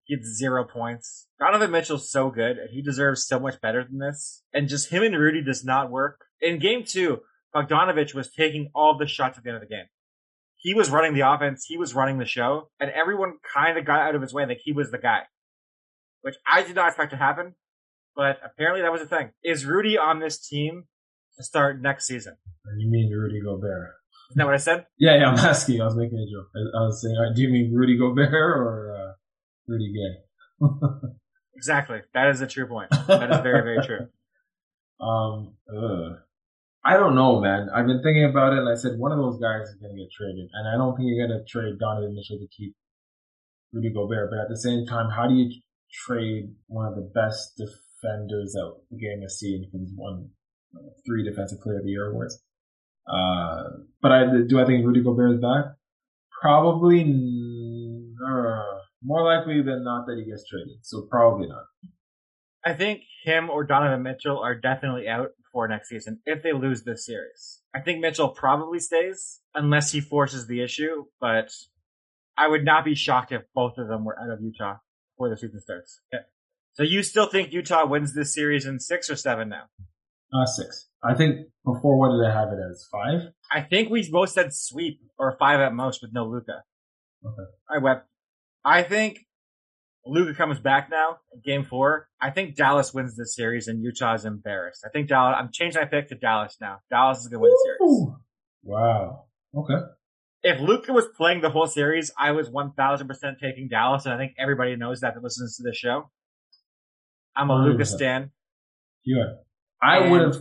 He 0.04 0.14
had 0.14 0.24
zero 0.24 0.64
points. 0.64 1.28
Donovan 1.38 1.70
Mitchell's 1.70 2.10
so 2.10 2.30
good, 2.30 2.58
and 2.58 2.70
he 2.70 2.82
deserves 2.82 3.26
so 3.26 3.38
much 3.38 3.60
better 3.60 3.84
than 3.84 3.98
this. 3.98 4.42
And 4.52 4.68
just 4.68 4.90
him 4.90 5.04
and 5.04 5.16
Rudy 5.16 5.42
does 5.44 5.64
not 5.64 5.92
work. 5.92 6.24
In 6.40 6.58
game 6.58 6.82
two, 6.84 7.20
Bogdanovich 7.54 8.12
was 8.12 8.32
taking 8.32 8.70
all 8.74 8.98
the 8.98 9.06
shots 9.06 9.38
at 9.38 9.44
the 9.44 9.50
end 9.50 9.62
of 9.62 9.62
the 9.62 9.72
game. 9.72 9.86
He 10.56 10.74
was 10.74 10.90
running 10.90 11.14
the 11.14 11.28
offense, 11.28 11.64
he 11.66 11.76
was 11.76 11.94
running 11.94 12.18
the 12.18 12.24
show, 12.24 12.70
and 12.80 12.90
everyone 12.90 13.34
kind 13.54 13.78
of 13.78 13.84
got 13.84 14.00
out 14.00 14.14
of 14.14 14.22
his 14.22 14.32
way 14.32 14.46
like 14.46 14.60
he 14.62 14.72
was 14.72 14.90
the 14.90 14.98
guy. 14.98 15.22
Which 16.22 16.36
I 16.46 16.62
did 16.62 16.76
not 16.76 16.88
expect 16.88 17.10
to 17.10 17.16
happen, 17.16 17.54
but 18.14 18.38
apparently 18.44 18.82
that 18.82 18.92
was 18.92 19.02
a 19.02 19.06
thing. 19.06 19.30
Is 19.42 19.66
Rudy 19.66 19.98
on 19.98 20.20
this 20.20 20.38
team 20.38 20.84
to 21.36 21.44
start 21.44 21.80
next 21.80 22.06
season? 22.06 22.36
you 22.78 22.90
mean 22.90 23.10
Rudy 23.10 23.40
Gobert? 23.40 23.90
Isn't 24.30 24.38
that 24.38 24.46
what 24.46 24.54
I 24.54 24.58
said? 24.58 24.86
Yeah, 24.98 25.16
yeah. 25.18 25.30
I'm 25.30 25.38
asking. 25.38 25.80
I 25.80 25.84
was 25.84 25.96
making 25.96 26.18
a 26.18 26.30
joke. 26.30 26.48
I, 26.54 26.78
I 26.78 26.82
was 26.86 27.02
saying, 27.02 27.16
uh, 27.16 27.34
do 27.34 27.42
you 27.42 27.48
mean 27.48 27.72
Rudy 27.74 27.98
Gobert 27.98 28.32
or 28.32 28.96
uh, 28.96 29.12
Rudy 29.68 29.92
Gay? 29.92 30.66
Exactly. 31.54 32.00
That 32.12 32.28
is 32.30 32.40
a 32.40 32.46
true 32.48 32.66
point. 32.66 32.90
That 33.06 33.30
is 33.30 33.40
very, 33.40 33.62
very 33.62 33.86
true. 33.86 34.08
Um, 35.00 35.54
ugh. 35.70 36.18
I 36.84 36.96
don't 36.96 37.14
know, 37.14 37.40
man. 37.40 37.68
I've 37.72 37.86
been 37.86 38.02
thinking 38.02 38.24
about 38.24 38.52
it, 38.52 38.58
and 38.58 38.68
I 38.68 38.74
said 38.74 38.98
one 38.98 39.12
of 39.12 39.18
those 39.18 39.38
guys 39.38 39.68
is 39.68 39.76
going 39.76 39.94
to 39.94 40.02
get 40.02 40.10
traded, 40.10 40.50
and 40.52 40.66
I 40.66 40.76
don't 40.76 40.96
think 40.96 41.06
you're 41.06 41.24
going 41.24 41.38
to 41.38 41.44
trade 41.46 41.78
Donovan 41.78 42.16
Mitchell 42.16 42.38
to 42.38 42.48
keep 42.48 42.74
Rudy 43.72 43.92
Gobert. 43.92 44.30
But 44.30 44.40
at 44.40 44.48
the 44.48 44.58
same 44.58 44.86
time, 44.86 45.10
how 45.10 45.28
do 45.28 45.34
you 45.34 45.52
trade 45.92 46.50
one 46.66 46.86
of 46.86 46.96
the 46.96 47.08
best 47.14 47.54
defenders 47.56 48.54
that 48.54 48.74
the 48.90 48.98
game 48.98 49.22
has 49.22 49.38
seen? 49.38 49.70
Won 49.72 50.14
uh, 50.24 50.26
three 51.06 51.24
Defensive 51.24 51.60
Player 51.60 51.78
of 51.78 51.84
the 51.84 51.90
Year 51.90 52.10
awards. 52.10 52.40
Uh, 53.06 53.64
but 54.00 54.12
I 54.12 54.24
do 54.46 54.60
I 54.60 54.64
think 54.64 54.86
Rudy 54.86 55.02
Gobert 55.02 55.34
is 55.34 55.40
back? 55.40 55.74
Probably 56.40 57.02
uh, 57.02 58.78
more 59.02 59.24
likely 59.24 59.62
than 59.62 59.84
not 59.84 60.06
that 60.06 60.16
he 60.18 60.24
gets 60.24 60.44
traded. 60.48 60.78
So 60.82 61.02
probably 61.10 61.48
not. 61.48 61.64
I 62.64 62.74
think 62.74 63.02
him 63.24 63.50
or 63.50 63.64
Donovan 63.64 64.02
Mitchell 64.02 64.38
are 64.38 64.54
definitely 64.54 65.08
out 65.08 65.30
for 65.52 65.66
next 65.66 65.88
season 65.88 66.20
if 66.24 66.42
they 66.42 66.52
lose 66.52 66.84
this 66.84 67.04
series. 67.04 67.60
I 67.74 67.80
think 67.80 68.00
Mitchell 68.00 68.28
probably 68.28 68.78
stays 68.78 69.40
unless 69.54 69.90
he 69.90 70.00
forces 70.00 70.46
the 70.46 70.62
issue, 70.62 71.06
but 71.20 71.52
I 72.36 72.48
would 72.48 72.64
not 72.64 72.84
be 72.84 72.94
shocked 72.94 73.32
if 73.32 73.42
both 73.54 73.78
of 73.78 73.88
them 73.88 74.04
were 74.04 74.18
out 74.18 74.30
of 74.30 74.40
Utah 74.40 74.76
before 75.14 75.28
the 75.28 75.36
season 75.36 75.60
starts. 75.60 76.00
Okay. 76.14 76.22
So 76.74 76.82
you 76.82 77.02
still 77.02 77.26
think 77.26 77.52
Utah 77.52 77.84
wins 77.86 78.14
this 78.14 78.32
series 78.32 78.64
in 78.64 78.80
six 78.80 79.10
or 79.10 79.16
seven 79.16 79.48
now? 79.48 79.64
Uh, 80.32 80.46
six. 80.46 80.88
I 81.02 81.14
think 81.14 81.48
before 81.64 81.98
what 81.98 82.16
did 82.16 82.30
I 82.30 82.32
have 82.32 82.48
it 82.52 82.58
as 82.70 82.86
five? 82.90 83.32
I 83.50 83.60
think 83.60 83.90
we 83.90 84.08
both 84.10 84.30
said 84.30 84.54
sweep 84.54 85.00
or 85.18 85.36
five 85.38 85.60
at 85.60 85.74
most 85.74 86.00
with 86.00 86.12
no 86.12 86.24
Luka. 86.26 86.62
Okay. 87.24 87.50
I 87.70 87.78
went. 87.78 88.00
I 88.64 88.82
think 88.82 89.26
Luka 90.06 90.34
comes 90.34 90.58
back 90.58 90.88
now 90.90 91.18
game 91.44 91.64
four. 91.64 92.08
I 92.20 92.30
think 92.30 92.56
Dallas 92.56 92.94
wins 92.94 93.16
this 93.16 93.34
series 93.34 93.68
and 93.68 93.82
Utah 93.82 94.14
is 94.14 94.24
embarrassed. 94.24 94.84
I 94.86 94.88
think 94.90 95.08
Dallas, 95.08 95.36
I'm 95.38 95.50
changing 95.52 95.80
my 95.80 95.86
pick 95.86 96.08
to 96.08 96.14
Dallas 96.14 96.56
now. 96.60 96.78
Dallas 96.90 97.18
is 97.18 97.28
going 97.28 97.38
to 97.38 97.42
win 97.42 97.50
the 97.50 97.76
series. 97.78 98.16
Wow. 98.64 99.24
Okay. 99.56 99.84
If 100.44 100.60
Luka 100.60 100.92
was 100.92 101.06
playing 101.16 101.40
the 101.40 101.50
whole 101.50 101.68
series, 101.68 102.10
I 102.18 102.32
was 102.32 102.50
1000% 102.50 103.38
taking 103.40 103.68
Dallas, 103.68 104.06
and 104.06 104.14
I 104.14 104.18
think 104.18 104.32
everybody 104.38 104.74
knows 104.74 105.00
that 105.00 105.14
that 105.14 105.22
listens 105.22 105.56
to 105.56 105.62
the 105.62 105.72
show. 105.72 106.10
I'm 107.36 107.50
a 107.50 107.54
Luka 107.54 107.84
stan, 107.84 108.30
You 109.04 109.20
are. 109.20 109.38
I 109.82 110.08
would 110.08 110.20
have. 110.20 110.36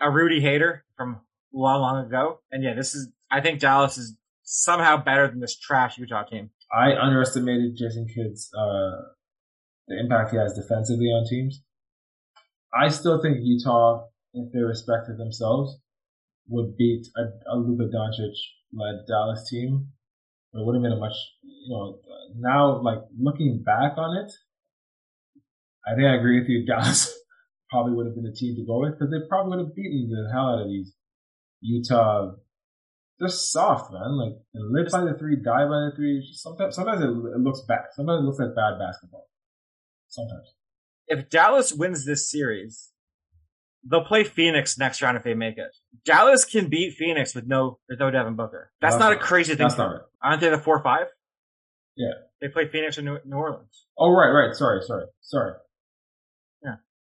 a 0.00 0.10
Rudy 0.10 0.40
hater 0.40 0.84
from 0.96 1.20
long, 1.52 1.80
long 1.80 2.06
ago. 2.06 2.40
And 2.50 2.64
yeah, 2.64 2.74
this 2.74 2.94
is, 2.94 3.08
I 3.30 3.40
think 3.40 3.60
Dallas 3.60 3.98
is 3.98 4.16
somehow 4.42 4.96
better 4.96 5.28
than 5.28 5.40
this 5.40 5.58
trash 5.58 5.98
Utah 5.98 6.24
team. 6.24 6.50
I 6.72 6.94
underestimated 6.94 7.76
Jason 7.76 8.06
Kidd's 8.14 8.50
uh, 8.54 9.12
the 9.88 9.98
impact 9.98 10.32
he 10.32 10.36
has 10.36 10.54
defensively 10.54 11.06
on 11.06 11.26
teams. 11.28 11.62
I 12.74 12.88
still 12.88 13.20
think 13.22 13.38
Utah, 13.40 14.04
if 14.34 14.52
they 14.52 14.60
respected 14.60 15.18
themselves, 15.18 15.78
would 16.48 16.76
beat 16.76 17.06
a, 17.16 17.22
a 17.52 17.56
Luka 17.56 17.84
Doncic 17.84 18.34
led 18.72 19.06
Dallas 19.06 19.48
team. 19.48 19.88
It 20.54 20.64
would 20.64 20.74
have 20.74 20.82
been 20.82 20.92
a 20.92 20.96
much, 20.96 21.14
you 21.42 21.74
know, 21.74 21.98
now 22.36 22.80
like 22.82 22.98
looking 23.18 23.62
back 23.64 23.96
on 23.96 24.16
it, 24.16 24.32
I 25.86 25.94
think 25.94 26.06
I 26.06 26.16
agree 26.16 26.40
with 26.40 26.48
you. 26.48 26.66
Dallas 26.66 27.17
probably 27.70 27.92
would 27.92 28.06
have 28.06 28.14
been 28.14 28.24
the 28.24 28.34
team 28.34 28.56
to 28.56 28.64
go 28.66 28.80
with 28.80 28.98
because 28.98 29.10
they 29.10 29.26
probably 29.28 29.56
would 29.56 29.66
have 29.66 29.76
beaten 29.76 30.10
the 30.10 30.30
hell 30.32 30.54
out 30.54 30.62
of 30.62 30.68
these 30.68 30.92
Utah. 31.60 32.32
They're 33.18 33.28
soft, 33.28 33.92
man. 33.92 34.16
Like 34.16 34.34
they 34.54 34.60
live 34.60 34.92
by 34.92 35.00
the 35.00 35.18
three, 35.18 35.36
die 35.36 35.64
by 35.64 35.90
the 35.90 35.92
three. 35.96 36.26
Sometimes, 36.32 36.76
sometimes 36.76 37.00
it, 37.02 37.08
it 37.08 37.40
looks 37.40 37.62
bad. 37.66 37.90
Sometimes 37.94 38.22
it 38.22 38.26
looks 38.26 38.38
like 38.38 38.54
bad 38.54 38.78
basketball. 38.78 39.26
Sometimes. 40.08 40.54
If 41.08 41.28
Dallas 41.28 41.72
wins 41.72 42.04
this 42.06 42.30
series, 42.30 42.92
they'll 43.84 44.04
play 44.04 44.24
Phoenix 44.24 44.78
next 44.78 45.02
round 45.02 45.16
if 45.16 45.24
they 45.24 45.34
make 45.34 45.58
it. 45.58 45.74
Dallas 46.04 46.44
can 46.44 46.68
beat 46.68 46.94
Phoenix 46.94 47.34
with 47.34 47.46
no, 47.46 47.78
with 47.88 47.98
no 47.98 48.10
Devin 48.10 48.36
Booker. 48.36 48.70
That's, 48.80 48.94
That's 48.94 49.00
not 49.00 49.12
a 49.12 49.16
crazy 49.16 49.54
thing. 49.54 49.66
That's 49.66 49.78
not 49.78 49.90
right. 49.90 50.00
Aren't 50.22 50.40
they 50.40 50.50
the 50.50 50.58
four 50.58 50.82
five? 50.82 51.06
Yeah. 51.96 52.12
They 52.40 52.48
play 52.48 52.68
Phoenix 52.68 52.98
in 52.98 53.04
New, 53.04 53.18
New 53.24 53.36
Orleans. 53.36 53.86
Oh, 53.98 54.12
right, 54.12 54.30
right. 54.30 54.54
Sorry, 54.54 54.80
sorry, 54.82 55.06
sorry. 55.20 55.54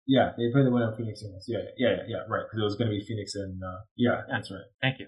Yeah. 0.06 0.32
They 0.36 0.50
played 0.52 0.66
the 0.66 0.70
winner 0.70 0.90
of 0.92 0.96
Phoenix. 0.96 1.20
Suns. 1.20 1.44
Yeah, 1.48 1.58
yeah, 1.76 1.88
yeah, 1.88 2.02
yeah, 2.08 2.16
right. 2.28 2.44
Because 2.46 2.60
it 2.60 2.64
was 2.64 2.76
going 2.76 2.90
to 2.90 2.96
be 2.96 3.04
Phoenix 3.04 3.34
and, 3.34 3.60
uh, 3.62 3.80
yeah, 3.96 4.22
that's 4.30 4.50
right. 4.50 4.60
Thank 4.80 5.00
you. 5.00 5.06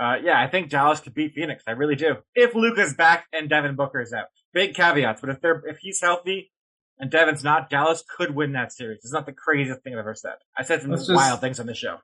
Uh, 0.00 0.16
yeah, 0.24 0.40
I 0.40 0.48
think 0.48 0.70
Dallas 0.70 1.00
could 1.00 1.12
beat 1.14 1.32
Phoenix. 1.34 1.62
I 1.66 1.72
really 1.72 1.96
do. 1.96 2.14
If 2.34 2.54
Luka's 2.54 2.94
back 2.94 3.26
and 3.32 3.50
Devin 3.50 3.76
Booker 3.76 4.00
is 4.00 4.12
out. 4.12 4.26
Big 4.54 4.74
caveats, 4.74 5.20
but 5.20 5.30
if 5.30 5.40
they're, 5.42 5.62
if 5.66 5.78
he's 5.78 6.00
healthy 6.00 6.50
and 6.98 7.10
Devin's 7.10 7.44
not, 7.44 7.68
Dallas 7.68 8.02
could 8.16 8.34
win 8.34 8.52
that 8.52 8.72
series. 8.72 9.00
It's 9.02 9.12
not 9.12 9.26
the 9.26 9.32
craziest 9.32 9.82
thing 9.82 9.92
I've 9.92 9.98
ever 9.98 10.14
said. 10.14 10.36
I 10.56 10.62
said 10.62 10.80
some 10.82 10.90
Let's 10.90 11.06
just- 11.06 11.14
wild 11.16 11.40
things 11.40 11.60
on 11.60 11.66
the 11.66 11.74
show. 11.74 11.98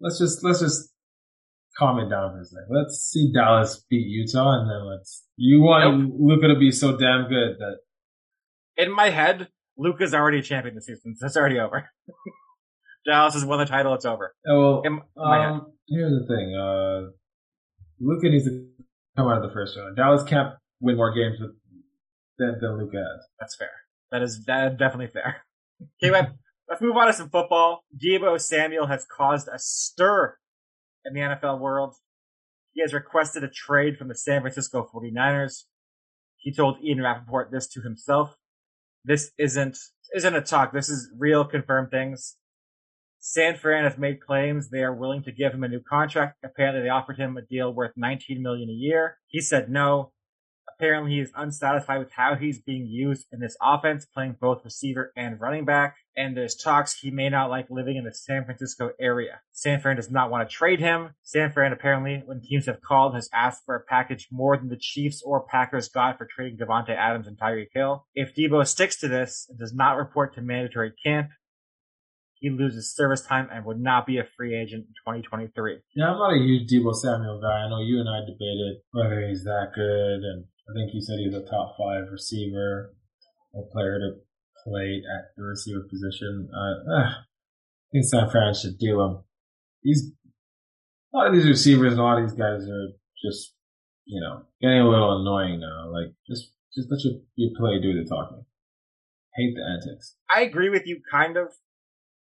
Let's 0.00 0.18
just, 0.18 0.42
let's 0.44 0.60
just 0.60 0.92
calm 1.76 1.98
it 1.98 2.08
down 2.08 2.32
for 2.32 2.40
a 2.40 2.44
second. 2.44 2.66
Let's 2.70 2.98
see 3.10 3.32
Dallas 3.34 3.84
beat 3.90 4.06
Utah 4.06 4.60
and 4.60 4.70
then 4.70 4.86
let's, 4.88 5.24
you 5.36 5.60
want 5.60 6.14
Luka 6.18 6.48
to 6.48 6.58
be 6.58 6.70
so 6.70 6.96
damn 6.96 7.28
good 7.28 7.56
that, 7.58 7.78
In 8.76 8.94
my 8.94 9.10
head, 9.10 9.48
Luka's 9.80 10.12
already 10.12 10.38
a 10.38 10.42
champion 10.42 10.74
this 10.74 10.86
season. 10.86 11.16
So 11.16 11.26
it's 11.26 11.36
already 11.36 11.58
over. 11.58 11.90
Dallas 13.06 13.32
has 13.34 13.44
won 13.46 13.58
the 13.58 13.64
title. 13.64 13.94
It's 13.94 14.04
over. 14.04 14.34
oh, 14.46 14.60
well, 14.60 14.82
In 14.84 14.96
head. 14.96 15.50
um, 15.50 15.72
here's 15.88 16.12
the 16.12 16.26
thing, 16.26 16.54
uh, 16.54 17.10
Luka 17.98 18.28
needs 18.28 18.44
to 18.44 18.66
come 19.16 19.26
out 19.28 19.42
of 19.42 19.48
the 19.48 19.54
first 19.54 19.76
round. 19.76 19.96
Dallas 19.96 20.22
can't 20.22 20.54
win 20.80 20.96
more 20.96 21.14
games 21.14 21.38
with, 21.40 21.52
than, 22.38 22.58
than 22.60 22.78
Luka 22.78 22.98
has. 22.98 23.26
That's 23.38 23.56
fair. 23.56 23.70
That 24.12 24.22
is 24.22 24.44
that 24.46 24.72
is 24.72 24.78
definitely 24.78 25.08
fair. 25.08 25.36
Okay, 26.04 26.10
wait, 26.12 26.26
let's 26.68 26.82
move 26.82 26.94
on 26.94 27.06
to 27.06 27.12
some 27.14 27.30
football. 27.30 27.84
Deebo 27.96 28.38
Samuel 28.38 28.86
has 28.86 29.06
caused 29.10 29.48
a 29.48 29.58
stir 29.58 30.36
in 31.06 31.14
the 31.14 31.20
NFL 31.20 31.58
world. 31.58 31.94
He 32.74 32.82
has 32.82 32.92
requested 32.92 33.42
a 33.44 33.48
trade 33.48 33.96
from 33.96 34.08
the 34.08 34.14
San 34.14 34.42
Francisco 34.42 34.86
49ers. 34.94 35.64
He 36.36 36.52
told 36.52 36.76
Ian 36.84 37.00
Rapoport 37.00 37.50
this 37.50 37.66
to 37.68 37.80
himself. 37.80 38.36
This 39.04 39.30
isn't 39.38 39.78
isn't 40.14 40.34
a 40.34 40.42
talk. 40.42 40.72
This 40.72 40.88
is 40.88 41.10
real 41.16 41.44
confirmed 41.44 41.90
things. 41.90 42.36
San 43.20 43.56
Fran 43.56 43.84
has 43.84 43.98
made 43.98 44.20
claims 44.20 44.70
they 44.70 44.82
are 44.82 44.94
willing 44.94 45.22
to 45.24 45.32
give 45.32 45.52
him 45.52 45.62
a 45.62 45.68
new 45.68 45.80
contract. 45.80 46.38
Apparently 46.42 46.82
they 46.82 46.88
offered 46.88 47.18
him 47.18 47.36
a 47.36 47.42
deal 47.42 47.72
worth 47.72 47.92
19 47.96 48.42
million 48.42 48.70
a 48.70 48.72
year. 48.72 49.18
He 49.26 49.40
said 49.40 49.70
no. 49.70 50.12
Apparently, 50.80 51.12
he 51.12 51.20
is 51.20 51.30
unsatisfied 51.36 51.98
with 51.98 52.12
how 52.12 52.36
he's 52.36 52.58
being 52.58 52.86
used 52.86 53.26
in 53.30 53.38
this 53.38 53.54
offense, 53.62 54.06
playing 54.06 54.36
both 54.40 54.64
receiver 54.64 55.12
and 55.14 55.38
running 55.38 55.66
back. 55.66 55.96
And 56.16 56.34
there's 56.34 56.54
talks 56.54 56.98
he 56.98 57.10
may 57.10 57.28
not 57.28 57.50
like 57.50 57.66
living 57.68 57.96
in 57.96 58.04
the 58.04 58.14
San 58.14 58.46
Francisco 58.46 58.92
area. 58.98 59.42
San 59.52 59.80
Fran 59.80 59.96
does 59.96 60.10
not 60.10 60.30
want 60.30 60.48
to 60.48 60.54
trade 60.54 60.80
him. 60.80 61.10
San 61.22 61.52
Fran 61.52 61.74
apparently, 61.74 62.22
when 62.24 62.40
teams 62.40 62.64
have 62.64 62.80
called, 62.80 63.14
has 63.14 63.28
asked 63.30 63.66
for 63.66 63.74
a 63.74 63.84
package 63.84 64.28
more 64.32 64.56
than 64.56 64.70
the 64.70 64.78
Chiefs 64.80 65.22
or 65.22 65.42
Packers 65.42 65.90
got 65.90 66.16
for 66.16 66.24
trading 66.24 66.56
Davante 66.58 66.96
Adams 66.96 67.26
and 67.26 67.38
Tyreek 67.38 67.68
Hill. 67.74 68.06
If 68.14 68.34
Deebo 68.34 68.66
sticks 68.66 68.98
to 69.00 69.08
this 69.08 69.48
and 69.50 69.58
does 69.58 69.74
not 69.74 69.98
report 69.98 70.34
to 70.36 70.40
mandatory 70.40 70.94
camp, 71.04 71.28
he 72.40 72.48
loses 72.48 72.94
service 72.94 73.20
time 73.20 73.48
and 73.52 73.66
would 73.66 73.78
not 73.78 74.06
be 74.06 74.16
a 74.16 74.24
free 74.24 74.56
agent 74.56 74.86
in 74.86 74.94
2023. 75.14 75.78
Yeah, 75.94 76.10
I'm 76.10 76.18
not 76.18 76.32
a 76.32 76.38
huge 76.38 76.70
Deebo 76.70 76.94
Samuel 76.94 77.38
guy. 77.40 77.64
I 77.64 77.68
know 77.68 77.80
you 77.80 78.00
and 78.00 78.08
I 78.08 78.20
debated 78.20 78.78
whether 78.92 79.28
he's 79.28 79.44
that 79.44 79.72
good, 79.74 80.24
and 80.24 80.44
I 80.70 80.74
think 80.74 80.94
you 80.94 81.00
said 81.00 81.18
he's 81.18 81.34
a 81.34 81.42
top 81.42 81.76
five 81.76 82.04
receiver, 82.10 82.94
a 83.54 83.62
player 83.72 83.98
to 83.98 84.12
play 84.64 85.02
at 85.16 85.34
the 85.36 85.42
receiver 85.42 85.82
position. 85.90 86.48
Uh, 86.54 86.92
uh, 86.92 87.08
I 87.10 87.88
think 87.92 88.04
San 88.04 88.30
Fran 88.30 88.54
should 88.54 88.78
deal 88.78 89.04
him. 89.04 89.24
He's 89.82 90.12
a 91.12 91.16
lot 91.16 91.26
of 91.26 91.32
these 91.32 91.46
receivers 91.46 91.92
and 91.92 92.00
a 92.00 92.04
lot 92.04 92.18
of 92.18 92.28
these 92.28 92.38
guys 92.38 92.62
are 92.68 92.88
just, 93.24 93.54
you 94.04 94.20
know, 94.20 94.42
getting 94.60 94.78
a 94.78 94.88
little 94.88 95.20
annoying 95.20 95.60
now. 95.60 95.90
Like, 95.90 96.14
just 96.28 96.52
just 96.74 96.90
let 96.90 97.02
your, 97.02 97.14
your 97.34 97.50
play 97.58 97.80
do 97.80 97.92
the 97.92 98.08
talking. 98.08 98.44
Hate 99.34 99.54
the 99.56 99.62
antics. 99.62 100.16
I 100.32 100.42
agree 100.42 100.68
with 100.68 100.86
you, 100.86 101.00
kind 101.10 101.36
of. 101.36 101.48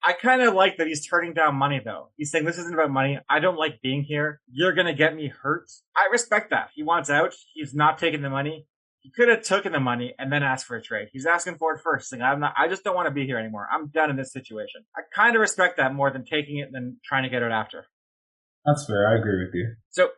I 0.05 0.13
kind 0.13 0.41
of 0.41 0.53
like 0.53 0.77
that 0.77 0.87
he's 0.87 1.05
turning 1.07 1.33
down 1.33 1.55
money, 1.55 1.79
though. 1.83 2.09
He's 2.17 2.29
saying, 2.29 2.43
this 2.43 2.57
isn't 2.57 2.73
about 2.73 2.91
money. 2.91 3.19
I 3.29 3.39
don't 3.39 3.57
like 3.57 3.81
being 3.81 4.03
here. 4.03 4.41
You're 4.51 4.73
going 4.73 4.87
to 4.87 4.93
get 4.93 5.15
me 5.15 5.29
hurt. 5.29 5.69
I 5.95 6.09
respect 6.11 6.49
that. 6.49 6.69
He 6.75 6.83
wants 6.83 7.09
out. 7.09 7.33
He's 7.53 7.73
not 7.73 7.97
taking 7.97 8.21
the 8.21 8.29
money. 8.29 8.67
He 8.99 9.11
could 9.11 9.29
have 9.29 9.43
taken 9.43 9.71
the 9.71 9.79
money 9.79 10.13
and 10.17 10.31
then 10.31 10.43
asked 10.43 10.65
for 10.65 10.75
a 10.75 10.81
trade. 10.81 11.07
He's 11.13 11.25
asking 11.25 11.57
for 11.57 11.73
it 11.73 11.81
first, 11.81 12.09
saying, 12.09 12.21
I'm 12.21 12.39
not, 12.39 12.53
I 12.57 12.67
just 12.67 12.83
don't 12.83 12.95
want 12.95 13.07
to 13.07 13.13
be 13.13 13.25
here 13.25 13.37
anymore. 13.37 13.67
I'm 13.71 13.87
done 13.87 14.09
in 14.09 14.17
this 14.17 14.31
situation. 14.31 14.85
I 14.95 15.01
kind 15.15 15.35
of 15.35 15.41
respect 15.41 15.77
that 15.77 15.93
more 15.93 16.11
than 16.11 16.25
taking 16.25 16.57
it 16.57 16.63
and 16.63 16.75
then 16.75 16.97
trying 17.03 17.23
to 17.23 17.29
get 17.29 17.41
it 17.41 17.51
after. 17.51 17.85
That's 18.65 18.85
fair. 18.85 19.09
I 19.09 19.17
agree 19.17 19.45
with 19.45 19.53
you. 19.53 19.75
So, 19.89 20.09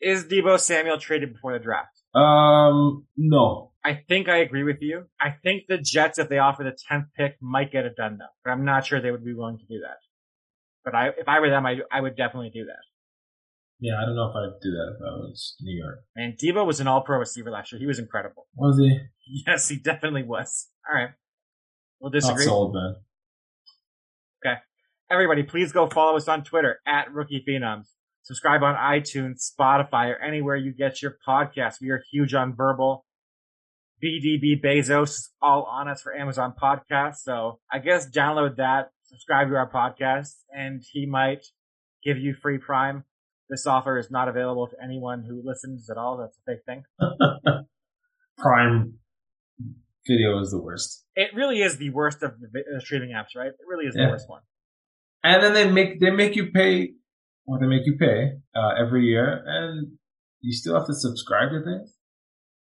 is 0.00 0.24
Deebo 0.24 0.60
Samuel 0.60 0.98
traded 0.98 1.32
before 1.32 1.54
the 1.54 1.58
draft? 1.58 2.02
Um, 2.16 3.06
no. 3.16 3.72
I 3.84 4.02
think 4.08 4.28
I 4.28 4.38
agree 4.38 4.64
with 4.64 4.78
you. 4.80 5.04
I 5.20 5.30
think 5.30 5.64
the 5.68 5.78
Jets, 5.78 6.18
if 6.18 6.28
they 6.28 6.38
offer 6.38 6.64
the 6.64 6.76
10th 6.90 7.06
pick, 7.16 7.36
might 7.40 7.70
get 7.70 7.84
it 7.84 7.94
done 7.96 8.18
though. 8.18 8.24
But 8.44 8.50
I'm 8.50 8.64
not 8.64 8.86
sure 8.86 9.00
they 9.00 9.10
would 9.10 9.24
be 9.24 9.34
willing 9.34 9.58
to 9.58 9.66
do 9.66 9.80
that. 9.80 9.98
But 10.84 10.94
I, 10.94 11.08
if 11.08 11.28
I 11.28 11.40
were 11.40 11.50
them, 11.50 11.66
I, 11.66 11.78
I 11.92 12.00
would 12.00 12.16
definitely 12.16 12.50
do 12.50 12.64
that. 12.64 12.82
Yeah, 13.78 13.94
I 14.00 14.06
don't 14.06 14.16
know 14.16 14.28
if 14.28 14.34
I'd 14.34 14.60
do 14.62 14.70
that 14.70 14.94
if 14.96 15.02
I 15.02 15.10
was 15.18 15.54
New 15.60 15.76
York. 15.76 15.98
And 16.16 16.38
Deebo 16.38 16.66
was 16.66 16.80
an 16.80 16.86
all 16.86 17.02
pro 17.02 17.18
receiver 17.18 17.50
last 17.50 17.70
year. 17.72 17.78
He 17.78 17.86
was 17.86 17.98
incredible. 17.98 18.46
Was 18.54 18.78
he? 18.78 18.98
Yes, 19.44 19.68
he 19.68 19.76
definitely 19.76 20.22
was. 20.22 20.68
All 20.88 20.94
right. 20.94 21.10
We'll 21.98 22.12
disagree. 22.12 22.44
Not 22.44 22.48
sold, 22.48 22.74
man. 22.74 22.94
Okay. 24.44 24.60
Everybody, 25.10 25.42
please 25.42 25.72
go 25.72 25.88
follow 25.88 26.16
us 26.16 26.28
on 26.28 26.44
Twitter 26.44 26.78
at 26.86 27.12
Rookie 27.12 27.44
Phenoms. 27.46 27.88
Subscribe 28.26 28.64
on 28.64 28.74
iTunes, 28.74 29.48
Spotify, 29.48 30.12
or 30.12 30.20
anywhere 30.20 30.56
you 30.56 30.72
get 30.72 31.00
your 31.00 31.16
podcasts. 31.26 31.80
We 31.80 31.90
are 31.90 32.02
huge 32.10 32.34
on 32.34 32.56
Verbal. 32.56 33.04
BDB 34.02 34.60
Bezos 34.60 35.10
is 35.10 35.30
all 35.40 35.62
on 35.62 35.86
us 35.86 36.02
for 36.02 36.12
Amazon 36.12 36.52
Podcasts. 36.60 37.18
So 37.18 37.60
I 37.72 37.78
guess 37.78 38.10
download 38.10 38.56
that, 38.56 38.90
subscribe 39.04 39.48
to 39.50 39.54
our 39.54 39.70
podcast, 39.70 40.32
and 40.52 40.82
he 40.90 41.06
might 41.06 41.46
give 42.02 42.18
you 42.18 42.34
free 42.34 42.58
Prime. 42.58 43.04
This 43.48 43.64
offer 43.64 43.96
is 43.96 44.10
not 44.10 44.26
available 44.26 44.66
to 44.66 44.76
anyone 44.82 45.22
who 45.22 45.40
listens 45.44 45.88
at 45.88 45.96
all. 45.96 46.16
That's 46.16 46.36
a 46.36 46.50
big 46.50 46.64
thing. 46.64 46.82
Prime 48.38 48.94
Video 50.04 50.40
is 50.40 50.50
the 50.50 50.60
worst. 50.60 51.04
It 51.14 51.30
really 51.32 51.62
is 51.62 51.76
the 51.76 51.90
worst 51.90 52.24
of 52.24 52.32
the 52.40 52.58
uh, 52.58 52.80
streaming 52.80 53.10
apps, 53.10 53.36
right? 53.36 53.46
It 53.46 53.66
really 53.68 53.86
is 53.86 53.94
the 53.94 54.02
worst 54.02 54.28
one. 54.28 54.42
And 55.22 55.44
then 55.44 55.54
they 55.54 55.70
make 55.70 56.00
they 56.00 56.10
make 56.10 56.34
you 56.34 56.50
pay, 56.50 56.94
or 57.46 57.58
they 57.58 57.66
make 57.66 57.86
you 57.86 57.96
pay 57.98 58.32
uh, 58.54 58.70
every 58.78 59.04
year, 59.04 59.42
and 59.46 59.98
you 60.40 60.52
still 60.52 60.74
have 60.74 60.86
to 60.86 60.94
subscribe 60.94 61.50
to 61.50 61.62
things. 61.62 61.94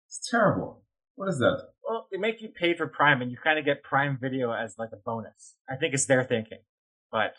It's 0.08 0.28
terrible. 0.30 0.84
What 1.16 1.30
is 1.30 1.40
that? 1.40 1.68
Well, 1.88 2.08
they 2.12 2.18
make 2.18 2.42
you 2.42 2.50
pay 2.50 2.76
for 2.76 2.88
Prime, 2.88 3.22
and 3.22 3.32
you 3.32 3.38
kind 3.44 3.60
of 3.60 3.66
get 3.66 3.84
Prime 3.84 4.18
Video 4.20 4.52
as 4.52 4.76
like 4.78 4.90
a 4.94 4.98
bonus. 4.98 5.56
I 5.70 5.76
think 5.76 5.94
it's 5.94 6.06
their 6.06 6.24
thinking, 6.24 6.60
but 7.12 7.38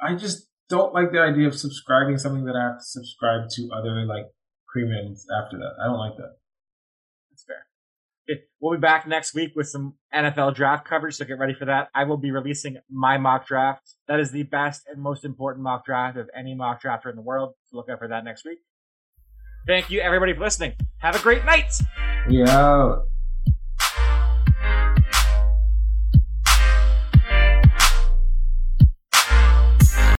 I 0.00 0.14
just 0.14 0.48
don't 0.68 0.94
like 0.94 1.12
the 1.12 1.20
idea 1.20 1.48
of 1.48 1.54
subscribing 1.54 2.16
something 2.18 2.44
that 2.44 2.56
I 2.56 2.62
have 2.68 2.78
to 2.78 2.84
subscribe 2.84 3.48
to 3.50 3.68
other 3.76 4.04
like 4.06 4.26
premiums 4.68 5.26
after 5.36 5.58
that. 5.58 5.72
I 5.82 5.86
don't 5.86 5.98
like 5.98 6.16
that. 6.16 6.36
We'll 8.60 8.76
be 8.76 8.80
back 8.80 9.06
next 9.06 9.34
week 9.34 9.52
with 9.56 9.68
some 9.68 9.94
NFL 10.14 10.54
draft 10.54 10.86
coverage, 10.86 11.14
so 11.14 11.24
get 11.24 11.38
ready 11.38 11.54
for 11.54 11.64
that. 11.64 11.88
I 11.94 12.04
will 12.04 12.18
be 12.18 12.30
releasing 12.30 12.76
my 12.90 13.16
mock 13.16 13.46
draft. 13.46 13.94
That 14.06 14.20
is 14.20 14.32
the 14.32 14.42
best 14.42 14.82
and 14.86 15.00
most 15.00 15.24
important 15.24 15.64
mock 15.64 15.86
draft 15.86 16.18
of 16.18 16.28
any 16.36 16.54
mock 16.54 16.82
drafter 16.82 17.08
in 17.08 17.16
the 17.16 17.22
world. 17.22 17.54
So 17.70 17.78
look 17.78 17.88
out 17.88 17.98
for 17.98 18.08
that 18.08 18.22
next 18.22 18.44
week. 18.44 18.58
Thank 19.66 19.90
you 19.90 20.00
everybody 20.00 20.34
for 20.34 20.40
listening. 20.40 20.74
Have 20.98 21.16
a 21.16 21.20
great 21.20 21.44
night. 21.46 21.72
Yeah. 22.28 22.96